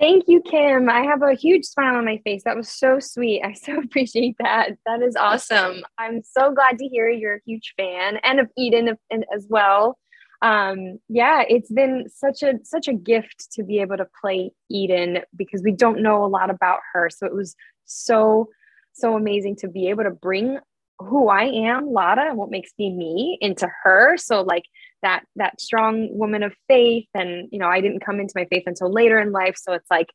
Thank 0.00 0.24
you, 0.28 0.40
Kim. 0.40 0.88
I 0.88 1.02
have 1.02 1.20
a 1.20 1.34
huge 1.34 1.66
smile 1.66 1.96
on 1.96 2.06
my 2.06 2.18
face. 2.24 2.42
That 2.44 2.56
was 2.56 2.70
so 2.70 2.98
sweet. 3.00 3.42
I 3.44 3.52
so 3.52 3.78
appreciate 3.84 4.36
that. 4.40 4.70
That 4.86 5.02
is 5.02 5.14
awesome. 5.14 5.82
I'm 5.98 6.22
so 6.22 6.52
glad 6.52 6.78
to 6.78 6.88
hear 6.88 7.08
you're 7.08 7.36
a 7.36 7.40
huge 7.44 7.74
fan 7.76 8.16
and 8.24 8.40
of 8.40 8.48
Eden 8.56 8.96
as 9.10 9.46
well. 9.50 9.98
Um, 10.42 10.98
yeah, 11.10 11.42
it's 11.46 11.70
been 11.70 12.06
such 12.08 12.42
a 12.42 12.54
such 12.64 12.88
a 12.88 12.94
gift 12.94 13.48
to 13.52 13.62
be 13.62 13.80
able 13.80 13.98
to 13.98 14.06
play 14.22 14.52
Eden 14.70 15.18
because 15.36 15.62
we 15.62 15.72
don't 15.72 16.02
know 16.02 16.24
a 16.24 16.28
lot 16.28 16.48
about 16.48 16.80
her. 16.94 17.10
So 17.10 17.26
it 17.26 17.34
was 17.34 17.54
so 17.84 18.48
so 18.94 19.16
amazing 19.16 19.56
to 19.56 19.68
be 19.68 19.88
able 19.90 20.04
to 20.04 20.10
bring 20.10 20.58
who 20.98 21.28
I 21.28 21.44
am, 21.44 21.92
Lara, 21.92 22.30
and 22.30 22.38
what 22.38 22.50
makes 22.50 22.70
me 22.78 22.90
me 22.90 23.38
into 23.42 23.68
her. 23.82 24.16
So 24.16 24.40
like 24.40 24.64
that 25.02 25.24
that 25.36 25.60
strong 25.60 26.08
woman 26.16 26.42
of 26.42 26.54
faith. 26.68 27.08
And 27.14 27.48
you 27.50 27.58
know 27.58 27.68
i 27.68 27.80
didn't 27.80 28.04
come 28.04 28.20
into 28.20 28.32
my 28.34 28.46
faith 28.46 28.64
until 28.66 28.92
later 28.92 29.18
in 29.18 29.32
life. 29.32 29.56
So 29.56 29.72
it's 29.72 29.90
like 29.90 30.08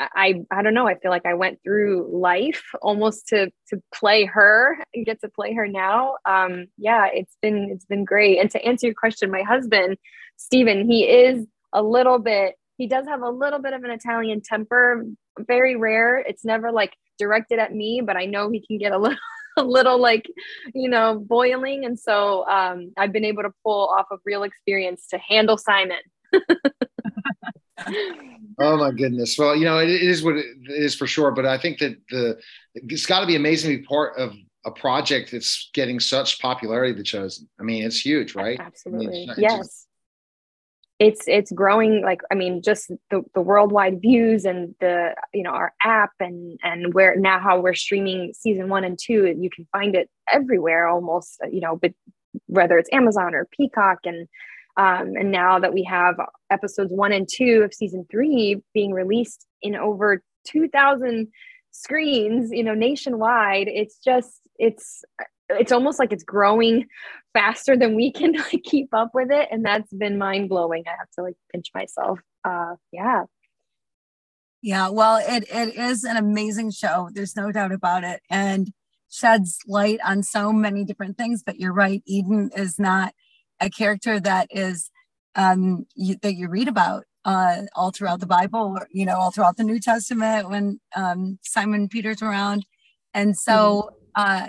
i 0.00 0.34
i 0.50 0.62
don't 0.62 0.74
know. 0.74 0.88
I 0.88 0.98
feel 0.98 1.10
like 1.10 1.26
i 1.26 1.34
went 1.34 1.60
through 1.62 2.08
life 2.12 2.62
almost 2.82 3.28
to 3.28 3.50
to 3.68 3.82
play 3.94 4.24
her 4.24 4.78
and 4.94 5.06
get 5.06 5.20
to 5.20 5.28
play 5.28 5.54
her 5.54 5.66
now. 5.66 6.16
Um 6.26 6.66
yeah 6.78 7.06
it's 7.12 7.36
been 7.42 7.70
it's 7.72 7.86
been 7.86 8.04
great. 8.04 8.38
And 8.38 8.50
to 8.52 8.64
answer 8.64 8.86
your 8.86 8.94
question 8.94 9.30
my 9.30 9.42
husband 9.42 9.96
Stephen 10.36 10.88
he 10.88 11.04
is 11.04 11.46
a 11.72 11.82
little 11.82 12.18
bit 12.18 12.56
he 12.78 12.86
does 12.86 13.06
have 13.06 13.22
a 13.22 13.30
little 13.30 13.60
bit 13.60 13.74
of 13.74 13.84
an 13.84 13.90
italian 13.90 14.40
temper 14.42 15.04
very 15.38 15.76
rare. 15.76 16.18
It's 16.18 16.44
never 16.44 16.72
like 16.72 16.94
directed 17.18 17.58
at 17.58 17.74
me 17.74 18.02
but 18.04 18.16
i 18.16 18.24
know 18.24 18.50
he 18.50 18.64
can 18.66 18.78
get 18.78 18.92
a 18.92 18.98
little 18.98 19.18
a 19.56 19.62
little 19.62 19.98
like 19.98 20.26
you 20.74 20.88
know 20.88 21.18
boiling. 21.18 21.84
And 21.84 21.98
so 21.98 22.46
um, 22.48 22.92
i've 22.96 23.12
been 23.12 23.24
able 23.24 23.42
to 23.42 23.52
pull 23.64 23.88
off 23.88 24.06
of 24.10 24.20
real 24.24 24.42
experience 24.42 25.06
to 25.08 25.18
handle 25.18 25.58
simon. 25.58 26.00
Oh 28.60 28.76
my 28.76 28.90
goodness. 28.90 29.36
Well 29.38 29.56
you 29.56 29.64
know 29.64 29.78
it, 29.78 29.88
it 29.88 30.02
is 30.02 30.22
what 30.22 30.36
it 30.36 30.46
is 30.68 30.94
for 30.94 31.06
sure. 31.06 31.32
But 31.32 31.46
i 31.46 31.58
think 31.58 31.78
that 31.78 31.96
the 32.10 32.38
it's 32.74 33.06
got 33.06 33.20
to 33.20 33.26
be 33.26 33.34
amazing 33.34 33.70
to 33.70 33.78
be 33.78 33.84
part 33.84 34.16
of 34.16 34.34
a 34.64 34.70
project 34.70 35.32
that's 35.32 35.70
getting 35.74 35.98
such 35.98 36.38
popularity 36.40 36.92
the 36.92 37.02
chosen 37.02 37.48
i 37.58 37.64
mean 37.64 37.84
it's 37.84 38.00
huge 38.00 38.34
right? 38.36 38.60
Absolutely 38.60 39.06
I 39.06 39.10
mean, 39.10 39.30
it's, 39.30 39.38
yes 39.38 39.66
it's 39.66 39.86
it's 41.02 41.22
it's 41.26 41.50
growing 41.50 42.02
like 42.02 42.20
i 42.30 42.34
mean 42.34 42.62
just 42.62 42.88
the, 43.10 43.22
the 43.34 43.40
worldwide 43.40 44.00
views 44.00 44.44
and 44.44 44.72
the 44.80 45.12
you 45.34 45.42
know 45.42 45.50
our 45.50 45.72
app 45.82 46.12
and 46.20 46.58
and 46.62 46.94
where 46.94 47.16
now 47.16 47.40
how 47.40 47.60
we're 47.60 47.74
streaming 47.74 48.32
season 48.32 48.68
one 48.68 48.84
and 48.84 48.98
two 49.02 49.26
and 49.26 49.42
you 49.42 49.50
can 49.50 49.66
find 49.72 49.96
it 49.96 50.08
everywhere 50.32 50.86
almost 50.86 51.40
you 51.50 51.60
know 51.60 51.76
but 51.76 51.92
whether 52.46 52.78
it's 52.78 52.88
amazon 52.92 53.34
or 53.34 53.48
peacock. 53.50 53.98
And 54.04 54.28
um, 54.78 55.16
and 55.16 55.30
now 55.30 55.58
that 55.58 55.74
we 55.74 55.82
have 55.82 56.14
episodes 56.48 56.90
one 56.90 57.12
and 57.12 57.28
two 57.30 57.60
of 57.62 57.74
season 57.74 58.06
three 58.10 58.62
being 58.72 58.92
released 58.92 59.46
in 59.60 59.76
over 59.76 60.22
2000 60.46 61.28
screens 61.72 62.50
you 62.52 62.64
know 62.64 62.74
nationwide 62.74 63.68
it's 63.68 63.98
just 63.98 64.40
it's 64.58 65.04
it's 65.58 65.72
almost 65.72 65.98
like 65.98 66.12
it's 66.12 66.24
growing 66.24 66.86
faster 67.32 67.76
than 67.76 67.94
we 67.94 68.12
can 68.12 68.32
like 68.52 68.62
keep 68.64 68.92
up 68.92 69.10
with 69.14 69.30
it. 69.30 69.48
And 69.50 69.64
that's 69.64 69.92
been 69.92 70.18
mind 70.18 70.48
blowing 70.48 70.84
i 70.86 70.90
have 70.90 71.10
to 71.18 71.22
like 71.22 71.36
pinch 71.52 71.68
myself. 71.74 72.20
Uh 72.44 72.76
yeah. 72.92 73.24
Yeah 74.60 74.88
well 74.88 75.16
it 75.16 75.44
it 75.50 75.76
is 75.76 76.04
an 76.04 76.16
amazing 76.16 76.70
show. 76.70 77.08
There's 77.12 77.36
no 77.36 77.52
doubt 77.52 77.72
about 77.72 78.04
it. 78.04 78.20
And 78.30 78.72
sheds 79.10 79.58
light 79.66 80.00
on 80.04 80.22
so 80.22 80.52
many 80.52 80.84
different 80.84 81.18
things. 81.18 81.42
But 81.44 81.58
you're 81.58 81.74
right 81.74 82.02
eden 82.06 82.50
is 82.56 82.78
not 82.78 83.14
a 83.60 83.70
character 83.70 84.20
that 84.20 84.48
is 84.50 84.90
um 85.34 85.86
you, 85.94 86.16
that 86.22 86.34
you 86.34 86.48
read 86.48 86.68
about 86.68 87.04
uh 87.24 87.62
all 87.74 87.90
throughout 87.90 88.20
the 88.20 88.26
bible 88.26 88.74
or 88.76 88.88
you 88.90 89.06
know 89.06 89.16
all 89.16 89.30
throughout 89.30 89.56
the 89.56 89.64
new 89.64 89.78
testament 89.78 90.50
when 90.50 90.80
um 90.96 91.38
simon 91.42 91.88
peter's 91.88 92.22
around. 92.22 92.66
And 93.14 93.36
so, 93.36 93.90
uh, 94.14 94.48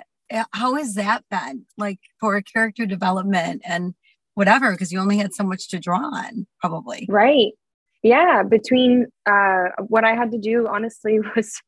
how 0.51 0.75
has 0.75 0.95
that 0.95 1.23
been 1.29 1.65
like 1.77 1.99
for 2.19 2.41
character 2.41 2.85
development 2.85 3.61
and 3.65 3.93
whatever? 4.35 4.71
Because 4.71 4.91
you 4.91 4.99
only 4.99 5.17
had 5.17 5.33
so 5.33 5.43
much 5.43 5.69
to 5.69 5.79
draw 5.79 5.99
on, 5.99 6.47
probably. 6.59 7.05
Right. 7.09 7.53
Yeah. 8.01 8.43
Between 8.43 9.07
uh, 9.25 9.69
what 9.87 10.03
I 10.03 10.15
had 10.15 10.31
to 10.31 10.37
do, 10.37 10.67
honestly, 10.67 11.19
was 11.35 11.61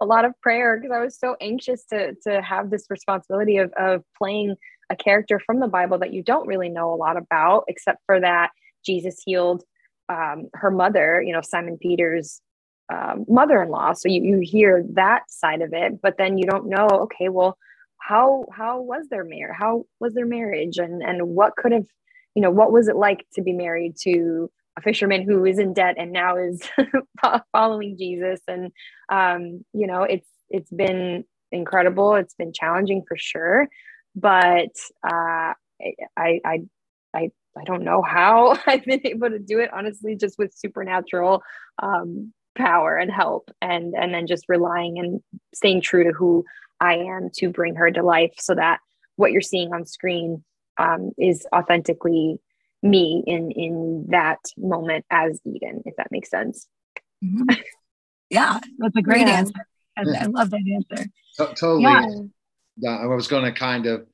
a 0.00 0.04
lot 0.04 0.24
of 0.24 0.32
prayer 0.42 0.78
because 0.78 0.94
I 0.94 1.00
was 1.00 1.18
so 1.18 1.36
anxious 1.40 1.84
to 1.86 2.14
to 2.26 2.42
have 2.42 2.70
this 2.70 2.86
responsibility 2.90 3.58
of 3.58 3.72
of 3.74 4.02
playing 4.18 4.56
a 4.90 4.96
character 4.96 5.40
from 5.44 5.60
the 5.60 5.68
Bible 5.68 5.98
that 5.98 6.12
you 6.12 6.22
don't 6.22 6.48
really 6.48 6.68
know 6.68 6.92
a 6.92 6.96
lot 6.96 7.16
about, 7.16 7.64
except 7.68 8.00
for 8.06 8.20
that 8.20 8.50
Jesus 8.84 9.22
healed 9.24 9.62
um, 10.08 10.48
her 10.54 10.70
mother, 10.70 11.22
you 11.22 11.32
know, 11.32 11.40
Simon 11.40 11.78
Peter's 11.80 12.42
um, 12.92 13.24
mother-in-law. 13.28 13.92
So 13.92 14.08
you, 14.08 14.22
you 14.22 14.40
hear 14.40 14.84
that 14.94 15.30
side 15.30 15.62
of 15.62 15.72
it, 15.72 16.02
but 16.02 16.16
then 16.18 16.36
you 16.36 16.44
don't 16.44 16.68
know, 16.68 16.88
okay, 16.88 17.28
well, 17.28 17.56
how 18.10 18.44
how 18.52 18.80
was 18.80 19.06
their 19.08 19.24
marriage? 19.24 19.56
How 19.56 19.84
was 20.00 20.14
their 20.14 20.26
marriage? 20.26 20.78
And 20.78 21.00
and 21.00 21.28
what 21.28 21.54
could 21.56 21.70
have, 21.70 21.86
you 22.34 22.42
know, 22.42 22.50
what 22.50 22.72
was 22.72 22.88
it 22.88 22.96
like 22.96 23.24
to 23.34 23.42
be 23.42 23.52
married 23.52 23.94
to 24.02 24.50
a 24.76 24.82
fisherman 24.82 25.22
who 25.22 25.44
is 25.44 25.58
in 25.60 25.74
debt 25.74 25.94
and 25.96 26.10
now 26.10 26.36
is 26.36 26.60
following 27.52 27.96
Jesus? 27.96 28.40
And 28.48 28.72
um, 29.12 29.64
you 29.72 29.86
know, 29.86 30.02
it's 30.02 30.28
it's 30.48 30.70
been 30.70 31.24
incredible. 31.52 32.16
It's 32.16 32.34
been 32.34 32.52
challenging 32.52 33.04
for 33.06 33.16
sure, 33.16 33.68
but 34.16 34.74
uh, 35.06 35.54
I 36.16 36.40
I 36.44 36.58
I 37.14 37.30
I 37.56 37.64
don't 37.64 37.84
know 37.84 38.02
how 38.02 38.58
I've 38.66 38.84
been 38.84 39.06
able 39.06 39.30
to 39.30 39.38
do 39.38 39.60
it. 39.60 39.70
Honestly, 39.72 40.16
just 40.16 40.36
with 40.36 40.52
supernatural 40.52 41.42
um, 41.80 42.32
power 42.56 42.96
and 42.96 43.10
help, 43.12 43.52
and 43.62 43.94
and 43.94 44.12
then 44.12 44.26
just 44.26 44.46
relying 44.48 44.98
and 44.98 45.20
staying 45.54 45.82
true 45.82 46.02
to 46.02 46.10
who 46.10 46.44
I 46.80 46.96
am 46.96 47.30
to 47.36 47.50
bring 47.50 47.76
her 47.76 47.90
to 47.90 48.02
life, 48.02 48.34
so 48.38 48.54
that 48.54 48.80
what 49.16 49.32
you're 49.32 49.40
seeing 49.40 49.72
on 49.72 49.86
screen 49.86 50.44
um, 50.78 51.12
is 51.18 51.46
authentically 51.54 52.38
me 52.82 53.22
in 53.26 53.50
in 53.50 54.06
that 54.10 54.38
moment 54.56 55.04
as 55.10 55.40
Eden, 55.44 55.82
if 55.84 55.96
that 55.96 56.08
makes 56.10 56.30
sense. 56.30 56.66
Mm-hmm. 57.24 57.60
Yeah, 58.30 58.60
that's 58.78 58.96
a 58.96 59.02
great 59.02 59.26
yeah. 59.26 59.38
answer. 59.38 59.66
I, 59.98 60.02
I, 60.02 60.26
love 60.26 60.50
that 60.50 60.62
answer. 60.72 61.04
T- 61.36 61.54
totally. 61.54 62.30
Yeah. 62.76 62.96
I 62.96 63.06
was 63.06 63.26
going 63.26 63.44
to 63.44 63.52
kind 63.52 63.86
of 63.86 64.06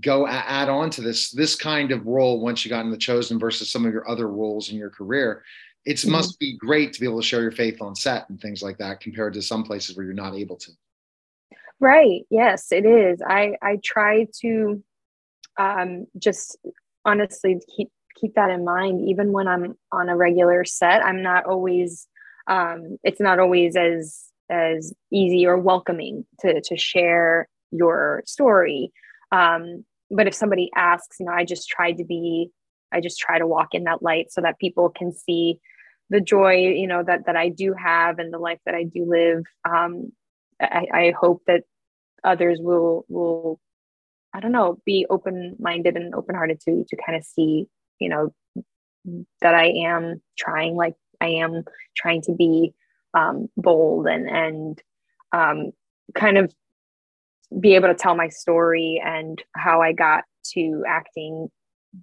go 0.00 0.28
add 0.28 0.68
on 0.68 0.90
to 0.90 1.00
this 1.00 1.30
this 1.30 1.56
kind 1.56 1.90
of 1.90 2.06
role 2.06 2.40
once 2.40 2.64
you 2.64 2.68
got 2.68 2.84
in 2.84 2.90
the 2.90 2.96
chosen 2.96 3.38
versus 3.38 3.70
some 3.70 3.84
of 3.84 3.92
your 3.92 4.08
other 4.08 4.28
roles 4.28 4.70
in 4.70 4.76
your 4.76 4.90
career 4.90 5.42
it 5.84 5.96
mm-hmm. 5.96 6.12
must 6.12 6.38
be 6.38 6.56
great 6.56 6.92
to 6.92 7.00
be 7.00 7.06
able 7.06 7.20
to 7.20 7.26
show 7.26 7.40
your 7.40 7.50
faith 7.50 7.80
on 7.80 7.94
set 7.94 8.28
and 8.28 8.40
things 8.40 8.62
like 8.62 8.78
that 8.78 9.00
compared 9.00 9.34
to 9.34 9.42
some 9.42 9.64
places 9.64 9.96
where 9.96 10.04
you're 10.04 10.14
not 10.14 10.34
able 10.34 10.56
to 10.56 10.70
right. 11.82 12.22
Yes 12.30 12.72
it 12.72 12.86
is. 12.86 13.22
I 13.26 13.56
i 13.62 13.78
try 13.84 14.26
to 14.42 14.82
um 15.58 16.06
just 16.18 16.58
honestly 17.06 17.60
keep 17.76 17.90
keep 18.20 18.34
that 18.36 18.50
in 18.50 18.64
mind. 18.64 19.08
Even 19.08 19.32
when 19.32 19.48
i'm 19.48 19.74
on 19.92 20.08
a 20.10 20.16
regular 20.16 20.64
set 20.64 21.04
i'm 21.04 21.22
not 21.22 21.46
always 21.46 22.08
um 22.48 22.98
it's 23.04 23.20
not 23.20 23.38
always 23.40 23.76
as 23.76 24.24
as 24.50 24.92
easy 25.12 25.46
or 25.46 25.58
welcoming 25.58 26.26
to 26.40 26.60
to 26.62 26.76
share 26.78 27.48
your 27.72 28.22
story. 28.26 28.92
Um, 29.32 29.84
but 30.10 30.26
if 30.28 30.34
somebody 30.34 30.70
asks, 30.76 31.18
you 31.20 31.26
know, 31.26 31.32
I 31.32 31.44
just 31.44 31.68
try 31.68 31.92
to 31.92 32.04
be, 32.04 32.50
I 32.92 33.00
just 33.00 33.18
try 33.18 33.38
to 33.38 33.46
walk 33.46 33.70
in 33.74 33.84
that 33.84 34.02
light 34.02 34.32
so 34.32 34.42
that 34.42 34.58
people 34.60 34.90
can 34.90 35.12
see 35.12 35.58
the 36.10 36.20
joy, 36.20 36.54
you 36.56 36.86
know, 36.86 37.02
that 37.04 37.26
that 37.26 37.36
I 37.36 37.48
do 37.50 37.74
have 37.74 38.18
and 38.18 38.32
the 38.32 38.38
life 38.38 38.60
that 38.66 38.74
I 38.74 38.84
do 38.84 39.06
live. 39.08 39.44
Um, 39.68 40.12
I, 40.60 40.86
I 40.94 41.14
hope 41.18 41.42
that 41.46 41.64
others 42.24 42.58
will 42.60 43.04
will, 43.08 43.60
I 44.32 44.40
don't 44.40 44.52
know, 44.52 44.78
be 44.84 45.06
open 45.10 45.56
minded 45.58 45.96
and 45.96 46.14
open 46.14 46.34
hearted 46.34 46.60
to 46.60 46.84
to 46.88 46.96
kind 47.04 47.16
of 47.16 47.24
see, 47.24 47.66
you 47.98 48.08
know, 48.08 48.34
that 49.40 49.54
I 49.54 49.66
am 49.86 50.22
trying, 50.38 50.76
like 50.76 50.94
I 51.20 51.28
am 51.28 51.64
trying 51.96 52.22
to 52.22 52.32
be 52.32 52.74
um, 53.14 53.48
bold 53.56 54.06
and 54.06 54.28
and 54.28 54.82
um, 55.32 55.72
kind 56.14 56.38
of 56.38 56.52
be 57.60 57.74
able 57.74 57.88
to 57.88 57.94
tell 57.94 58.14
my 58.14 58.28
story 58.28 59.02
and 59.04 59.42
how 59.54 59.82
I 59.82 59.92
got 59.92 60.24
to 60.54 60.84
acting 60.86 61.48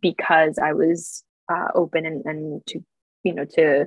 because 0.01 0.59
I 0.61 0.73
was 0.73 1.23
uh, 1.51 1.67
open 1.73 2.05
and, 2.05 2.23
and 2.25 2.65
to, 2.67 2.79
you 3.23 3.33
know, 3.33 3.45
to, 3.55 3.85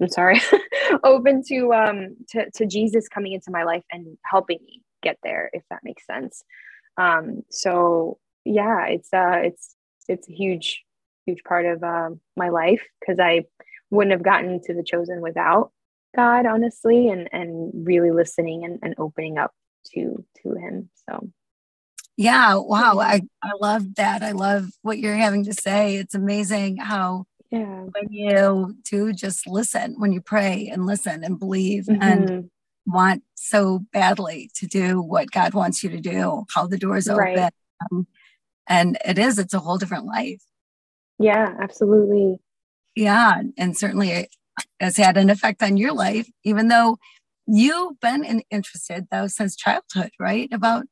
I'm 0.00 0.08
sorry, 0.08 0.40
open 1.04 1.42
to, 1.48 1.72
um, 1.74 2.16
to, 2.30 2.50
to 2.54 2.66
Jesus 2.66 3.08
coming 3.08 3.32
into 3.32 3.50
my 3.50 3.64
life 3.64 3.84
and 3.92 4.16
helping 4.24 4.58
me 4.64 4.82
get 5.02 5.18
there, 5.22 5.50
if 5.52 5.62
that 5.70 5.84
makes 5.84 6.06
sense. 6.06 6.42
Um, 6.96 7.42
so 7.50 8.18
yeah, 8.44 8.86
it's, 8.86 9.12
uh, 9.12 9.40
it's, 9.42 9.74
it's 10.08 10.28
a 10.28 10.32
huge, 10.32 10.84
huge 11.26 11.42
part 11.44 11.66
of 11.66 11.82
uh, 11.82 12.10
my 12.36 12.48
life 12.48 12.82
because 13.00 13.18
I 13.20 13.44
wouldn't 13.90 14.12
have 14.12 14.22
gotten 14.22 14.60
to 14.62 14.74
the 14.74 14.82
chosen 14.82 15.20
without 15.20 15.72
God, 16.16 16.46
honestly, 16.46 17.08
and, 17.08 17.28
and 17.32 17.70
really 17.86 18.10
listening 18.10 18.64
and, 18.64 18.78
and 18.82 18.94
opening 18.98 19.38
up 19.38 19.52
to 19.94 20.24
to 20.42 20.54
him 20.54 20.90
so. 21.08 21.30
Yeah 22.16 22.56
wow 22.56 22.98
i 22.98 23.20
i 23.42 23.50
love 23.60 23.94
that. 23.96 24.22
I 24.22 24.32
love 24.32 24.70
what 24.82 24.98
you're 24.98 25.14
having 25.14 25.44
to 25.44 25.54
say. 25.54 25.96
It's 25.96 26.14
amazing 26.14 26.78
how 26.78 27.24
yeah. 27.50 27.84
when 27.84 28.10
you 28.10 28.76
do 28.90 29.12
just 29.12 29.46
listen 29.46 29.94
when 29.98 30.12
you 30.12 30.20
pray 30.20 30.68
and 30.72 30.86
listen 30.86 31.24
and 31.24 31.38
believe 31.38 31.84
mm-hmm. 31.84 32.02
and 32.02 32.50
want 32.88 33.22
so 33.34 33.80
badly 33.92 34.50
to 34.54 34.66
do 34.66 35.00
what 35.00 35.30
god 35.30 35.54
wants 35.54 35.82
you 35.82 35.90
to 35.90 36.00
do 36.00 36.44
how 36.54 36.66
the 36.66 36.78
doors 36.78 37.08
open 37.08 37.34
right. 37.34 37.52
um, 37.92 38.06
and 38.68 38.98
it 39.04 39.18
is 39.18 39.38
it's 39.38 39.54
a 39.54 39.60
whole 39.60 39.78
different 39.78 40.06
life 40.06 40.42
yeah 41.18 41.54
absolutely 41.60 42.38
yeah 42.96 43.42
and 43.56 43.76
certainly 43.76 44.10
it 44.10 44.34
has 44.80 44.96
had 44.96 45.16
an 45.16 45.30
effect 45.30 45.62
on 45.62 45.76
your 45.76 45.92
life 45.92 46.28
even 46.44 46.68
though 46.68 46.98
you've 47.48 47.98
been 48.00 48.24
in, 48.24 48.42
interested 48.50 49.08
though 49.10 49.26
since 49.26 49.56
childhood, 49.56 50.10
right? 50.20 50.48
About 50.52 50.84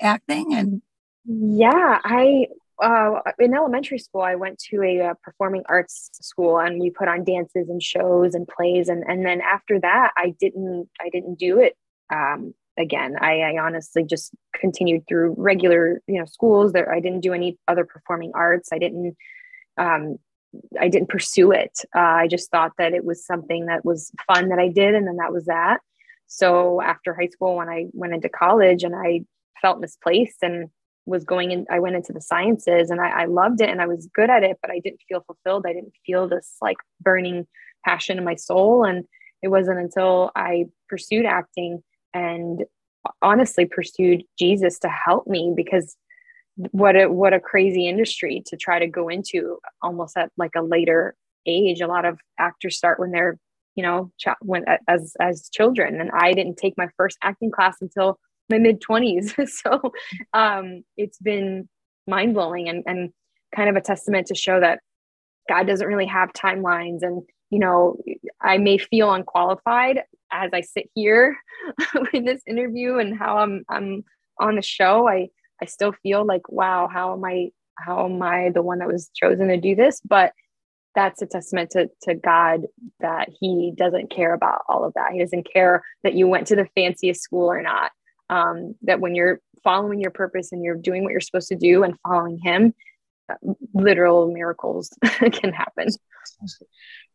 acting 0.00 0.54
and 0.54 0.82
yeah, 1.24 2.00
I 2.02 2.46
uh, 2.80 3.20
in 3.38 3.54
elementary 3.54 3.98
school 3.98 4.22
I 4.22 4.36
went 4.36 4.58
to 4.70 4.82
a 4.82 5.00
uh, 5.00 5.14
performing 5.22 5.62
arts 5.68 6.10
school 6.20 6.58
and 6.58 6.80
we 6.80 6.90
put 6.90 7.08
on 7.08 7.24
dances 7.24 7.68
and 7.68 7.82
shows 7.82 8.34
and 8.34 8.46
plays 8.46 8.88
and 8.88 9.04
and 9.06 9.24
then 9.24 9.40
after 9.40 9.80
that 9.80 10.12
I 10.16 10.34
didn't 10.40 10.88
I 11.00 11.08
didn't 11.10 11.38
do 11.38 11.60
it 11.60 11.76
um, 12.10 12.54
again. 12.78 13.16
I, 13.20 13.40
I 13.40 13.58
honestly 13.58 14.04
just 14.04 14.32
continued 14.54 15.04
through 15.08 15.34
regular 15.36 16.00
you 16.06 16.18
know 16.18 16.24
schools. 16.24 16.72
There 16.72 16.92
I 16.92 17.00
didn't 17.00 17.20
do 17.20 17.32
any 17.32 17.58
other 17.66 17.84
performing 17.84 18.32
arts. 18.34 18.70
I 18.72 18.78
didn't 18.78 19.16
um, 19.76 20.18
I 20.80 20.88
didn't 20.88 21.08
pursue 21.08 21.52
it. 21.52 21.80
Uh, 21.94 22.00
I 22.00 22.28
just 22.28 22.50
thought 22.50 22.72
that 22.78 22.94
it 22.94 23.04
was 23.04 23.24
something 23.24 23.66
that 23.66 23.84
was 23.84 24.10
fun 24.26 24.48
that 24.48 24.58
I 24.58 24.68
did, 24.68 24.94
and 24.94 25.06
then 25.06 25.16
that 25.16 25.32
was 25.32 25.46
that. 25.46 25.80
So 26.26 26.80
after 26.80 27.14
high 27.14 27.28
school, 27.28 27.56
when 27.56 27.68
I 27.68 27.86
went 27.92 28.14
into 28.14 28.28
college 28.28 28.84
and 28.84 28.94
I 28.94 29.22
felt 29.60 29.80
misplaced 29.80 30.42
and 30.42 30.68
was 31.08 31.24
going 31.24 31.50
in, 31.50 31.66
I 31.70 31.80
went 31.80 31.96
into 31.96 32.12
the 32.12 32.20
sciences 32.20 32.90
and 32.90 33.00
I, 33.00 33.22
I 33.22 33.24
loved 33.24 33.60
it 33.60 33.70
and 33.70 33.80
I 33.80 33.86
was 33.86 34.08
good 34.14 34.30
at 34.30 34.42
it, 34.42 34.58
but 34.60 34.70
I 34.70 34.80
didn't 34.80 35.00
feel 35.08 35.24
fulfilled. 35.26 35.64
I 35.66 35.72
didn't 35.72 35.94
feel 36.04 36.28
this 36.28 36.56
like 36.60 36.76
burning 37.00 37.46
passion 37.84 38.18
in 38.18 38.24
my 38.24 38.34
soul. 38.34 38.84
And 38.84 39.04
it 39.42 39.48
wasn't 39.48 39.78
until 39.78 40.30
I 40.36 40.66
pursued 40.88 41.26
acting 41.26 41.82
and 42.12 42.64
honestly 43.22 43.64
pursued 43.64 44.24
Jesus 44.38 44.78
to 44.80 44.88
help 44.88 45.26
me 45.26 45.52
because 45.56 45.96
what 46.72 46.96
a 46.96 47.06
what 47.06 47.32
a 47.32 47.40
crazy 47.40 47.86
industry 47.86 48.42
to 48.46 48.56
try 48.56 48.80
to 48.80 48.86
go 48.88 49.08
into 49.08 49.58
almost 49.80 50.16
at 50.16 50.30
like 50.36 50.56
a 50.56 50.62
later 50.62 51.14
age. 51.46 51.80
A 51.80 51.86
lot 51.86 52.04
of 52.04 52.18
actors 52.38 52.76
start 52.76 52.98
when 52.98 53.12
they're 53.12 53.38
you 53.78 53.82
know, 53.82 54.10
ch- 54.18 54.34
when 54.40 54.64
as 54.88 55.14
as 55.20 55.48
children, 55.54 56.00
and 56.00 56.10
I 56.10 56.32
didn't 56.32 56.56
take 56.56 56.76
my 56.76 56.88
first 56.96 57.16
acting 57.22 57.52
class 57.52 57.76
until 57.80 58.18
my 58.48 58.58
mid 58.58 58.80
twenties. 58.80 59.34
so 59.62 59.92
um, 60.32 60.82
it's 60.96 61.18
been 61.18 61.68
mind 62.06 62.34
blowing 62.34 62.68
and 62.68 62.82
and 62.86 63.12
kind 63.54 63.68
of 63.68 63.76
a 63.76 63.80
testament 63.80 64.26
to 64.26 64.34
show 64.34 64.60
that 64.60 64.80
God 65.48 65.66
doesn't 65.66 65.86
really 65.86 66.06
have 66.06 66.32
timelines 66.32 67.02
and 67.02 67.22
you 67.50 67.58
know 67.58 67.96
i 68.40 68.58
may 68.58 68.78
feel 68.78 69.12
unqualified 69.12 70.02
as 70.32 70.50
i 70.52 70.60
sit 70.60 70.90
here 70.94 71.36
in 72.12 72.24
this 72.24 72.42
interview 72.46 72.98
and 72.98 73.18
how 73.18 73.38
i'm 73.38 73.64
i'm 73.68 74.04
on 74.38 74.56
the 74.56 74.62
show 74.62 75.08
i 75.08 75.28
i 75.62 75.64
still 75.64 75.92
feel 76.02 76.24
like 76.24 76.48
wow 76.48 76.88
how 76.92 77.12
am 77.12 77.24
i 77.24 77.48
how 77.78 78.04
am 78.04 78.20
i 78.22 78.50
the 78.50 78.62
one 78.62 78.78
that 78.78 78.88
was 78.88 79.10
chosen 79.14 79.48
to 79.48 79.56
do 79.56 79.74
this 79.74 80.00
but 80.06 80.32
that's 80.94 81.22
a 81.22 81.26
testament 81.26 81.70
to, 81.70 81.88
to 82.02 82.14
God 82.14 82.62
that 82.98 83.28
He 83.38 83.72
doesn't 83.76 84.10
care 84.10 84.34
about 84.34 84.62
all 84.68 84.84
of 84.84 84.94
that. 84.94 85.12
He 85.12 85.20
doesn't 85.20 85.46
care 85.52 85.84
that 86.02 86.14
you 86.14 86.26
went 86.26 86.48
to 86.48 86.56
the 86.56 86.66
fanciest 86.74 87.22
school 87.22 87.46
or 87.46 87.62
not. 87.62 87.92
Um, 88.30 88.74
that 88.82 89.00
when 89.00 89.14
you're 89.14 89.40
following 89.64 90.00
your 90.00 90.10
purpose 90.10 90.52
and 90.52 90.62
you're 90.62 90.76
doing 90.76 91.02
what 91.02 91.12
you're 91.12 91.20
supposed 91.20 91.48
to 91.48 91.56
do 91.56 91.82
and 91.82 91.94
following 92.06 92.38
Him, 92.38 92.74
uh, 93.30 93.54
literal 93.74 94.30
miracles 94.30 94.90
can 95.32 95.52
happen. 95.52 95.88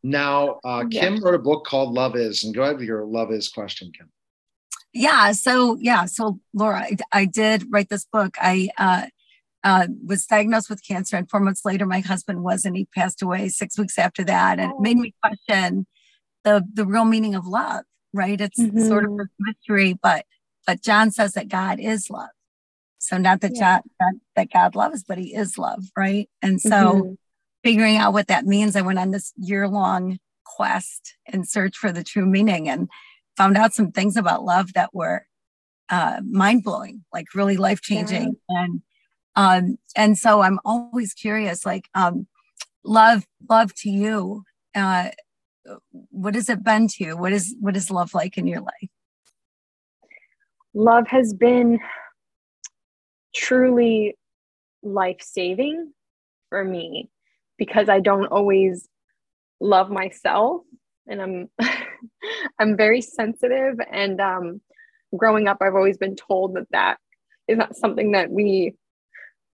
Now, 0.03 0.59
uh, 0.63 0.85
Kim 0.89 1.15
yeah. 1.15 1.19
wrote 1.21 1.35
a 1.35 1.39
book 1.39 1.65
called 1.65 1.93
Love 1.93 2.15
Is, 2.15 2.43
and 2.43 2.53
go 2.53 2.63
ahead 2.63 2.77
with 2.77 2.85
your 2.85 3.05
Love 3.05 3.31
Is 3.31 3.49
question, 3.49 3.91
Kim. 3.97 4.09
yeah 4.93 5.31
so 5.31 5.77
yeah 5.81 6.05
so 6.05 6.39
lara 6.53 6.81
i, 6.81 6.97
I 7.11 7.25
did 7.25 7.65
write 7.71 7.89
this 7.89 8.05
book 8.05 8.35
i 8.39 8.69
uh, 8.77 9.07
uh, 9.63 9.87
was 10.05 10.25
diagnosed 10.25 10.69
with 10.69 10.85
cancer 10.85 11.15
and 11.15 11.29
four 11.29 11.39
months 11.39 11.63
later 11.65 11.85
my 11.85 12.01
husband 12.01 12.43
was 12.43 12.65
and 12.65 12.75
he 12.75 12.85
passed 12.95 13.21
away 13.21 13.49
six 13.49 13.79
weeks 13.79 13.97
after 13.97 14.23
that 14.25 14.59
and 14.59 14.71
it 14.71 14.79
made 14.79 14.97
me 14.97 15.13
question 15.23 15.87
the 16.43 16.63
the 16.73 16.85
real 16.85 17.05
meaning 17.05 17.33
of 17.33 17.47
love 17.47 17.83
right 18.13 18.41
it's 18.41 18.59
mm-hmm. 18.59 18.85
sort 18.85 19.05
of 19.05 19.11
a 19.11 19.25
mystery 19.39 19.97
but 20.01 20.25
but 20.65 20.81
john 20.81 21.11
says 21.11 21.33
that 21.33 21.47
god 21.47 21.79
is 21.79 22.09
love 22.09 22.29
so 22.99 23.17
not 23.17 23.41
that 23.41 23.51
yeah. 23.55 23.79
God, 23.99 24.13
that 24.35 24.51
god 24.51 24.75
loves 24.75 25.03
but 25.03 25.17
he 25.17 25.35
is 25.35 25.57
love 25.57 25.83
right 25.97 26.29
and 26.41 26.59
so 26.61 26.69
mm-hmm. 26.69 27.13
figuring 27.63 27.97
out 27.97 28.13
what 28.13 28.27
that 28.27 28.45
means 28.45 28.75
i 28.75 28.81
went 28.81 28.99
on 28.99 29.11
this 29.11 29.33
year 29.37 29.67
long 29.67 30.19
quest 30.45 31.15
and 31.25 31.47
search 31.47 31.77
for 31.77 31.91
the 31.91 32.03
true 32.03 32.25
meaning 32.25 32.69
and 32.69 32.89
found 33.37 33.57
out 33.57 33.73
some 33.73 33.91
things 33.91 34.15
about 34.15 34.43
love 34.43 34.73
that 34.73 34.93
were 34.93 35.25
uh, 35.89 36.21
mind 36.29 36.63
blowing, 36.63 37.03
like 37.13 37.33
really 37.33 37.57
life 37.57 37.81
changing. 37.81 38.35
Yeah. 38.49 38.63
And 38.63 38.81
um, 39.35 39.77
and 39.95 40.17
so 40.17 40.41
I'm 40.41 40.59
always 40.63 41.13
curious, 41.13 41.65
like 41.65 41.89
um, 41.95 42.27
love, 42.83 43.25
love 43.49 43.73
to 43.75 43.89
you. 43.89 44.43
Uh, 44.75 45.09
what 46.09 46.35
has 46.35 46.49
it 46.49 46.63
been 46.63 46.87
to 46.87 47.03
you? 47.03 47.17
What 47.17 47.33
is 47.33 47.55
what 47.59 47.75
is 47.75 47.89
love 47.89 48.13
like 48.13 48.37
in 48.37 48.47
your 48.47 48.61
life? 48.61 48.89
Love 50.73 51.07
has 51.07 51.33
been 51.33 51.79
truly 53.35 54.15
life 54.81 55.21
saving 55.21 55.91
for 56.49 56.63
me 56.63 57.09
because 57.57 57.89
I 57.89 57.99
don't 57.99 58.27
always 58.27 58.87
love 59.59 59.89
myself 59.89 60.61
and 61.07 61.21
I'm 61.21 61.49
I'm 62.59 62.77
very 62.77 63.01
sensitive 63.01 63.79
and 63.91 64.19
um, 64.19 64.61
growing 65.15 65.47
up 65.47 65.57
I've 65.61 65.75
always 65.75 65.97
been 65.97 66.15
told 66.15 66.55
that 66.55 66.67
that 66.71 66.97
is 67.47 67.57
not 67.57 67.75
something 67.75 68.11
that 68.11 68.29
we 68.29 68.73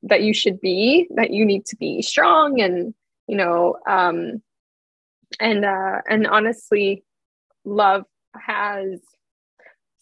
that 0.02 0.22
you 0.22 0.32
should 0.32 0.60
be 0.60 1.08
that 1.16 1.30
you 1.30 1.44
need 1.44 1.66
to 1.66 1.76
be 1.76 2.02
strong 2.02 2.60
and 2.60 2.94
you 3.26 3.36
know 3.36 3.76
um, 3.88 4.42
and 5.40 5.64
uh, 5.64 6.00
and 6.08 6.26
honestly 6.26 7.04
love 7.64 8.04
has 8.34 9.00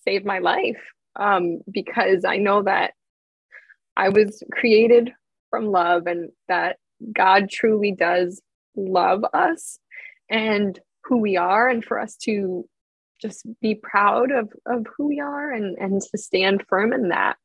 saved 0.04 0.24
my 0.24 0.38
life 0.38 0.82
um, 1.18 1.60
because 1.70 2.24
I 2.24 2.36
know 2.36 2.62
that 2.62 2.92
I 3.96 4.10
was 4.10 4.42
created 4.52 5.12
from 5.50 5.66
love 5.66 6.06
and 6.06 6.30
that 6.48 6.76
God 7.12 7.48
truly 7.50 7.92
does 7.92 8.42
love 8.76 9.24
us 9.32 9.78
and 10.28 10.78
who 11.04 11.18
we 11.18 11.36
are 11.36 11.68
and 11.68 11.84
for 11.84 11.98
us 11.98 12.16
to 12.16 12.68
just 13.20 13.46
be 13.62 13.74
proud 13.74 14.30
of 14.30 14.52
of 14.66 14.86
who 14.96 15.06
we 15.08 15.20
are 15.20 15.50
and 15.50 15.76
and 15.78 16.02
to 16.02 16.18
stand 16.18 16.62
firm 16.68 16.92
in 16.92 17.08
that. 17.08 17.36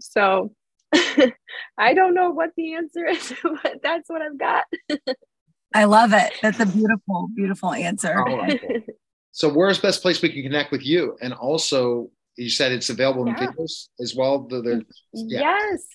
So 0.00 0.52
i 1.78 1.92
don't 1.92 2.14
know 2.14 2.30
what 2.30 2.50
the 2.56 2.74
answer 2.74 3.04
is 3.04 3.32
but 3.42 3.80
that's 3.82 4.08
what 4.08 4.22
i've 4.22 4.38
got. 4.38 4.64
I 5.74 5.84
love 5.84 6.12
it. 6.12 6.32
That's 6.40 6.60
a 6.60 6.66
beautiful 6.66 7.28
beautiful 7.34 7.72
answer. 7.72 8.24
So 9.36 9.52
where's 9.52 9.80
best 9.80 10.00
place 10.00 10.22
we 10.22 10.28
can 10.28 10.44
connect 10.44 10.70
with 10.70 10.86
you? 10.86 11.16
And 11.20 11.34
also 11.34 12.08
you 12.36 12.50
said 12.50 12.72
it's 12.72 12.90
available 12.90 13.26
yeah. 13.26 13.44
in 13.44 13.48
videos 13.48 13.88
as 14.00 14.14
well 14.14 14.40
the, 14.40 14.60
the 14.60 14.84
yeah. 15.12 15.40
yes 15.40 15.86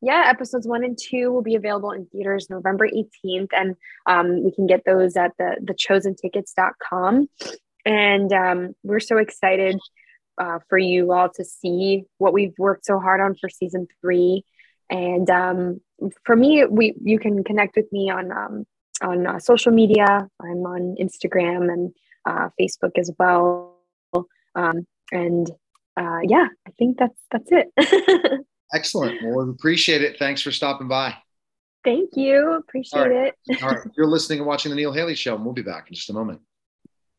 yeah, 0.00 0.24
episodes 0.26 0.66
one 0.66 0.84
and 0.84 0.98
two 0.98 1.30
will 1.32 1.42
be 1.42 1.54
available 1.54 1.92
in 1.92 2.06
theaters 2.06 2.48
November 2.50 2.88
18th. 2.88 3.48
And 3.52 3.76
um, 4.06 4.44
we 4.44 4.52
can 4.52 4.66
get 4.66 4.84
those 4.84 5.16
at 5.16 5.32
the 5.38 5.56
thechosentickets.com. 5.62 7.28
And 7.84 8.32
um, 8.32 8.74
we're 8.82 9.00
so 9.00 9.18
excited 9.18 9.78
uh, 10.38 10.58
for 10.68 10.78
you 10.78 11.12
all 11.12 11.28
to 11.30 11.44
see 11.44 12.04
what 12.18 12.32
we've 12.32 12.54
worked 12.58 12.86
so 12.86 12.98
hard 12.98 13.20
on 13.20 13.34
for 13.34 13.48
season 13.48 13.86
three. 14.00 14.44
And 14.90 15.28
um, 15.30 15.80
for 16.24 16.36
me, 16.36 16.64
we 16.64 16.94
you 17.02 17.18
can 17.18 17.44
connect 17.44 17.76
with 17.76 17.90
me 17.92 18.10
on 18.10 18.32
um, 18.32 18.66
on 19.02 19.26
uh, 19.26 19.38
social 19.38 19.72
media. 19.72 20.28
I'm 20.40 20.64
on 20.64 20.96
Instagram 21.00 21.70
and 21.72 21.94
uh, 22.24 22.48
Facebook 22.58 22.92
as 22.96 23.10
well. 23.18 23.76
Um, 24.54 24.86
and 25.12 25.50
uh, 25.98 26.20
yeah, 26.22 26.46
I 26.66 26.70
think 26.78 26.98
that's 26.98 27.18
that's 27.30 27.50
it. 27.50 28.44
Excellent. 28.74 29.22
Well, 29.22 29.46
we 29.46 29.50
appreciate 29.50 30.02
it. 30.02 30.18
Thanks 30.18 30.42
for 30.42 30.52
stopping 30.52 30.88
by. 30.88 31.14
Thank 31.84 32.10
you. 32.16 32.52
Appreciate 32.52 33.00
right. 33.00 33.32
it. 33.46 33.62
All 33.62 33.70
right. 33.70 33.78
You're 33.96 34.06
listening 34.06 34.40
and 34.40 34.46
watching 34.46 34.70
the 34.70 34.76
Neil 34.76 34.92
Haley 34.92 35.14
Show, 35.14 35.34
and 35.34 35.44
we'll 35.44 35.54
be 35.54 35.62
back 35.62 35.88
in 35.88 35.94
just 35.94 36.10
a 36.10 36.12
moment. 36.12 36.40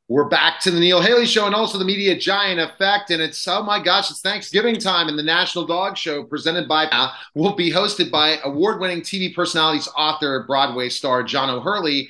We're 0.07 0.27
back 0.27 0.59
to 0.61 0.71
the 0.71 0.79
Neil 0.79 1.01
Haley 1.01 1.25
Show 1.25 1.45
and 1.45 1.53
also 1.53 1.77
the 1.77 1.85
Media 1.85 2.17
Giant 2.17 2.59
Effect. 2.59 3.11
And 3.11 3.21
it's, 3.21 3.47
oh 3.47 3.63
my 3.63 3.81
gosh, 3.81 4.09
it's 4.09 4.21
Thanksgiving 4.21 4.75
time, 4.75 5.07
and 5.07 5.17
the 5.17 5.23
National 5.23 5.65
Dog 5.65 5.97
Show, 5.97 6.23
presented 6.23 6.67
by, 6.67 6.85
uh, 6.85 7.11
will 7.35 7.55
be 7.55 7.71
hosted 7.71 8.09
by 8.09 8.37
award 8.43 8.79
winning 8.79 9.01
TV 9.01 9.33
personalities, 9.33 9.87
author, 9.95 10.45
Broadway 10.47 10.89
star 10.89 11.23
John 11.23 11.49
O'Hurley 11.49 12.09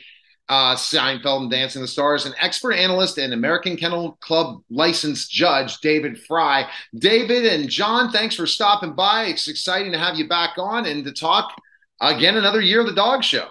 uh, 0.49 0.75
Seinfeld 0.75 1.43
and 1.43 1.51
Dancing 1.51 1.81
the 1.81 1.87
Stars, 1.87 2.25
and 2.25 2.35
expert 2.39 2.73
analyst 2.73 3.17
and 3.17 3.33
American 3.33 3.77
Kennel 3.77 4.17
Club 4.19 4.61
licensed 4.69 5.31
judge, 5.31 5.79
David 5.79 6.19
Frei. 6.19 6.65
David 6.95 7.45
and 7.45 7.69
John, 7.69 8.11
thanks 8.11 8.35
for 8.35 8.47
stopping 8.47 8.93
by. 8.93 9.25
It's 9.25 9.47
exciting 9.47 9.91
to 9.91 9.99
have 9.99 10.15
you 10.15 10.27
back 10.27 10.57
on 10.57 10.85
and 10.85 11.05
to 11.05 11.13
talk 11.13 11.53
again 12.01 12.35
another 12.35 12.61
year 12.61 12.81
of 12.81 12.87
the 12.87 12.93
dog 12.93 13.23
show. 13.23 13.47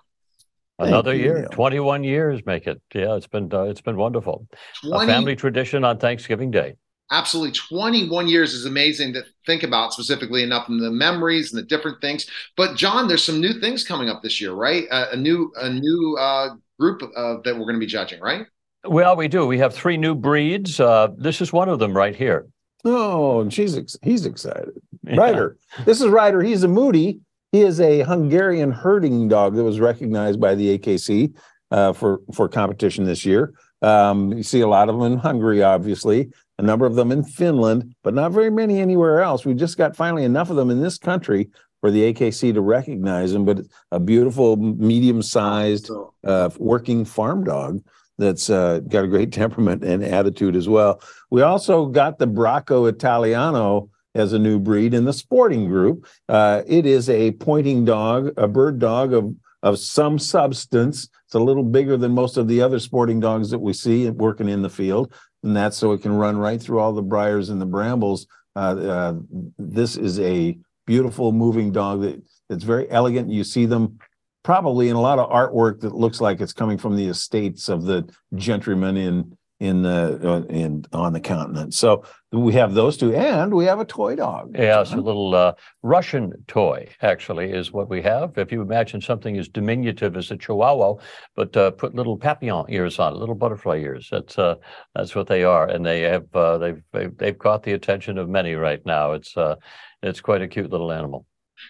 Another 0.80 1.14
year, 1.14 1.48
21 1.50 2.04
years 2.04 2.40
make 2.46 2.66
it. 2.66 2.80
Yeah, 2.94 3.16
it's 3.16 3.26
been 3.26 3.52
uh, 3.52 3.62
it's 3.62 3.80
been 3.80 3.96
wonderful. 3.96 4.46
20, 4.82 5.04
a 5.04 5.06
family 5.12 5.34
tradition 5.36 5.84
on 5.84 5.98
Thanksgiving 5.98 6.50
Day. 6.50 6.74
Absolutely. 7.10 7.52
21 7.52 8.28
years 8.28 8.52
is 8.52 8.66
amazing 8.66 9.14
to 9.14 9.24
think 9.46 9.62
about 9.62 9.92
specifically 9.92 10.42
enough 10.42 10.68
in 10.68 10.78
the 10.78 10.90
memories 10.90 11.52
and 11.52 11.62
the 11.62 11.66
different 11.66 12.00
things. 12.00 12.26
But 12.54 12.76
John, 12.76 13.08
there's 13.08 13.24
some 13.24 13.40
new 13.40 13.54
things 13.54 13.82
coming 13.82 14.10
up 14.10 14.22
this 14.22 14.40
year, 14.40 14.52
right? 14.52 14.84
Uh, 14.90 15.06
a 15.12 15.16
new 15.16 15.50
a 15.56 15.70
new 15.70 16.16
uh, 16.20 16.50
group 16.78 17.02
uh, 17.02 17.36
that 17.44 17.54
we're 17.54 17.64
going 17.64 17.74
to 17.74 17.80
be 17.80 17.86
judging, 17.86 18.20
right? 18.20 18.46
Well, 18.84 19.16
we 19.16 19.28
do. 19.28 19.46
We 19.46 19.58
have 19.58 19.74
three 19.74 19.96
new 19.96 20.14
breeds. 20.14 20.78
Uh, 20.78 21.08
this 21.16 21.40
is 21.40 21.52
one 21.52 21.68
of 21.68 21.78
them 21.78 21.96
right 21.96 22.14
here. 22.14 22.46
Oh, 22.84 23.40
and 23.40 23.52
she's 23.52 23.76
ex- 23.76 23.96
he's 24.02 24.24
excited. 24.24 24.70
Yeah. 25.02 25.16
Ryder. 25.16 25.56
This 25.84 26.00
is 26.00 26.08
Ryder. 26.08 26.42
He's 26.42 26.62
a 26.62 26.68
Mudi. 26.68 27.20
He 27.50 27.62
is 27.62 27.80
a 27.80 28.02
Hungarian 28.02 28.70
herding 28.70 29.26
dog 29.28 29.56
that 29.56 29.64
was 29.64 29.80
recognized 29.80 30.40
by 30.40 30.54
the 30.54 30.78
AKC 30.78 31.34
uh, 31.70 31.92
for 31.92 32.20
for 32.32 32.48
competition 32.48 33.04
this 33.04 33.24
year. 33.24 33.52
Um, 33.82 34.32
you 34.32 34.42
see 34.42 34.60
a 34.60 34.68
lot 34.68 34.88
of 34.88 34.98
them 34.98 35.12
in 35.12 35.18
Hungary, 35.18 35.62
obviously, 35.62 36.30
a 36.58 36.62
number 36.62 36.86
of 36.86 36.94
them 36.94 37.10
in 37.10 37.24
Finland, 37.24 37.94
but 38.02 38.14
not 38.14 38.32
very 38.32 38.50
many 38.50 38.80
anywhere 38.80 39.22
else. 39.22 39.44
We 39.44 39.54
just 39.54 39.76
got 39.76 39.96
finally 39.96 40.24
enough 40.24 40.50
of 40.50 40.56
them 40.56 40.70
in 40.70 40.80
this 40.80 40.98
country 40.98 41.48
for 41.80 41.90
the 41.90 42.12
AKC 42.12 42.54
to 42.54 42.60
recognize 42.60 43.32
him, 43.32 43.44
but 43.44 43.60
a 43.92 44.00
beautiful, 44.00 44.56
medium-sized, 44.56 45.90
uh, 46.24 46.50
working 46.58 47.04
farm 47.04 47.44
dog 47.44 47.80
that's 48.18 48.50
uh, 48.50 48.80
got 48.88 49.04
a 49.04 49.08
great 49.08 49.32
temperament 49.42 49.84
and 49.84 50.04
attitude 50.04 50.56
as 50.56 50.68
well. 50.68 51.00
We 51.30 51.42
also 51.42 51.86
got 51.86 52.18
the 52.18 52.26
Bracco 52.26 52.88
Italiano 52.88 53.90
as 54.14 54.32
a 54.32 54.38
new 54.38 54.58
breed 54.58 54.94
in 54.94 55.04
the 55.04 55.12
sporting 55.12 55.68
group. 55.68 56.06
Uh, 56.28 56.62
it 56.66 56.86
is 56.86 57.08
a 57.08 57.32
pointing 57.32 57.84
dog, 57.84 58.32
a 58.36 58.48
bird 58.48 58.78
dog 58.78 59.12
of 59.12 59.34
of 59.62 59.78
some 59.78 60.20
substance. 60.20 61.08
It's 61.26 61.34
a 61.34 61.40
little 61.40 61.64
bigger 61.64 61.96
than 61.96 62.12
most 62.12 62.36
of 62.36 62.46
the 62.46 62.62
other 62.62 62.78
sporting 62.78 63.18
dogs 63.18 63.50
that 63.50 63.58
we 63.58 63.72
see 63.72 64.08
working 64.08 64.48
in 64.48 64.62
the 64.62 64.70
field, 64.70 65.12
and 65.42 65.56
that's 65.56 65.76
so 65.76 65.92
it 65.92 66.02
can 66.02 66.12
run 66.12 66.36
right 66.36 66.60
through 66.62 66.78
all 66.78 66.92
the 66.92 67.02
briars 67.02 67.48
and 67.48 67.60
the 67.60 67.66
brambles. 67.66 68.26
Uh, 68.54 68.58
uh, 68.58 69.14
this 69.58 69.96
is 69.96 70.20
a 70.20 70.56
beautiful 70.88 71.32
moving 71.32 71.70
dog 71.70 72.00
that 72.00 72.20
that's 72.48 72.64
very 72.64 72.90
elegant. 72.90 73.30
You 73.30 73.44
see 73.44 73.66
them 73.66 73.98
probably 74.42 74.88
in 74.88 74.96
a 74.96 75.00
lot 75.00 75.18
of 75.18 75.30
artwork 75.30 75.80
that 75.80 75.94
looks 75.94 76.18
like 76.18 76.40
it's 76.40 76.54
coming 76.54 76.78
from 76.78 76.96
the 76.96 77.06
estates 77.08 77.68
of 77.68 77.84
the 77.84 78.08
gentrymen 78.34 78.96
in 78.96 79.36
in 79.60 79.82
the 79.82 80.20
uh, 80.22 80.42
in 80.48 80.84
on 80.92 81.12
the 81.12 81.20
continent. 81.20 81.74
So 81.74 82.04
we 82.32 82.52
have 82.54 82.74
those 82.74 82.96
two, 82.96 83.14
and 83.14 83.52
we 83.52 83.64
have 83.64 83.80
a 83.80 83.84
toy 83.84 84.14
dog. 84.14 84.54
Yes, 84.56 84.92
a 84.92 84.96
little 84.96 85.34
uh, 85.34 85.52
Russian 85.82 86.32
toy 86.46 86.88
actually 87.02 87.50
is 87.50 87.72
what 87.72 87.90
we 87.90 88.00
have. 88.02 88.38
If 88.38 88.52
you 88.52 88.62
imagine 88.62 89.00
something 89.00 89.36
as 89.36 89.48
diminutive 89.48 90.16
as 90.16 90.30
a 90.30 90.36
Chihuahua, 90.36 90.94
but 91.34 91.56
uh, 91.56 91.72
put 91.72 91.94
little 91.94 92.16
papillon 92.16 92.66
ears 92.68 92.98
on 92.98 93.14
it, 93.14 93.18
little 93.18 93.34
butterfly 93.34 93.78
ears. 93.78 94.08
That's 94.10 94.38
uh, 94.38 94.54
that's 94.94 95.14
what 95.14 95.26
they 95.26 95.42
are, 95.42 95.66
and 95.66 95.84
they 95.84 96.00
have 96.02 96.34
uh, 96.34 96.58
they've, 96.58 96.82
they've 96.92 97.16
they've 97.18 97.38
caught 97.38 97.64
the 97.64 97.72
attention 97.72 98.16
of 98.16 98.28
many 98.28 98.54
right 98.54 98.84
now. 98.86 99.12
It's 99.12 99.36
uh, 99.36 99.56
it's 100.02 100.20
quite 100.20 100.42
a 100.42 100.48
cute 100.48 100.70
little 100.70 100.92
animal. 100.92 101.26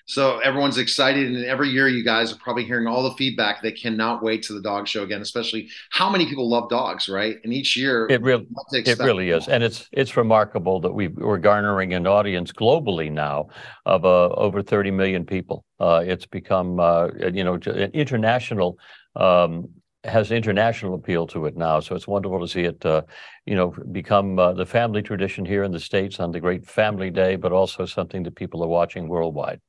So 0.07 0.39
everyone's 0.39 0.79
excited, 0.79 1.27
and 1.27 1.45
every 1.45 1.71
year 1.71 1.89
you 1.89 2.05
guys 2.05 2.33
are 2.33 2.37
probably 2.37 2.65
hearing 2.65 2.87
all 2.87 3.03
the 3.03 3.13
feedback. 3.13 3.63
They 3.63 3.73
cannot 3.73 4.23
wait 4.23 4.43
to 4.45 4.53
the 4.53 4.61
dog 4.61 4.87
show 4.87 5.03
again, 5.03 5.21
especially 5.21 5.69
how 5.91 6.11
many 6.11 6.27
people 6.27 6.49
love 6.49 6.69
dogs, 6.69 7.09
right? 7.09 7.37
And 7.45 7.53
each 7.53 7.77
year, 7.77 8.07
it 8.11 8.23
really, 8.23 8.47
it 8.73 8.99
really 8.99 9.31
is, 9.31 9.49
and 9.49 9.63
it's 9.63 9.89
it's 9.93 10.17
remarkable 10.17 10.81
that 10.81 10.93
we 10.93 11.09
we're 11.09 11.39
garnering 11.39 11.95
an 11.95 12.07
audience 12.07 12.53
globally 12.53 13.11
now 13.11 13.49
of 13.87 14.05
uh, 14.05 14.29
over 14.29 14.63
30 14.63 14.91
million 14.91 15.25
people. 15.25 15.65
Uh, 15.81 16.03
it's 16.05 16.27
become 16.27 16.81
uh, 16.81 17.09
you 17.33 17.45
know 17.45 17.55
an 17.55 17.91
international 17.93 18.79
um, 19.17 19.69
has 20.05 20.31
international 20.31 20.95
appeal 20.95 21.27
to 21.27 21.47
it 21.47 21.57
now. 21.57 21.81
So 21.81 21.95
it's 21.95 22.07
wonderful 22.07 22.41
to 22.41 22.49
see 22.49 22.63
it, 22.63 22.85
uh, 22.87 23.03
you 23.47 23.57
know, 23.57 23.75
become 23.91 24.39
uh, 24.39 24.53
the 24.53 24.67
family 24.67 25.03
tradition 25.03 25.45
here 25.45 25.65
in 25.65 25.73
the 25.73 25.81
States 25.81 26.21
on 26.21 26.31
the 26.31 26.41
great 26.41 26.67
family 26.67 27.11
day, 27.11 27.37
but 27.37 27.53
also 27.53 27.85
something 27.85 28.23
that 28.23 28.37
people 28.37 28.63
are 28.63 28.69
watching 28.69 29.09
worldwide. 29.09 29.61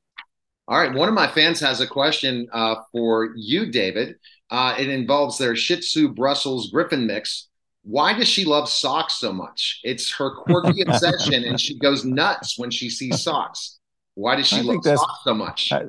All 0.67 0.79
right. 0.79 0.93
One 0.93 1.09
of 1.09 1.15
my 1.15 1.27
fans 1.27 1.59
has 1.61 1.81
a 1.81 1.87
question 1.87 2.47
uh, 2.53 2.75
for 2.91 3.33
you, 3.35 3.71
David. 3.71 4.17
Uh, 4.51 4.75
it 4.77 4.87
involves 4.87 5.37
their 5.39 5.55
Shih 5.55 5.77
Tzu 5.77 6.09
Brussels 6.09 6.69
Griffon 6.69 7.07
mix. 7.07 7.47
Why 7.81 8.13
does 8.13 8.27
she 8.27 8.45
love 8.45 8.69
socks 8.69 9.15
so 9.15 9.33
much? 9.33 9.79
It's 9.83 10.11
her 10.13 10.29
quirky 10.43 10.81
obsession, 10.87 11.43
and 11.43 11.59
she 11.59 11.79
goes 11.79 12.05
nuts 12.05 12.59
when 12.59 12.69
she 12.69 12.89
sees 12.89 13.23
socks. 13.23 13.79
Why 14.13 14.35
does 14.35 14.47
she 14.47 14.61
love 14.61 14.83
socks 14.83 15.21
so 15.23 15.33
much? 15.33 15.71
I, 15.71 15.85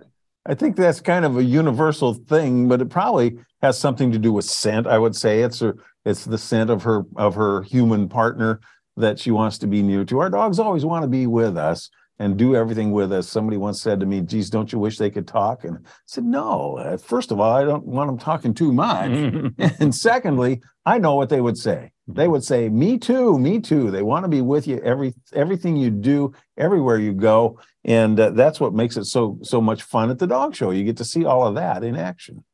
I 0.47 0.55
think 0.55 0.77
that's 0.77 1.01
kind 1.01 1.25
of 1.25 1.37
a 1.37 1.45
universal 1.45 2.15
thing, 2.15 2.69
but 2.69 2.81
it 2.81 2.89
probably 2.89 3.39
has 3.63 3.79
something 3.79 4.11
to 4.13 4.19
do 4.19 4.33
with 4.33 4.47
scent. 4.47 4.87
I 4.87 4.99
would 4.99 5.15
say 5.15 5.43
it's 5.43 5.61
her, 5.61 5.77
it's 6.05 6.25
the 6.25 6.39
scent 6.39 6.71
of 6.71 6.83
her 6.85 7.05
of 7.17 7.35
her 7.35 7.63
human 7.63 8.09
partner 8.09 8.61
that 8.97 9.19
she 9.19 9.31
wants 9.31 9.59
to 9.59 9.67
be 9.67 9.83
near 9.83 10.05
to. 10.07 10.19
Our 10.19 10.31
dogs 10.31 10.59
always 10.59 10.85
want 10.85 11.03
to 11.03 11.09
be 11.09 11.27
with 11.27 11.59
us 11.59 11.91
and 12.19 12.37
do 12.37 12.55
everything 12.55 12.91
with 12.93 13.13
us. 13.13 13.29
Somebody 13.29 13.59
once 13.59 13.83
said 13.83 14.01
to 14.01 14.07
me, 14.07 14.23
"Geez, 14.23 14.49
don't 14.49 14.73
you 14.73 14.79
wish 14.79 14.97
they 14.97 15.11
could 15.11 15.29
talk?" 15.29 15.65
And 15.65 15.77
I 15.77 15.91
said, 16.07 16.25
"No. 16.25 16.79
Uh, 16.79 16.97
first 16.97 17.31
of 17.31 17.39
all, 17.39 17.55
I 17.55 17.65
don't 17.65 17.87
want 17.87 18.09
them 18.09 18.19
talking 18.19 18.55
too 18.55 18.73
much, 18.73 19.11
and 19.79 19.95
secondly, 19.95 20.63
I 20.87 20.99
know 20.99 21.17
what 21.17 21.29
they 21.29 21.41
would 21.43 21.59
say. 21.59 21.93
They 22.15 22.29
would 22.29 22.45
say, 22.45 22.69
"Me 22.69 22.99
too, 22.99 23.39
me 23.39 23.61
too." 23.61 23.91
They 23.91 24.03
want 24.03 24.25
to 24.25 24.29
be 24.29 24.43
with 24.43 24.67
you 24.67 24.79
every 24.79 25.15
everything 25.33 25.77
you 25.77 25.91
do, 25.91 26.33
everywhere 26.57 26.99
you 26.99 27.13
go, 27.13 27.59
and 27.85 28.19
uh, 28.19 28.31
that's 28.31 28.61
what 28.61 28.75
makes 28.75 28.97
it 28.97 29.05
so 29.05 29.39
so 29.43 29.61
much 29.61 29.83
fun 29.83 30.11
at 30.11 30.19
the 30.19 30.27
dog 30.27 30.55
show. 30.55 30.71
You 30.71 30.85
get 30.85 30.97
to 30.99 31.05
see 31.05 31.25
all 31.25 31.47
of 31.47 31.55
that 31.55 31.85
in 31.85 31.97
action. 31.97 32.45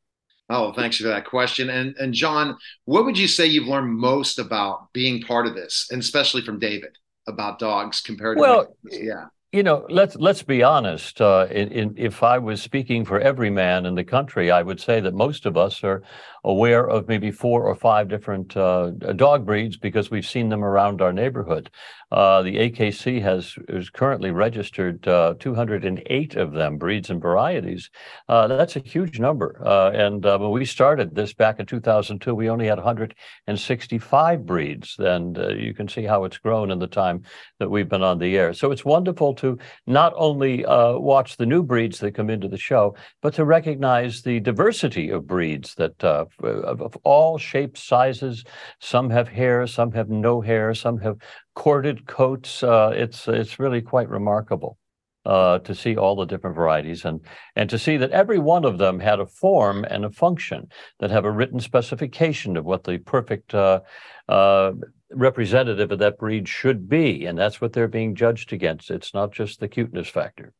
Oh, 0.49 0.71
thanks 0.71 0.97
for 0.97 1.07
that 1.07 1.25
question. 1.25 1.69
And 1.69 1.95
and 1.97 2.13
John, 2.13 2.57
what 2.85 3.05
would 3.05 3.17
you 3.17 3.27
say 3.27 3.45
you've 3.45 3.67
learned 3.67 3.93
most 3.93 4.39
about 4.39 4.91
being 4.93 5.21
part 5.21 5.47
of 5.47 5.55
this, 5.55 5.87
and 5.91 6.01
especially 6.01 6.41
from 6.41 6.59
David 6.59 6.97
about 7.27 7.59
dogs 7.59 8.01
compared 8.01 8.37
to 8.37 8.41
well, 8.41 8.75
yeah. 8.89 9.25
You 9.53 9.63
know, 9.63 9.85
let's 9.89 10.17
let's 10.17 10.43
be 10.43 10.61
honest. 10.61 11.21
Uh, 11.21 11.47
in, 11.49 11.71
in, 11.71 11.93
if 11.95 12.21
I 12.21 12.37
was 12.37 12.61
speaking 12.61 13.05
for 13.05 13.17
every 13.17 13.49
man 13.49 13.85
in 13.85 13.95
the 13.95 14.03
country, 14.03 14.51
I 14.51 14.61
would 14.61 14.81
say 14.81 14.99
that 14.99 15.13
most 15.13 15.45
of 15.45 15.55
us 15.55 15.85
are 15.85 16.03
aware 16.43 16.89
of 16.89 17.07
maybe 17.07 17.31
four 17.31 17.63
or 17.63 17.75
five 17.75 18.09
different 18.09 18.55
uh, 18.57 18.91
dog 19.15 19.45
breeds 19.45 19.77
because 19.77 20.11
we've 20.11 20.25
seen 20.25 20.49
them 20.49 20.65
around 20.65 21.01
our 21.01 21.13
neighborhood. 21.13 21.69
Uh, 22.09 22.41
the 22.41 22.55
AKC 22.55 23.21
has 23.21 23.55
is 23.67 23.89
currently 23.89 24.31
registered 24.31 25.05
uh, 25.07 25.33
208 25.39 26.35
of 26.35 26.53
them, 26.53 26.77
breeds 26.77 27.09
and 27.09 27.21
varieties. 27.21 27.89
Uh, 28.29 28.47
that's 28.47 28.77
a 28.77 28.79
huge 28.79 29.19
number. 29.19 29.61
Uh, 29.65 29.91
and 29.91 30.23
when 30.23 30.51
we 30.51 30.63
started 30.63 31.15
this 31.15 31.33
back 31.33 31.59
in 31.59 31.65
2002, 31.65 32.33
we 32.33 32.49
only 32.49 32.67
had 32.67 32.77
165 32.77 34.45
breeds. 34.45 34.95
And 34.99 35.37
you 35.57 35.73
can 35.73 35.89
see 35.89 36.03
how 36.03 36.23
it's 36.23 36.37
grown 36.37 36.71
in 36.71 36.79
the 36.79 36.87
time 36.87 37.23
that 37.59 37.69
we've 37.69 37.89
been 37.89 38.03
on 38.03 38.19
the 38.19 38.37
air. 38.37 38.53
So 38.53 38.71
it's 38.71 38.85
wonderful 38.85 39.33
to 39.37 39.57
not 39.85 40.13
only 40.15 40.63
watch 40.67 41.37
the 41.37 41.45
new 41.45 41.63
breeds 41.63 41.99
that 41.99 42.15
come 42.15 42.29
into 42.29 42.47
the 42.47 42.57
show, 42.57 42.95
but 43.21 43.33
to 43.35 43.45
recognize 43.45 44.21
the 44.21 44.39
diversity 44.39 45.09
of 45.09 45.27
breeds 45.27 45.75
that 45.75 46.03
of, 46.03 46.31
of 46.43 46.97
all 47.03 47.37
shapes, 47.37 47.83
sizes. 47.83 48.43
Some 48.79 49.09
have 49.09 49.27
hair, 49.27 49.67
some 49.67 49.91
have 49.91 50.09
no 50.09 50.41
hair, 50.41 50.73
some 50.73 50.99
have 50.99 51.17
corded 51.55 52.05
coats. 52.07 52.63
Uh, 52.63 52.91
it's 52.95 53.27
it's 53.27 53.59
really 53.59 53.81
quite 53.81 54.09
remarkable. 54.09 54.77
Uh, 55.25 55.59
to 55.59 55.75
see 55.75 55.97
all 55.97 56.15
the 56.15 56.23
different 56.23 56.55
varieties 56.55 57.03
and 57.03 57.19
and 57.57 57.69
to 57.69 57.77
see 57.77 57.97
that 57.97 58.11
every 58.11 58.39
one 58.39 58.63
of 58.63 58.77
them 58.77 58.97
had 58.97 59.19
a 59.19 59.25
form 59.25 59.83
and 59.89 60.05
a 60.05 60.09
function 60.09 60.69
that 60.99 61.11
have 61.11 61.25
a 61.25 61.31
written 61.31 61.59
specification 61.59 62.55
of 62.55 62.63
what 62.63 62.85
the 62.85 62.97
perfect 62.99 63.53
uh, 63.53 63.81
uh, 64.29 64.71
representative 65.11 65.91
of 65.91 65.99
that 65.99 66.17
breed 66.17 66.47
should 66.47 66.89
be, 66.89 67.25
and 67.25 67.37
that's 67.37 67.61
what 67.61 67.73
they're 67.73 67.87
being 67.87 68.15
judged 68.15 68.53
against. 68.53 68.91
It's 68.91 69.13
not 69.13 69.31
just 69.31 69.59
the 69.59 69.67
cuteness 69.67 70.09
factor. 70.09 70.53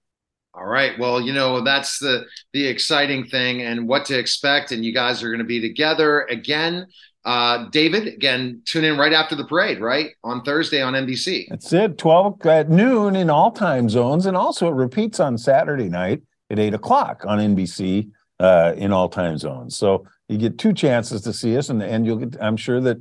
All 0.54 0.66
right. 0.66 0.98
Well, 0.98 1.22
you 1.22 1.34
know, 1.34 1.64
that's 1.64 2.00
the 2.00 2.26
the 2.52 2.66
exciting 2.66 3.28
thing 3.28 3.62
and 3.62 3.88
what 3.88 4.06
to 4.06 4.18
expect. 4.18 4.72
And 4.72 4.84
you 4.84 4.91
guys 4.91 5.22
are 5.22 5.28
going 5.28 5.38
to 5.39 5.45
be 5.45 5.62
together 5.62 6.22
again. 6.24 6.88
Uh, 7.24 7.70
David, 7.70 8.08
again, 8.08 8.62
tune 8.66 8.86
in 8.86 8.98
right 8.98 9.14
after 9.14 9.36
the 9.36 9.43
parade, 9.43 9.80
right? 9.80 10.12
On 10.24 10.41
Thursday 10.43 10.82
on 10.82 10.93
NBC. 10.93 11.48
That's 11.50 11.72
it. 11.74 11.98
12 11.98 12.43
at 12.45 12.70
noon 12.70 13.16
in 13.16 13.30
all 13.30 13.52
time 13.52 13.89
zones. 13.89 14.26
And 14.26 14.36
also 14.36 14.70
it 14.70 14.76
repeats 14.76 15.20
on 15.20 15.38
Saturday 15.38 15.89
night 15.89 16.22
at 16.50 16.58
eight 16.58 16.74
o'clock 16.74 17.24
on 17.28 17.38
NBC 17.38 18.10
uh, 18.39 18.74
in 18.78 18.93
all 18.93 19.10
time 19.10 19.38
zones. 19.38 19.78
So 19.78 20.08
you 20.30 20.38
get 20.38 20.58
two 20.58 20.74
chances 20.74 21.22
to 21.22 21.34
see 21.34 21.58
us 21.58 21.70
and, 21.70 21.84
and 21.84 22.06
you'll 22.06 22.18
get, 22.18 22.41
I'm 22.41 22.58
sure 22.58 22.80
that 22.82 22.98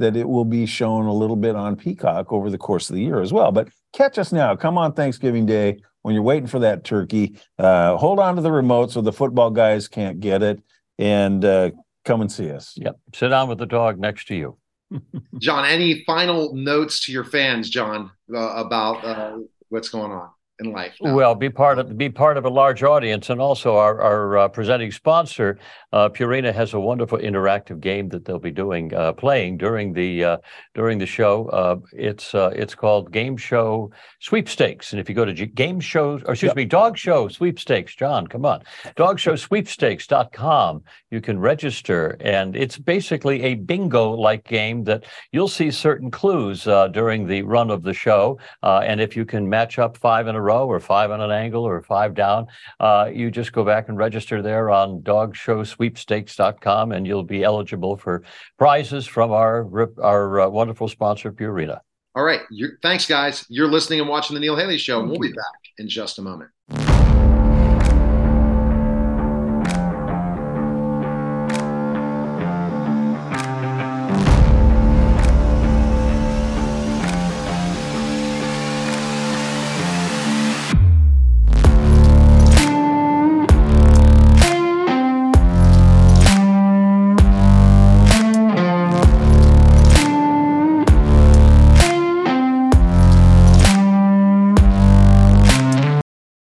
that 0.00 0.16
it 0.16 0.28
will 0.28 0.44
be 0.44 0.66
shown 0.66 1.06
a 1.06 1.12
little 1.12 1.36
bit 1.36 1.56
on 1.56 1.76
Peacock 1.76 2.32
over 2.32 2.50
the 2.50 2.58
course 2.58 2.90
of 2.90 2.96
the 2.96 3.02
year 3.02 3.20
as 3.20 3.32
well. 3.32 3.52
But 3.52 3.68
catch 3.92 4.18
us 4.18 4.32
now. 4.32 4.56
Come 4.56 4.76
on 4.76 4.92
Thanksgiving 4.92 5.46
Day 5.46 5.80
when 6.02 6.14
you're 6.14 6.24
waiting 6.24 6.46
for 6.46 6.58
that 6.58 6.84
turkey. 6.84 7.38
Uh, 7.58 7.96
hold 7.96 8.18
on 8.18 8.36
to 8.36 8.42
the 8.42 8.52
remote 8.52 8.90
so 8.90 9.00
the 9.00 9.12
football 9.12 9.50
guys 9.50 9.88
can't 9.88 10.20
get 10.20 10.42
it, 10.42 10.60
and 10.98 11.44
uh, 11.44 11.70
come 12.04 12.20
and 12.20 12.30
see 12.30 12.50
us. 12.50 12.74
Yep, 12.76 12.98
sit 13.14 13.28
down 13.28 13.48
with 13.48 13.58
the 13.58 13.66
dog 13.66 13.98
next 13.98 14.26
to 14.28 14.34
you. 14.34 14.56
John, 15.38 15.64
any 15.64 16.02
final 16.04 16.54
notes 16.54 17.04
to 17.06 17.12
your 17.12 17.24
fans, 17.24 17.70
John, 17.70 18.10
uh, 18.34 18.38
about 18.38 19.04
uh, 19.04 19.38
what's 19.68 19.88
going 19.88 20.10
on? 20.10 20.30
In 20.60 20.72
life. 20.72 20.94
Now. 21.00 21.14
Well, 21.14 21.34
be 21.34 21.50
part 21.50 21.78
of 21.78 21.96
be 21.96 22.08
part 22.08 22.36
of 22.36 22.44
a 22.44 22.48
large 22.48 22.82
audience, 22.82 23.30
and 23.30 23.40
also 23.40 23.76
our 23.76 24.00
our 24.00 24.38
uh, 24.38 24.48
presenting 24.48 24.92
sponsor, 24.92 25.58
uh, 25.92 26.08
Purina, 26.10 26.54
has 26.54 26.74
a 26.74 26.80
wonderful 26.80 27.18
interactive 27.18 27.80
game 27.80 28.08
that 28.10 28.24
they'll 28.24 28.38
be 28.38 28.50
doing 28.50 28.94
uh, 28.94 29.12
playing 29.12 29.56
during 29.56 29.92
the 29.92 30.24
uh, 30.24 30.36
during 30.74 30.98
the 30.98 31.06
show. 31.06 31.46
Uh, 31.48 31.76
it's 31.92 32.34
uh, 32.34 32.50
it's 32.54 32.74
called 32.74 33.10
Game 33.10 33.36
Show 33.36 33.90
Sweepstakes, 34.20 34.92
and 34.92 35.00
if 35.00 35.08
you 35.08 35.14
go 35.14 35.24
to 35.24 35.32
G- 35.32 35.46
Game 35.46 35.80
Show, 35.80 36.12
or 36.26 36.32
excuse 36.32 36.50
yep. 36.50 36.56
me, 36.56 36.64
Dog 36.64 36.96
Show 36.96 37.28
Sweepstakes, 37.28 37.94
John, 37.94 38.26
come 38.26 38.44
on, 38.44 38.62
Dog 38.96 39.18
Show 39.18 39.30
DogShowSweepstakes.com, 39.30 40.82
you 41.10 41.20
can 41.20 41.38
register, 41.38 42.16
and 42.20 42.56
it's 42.56 42.76
basically 42.76 43.42
a 43.42 43.54
bingo 43.54 44.10
like 44.10 44.44
game 44.44 44.84
that 44.84 45.04
you'll 45.32 45.48
see 45.48 45.70
certain 45.70 46.10
clues 46.10 46.64
during 46.92 47.26
the 47.26 47.42
run 47.42 47.70
of 47.70 47.82
the 47.82 47.94
show, 47.94 48.38
and 48.62 49.00
if 49.00 49.16
you 49.16 49.24
can 49.24 49.48
match 49.48 49.78
up 49.78 49.96
five 49.96 50.26
in 50.26 50.34
a 50.34 50.40
row 50.40 50.49
row 50.50 50.66
or 50.66 50.80
five 50.80 51.10
on 51.10 51.20
an 51.20 51.30
angle 51.30 51.64
or 51.64 51.82
five 51.82 52.14
down, 52.14 52.46
uh, 52.80 53.08
you 53.12 53.30
just 53.30 53.52
go 53.52 53.64
back 53.64 53.88
and 53.88 53.96
register 53.96 54.42
there 54.42 54.70
on 54.70 55.00
dogshowsweepstakes.com 55.02 56.92
and 56.92 57.06
you'll 57.06 57.22
be 57.22 57.42
eligible 57.44 57.96
for 57.96 58.22
prizes 58.58 59.06
from 59.06 59.30
our, 59.30 59.54
our 60.02 60.40
uh, 60.40 60.48
wonderful 60.48 60.88
sponsor, 60.88 61.32
Purina. 61.32 61.80
All 62.16 62.24
right. 62.24 62.40
You're, 62.50 62.72
thanks, 62.82 63.06
guys. 63.06 63.46
You're 63.48 63.68
listening 63.68 64.00
and 64.00 64.08
watching 64.08 64.34
The 64.34 64.40
Neil 64.40 64.56
Haley 64.56 64.78
Show. 64.78 65.04
We'll 65.04 65.18
be 65.18 65.28
back 65.28 65.60
in 65.78 65.88
just 65.88 66.18
a 66.18 66.22
moment. 66.22 66.50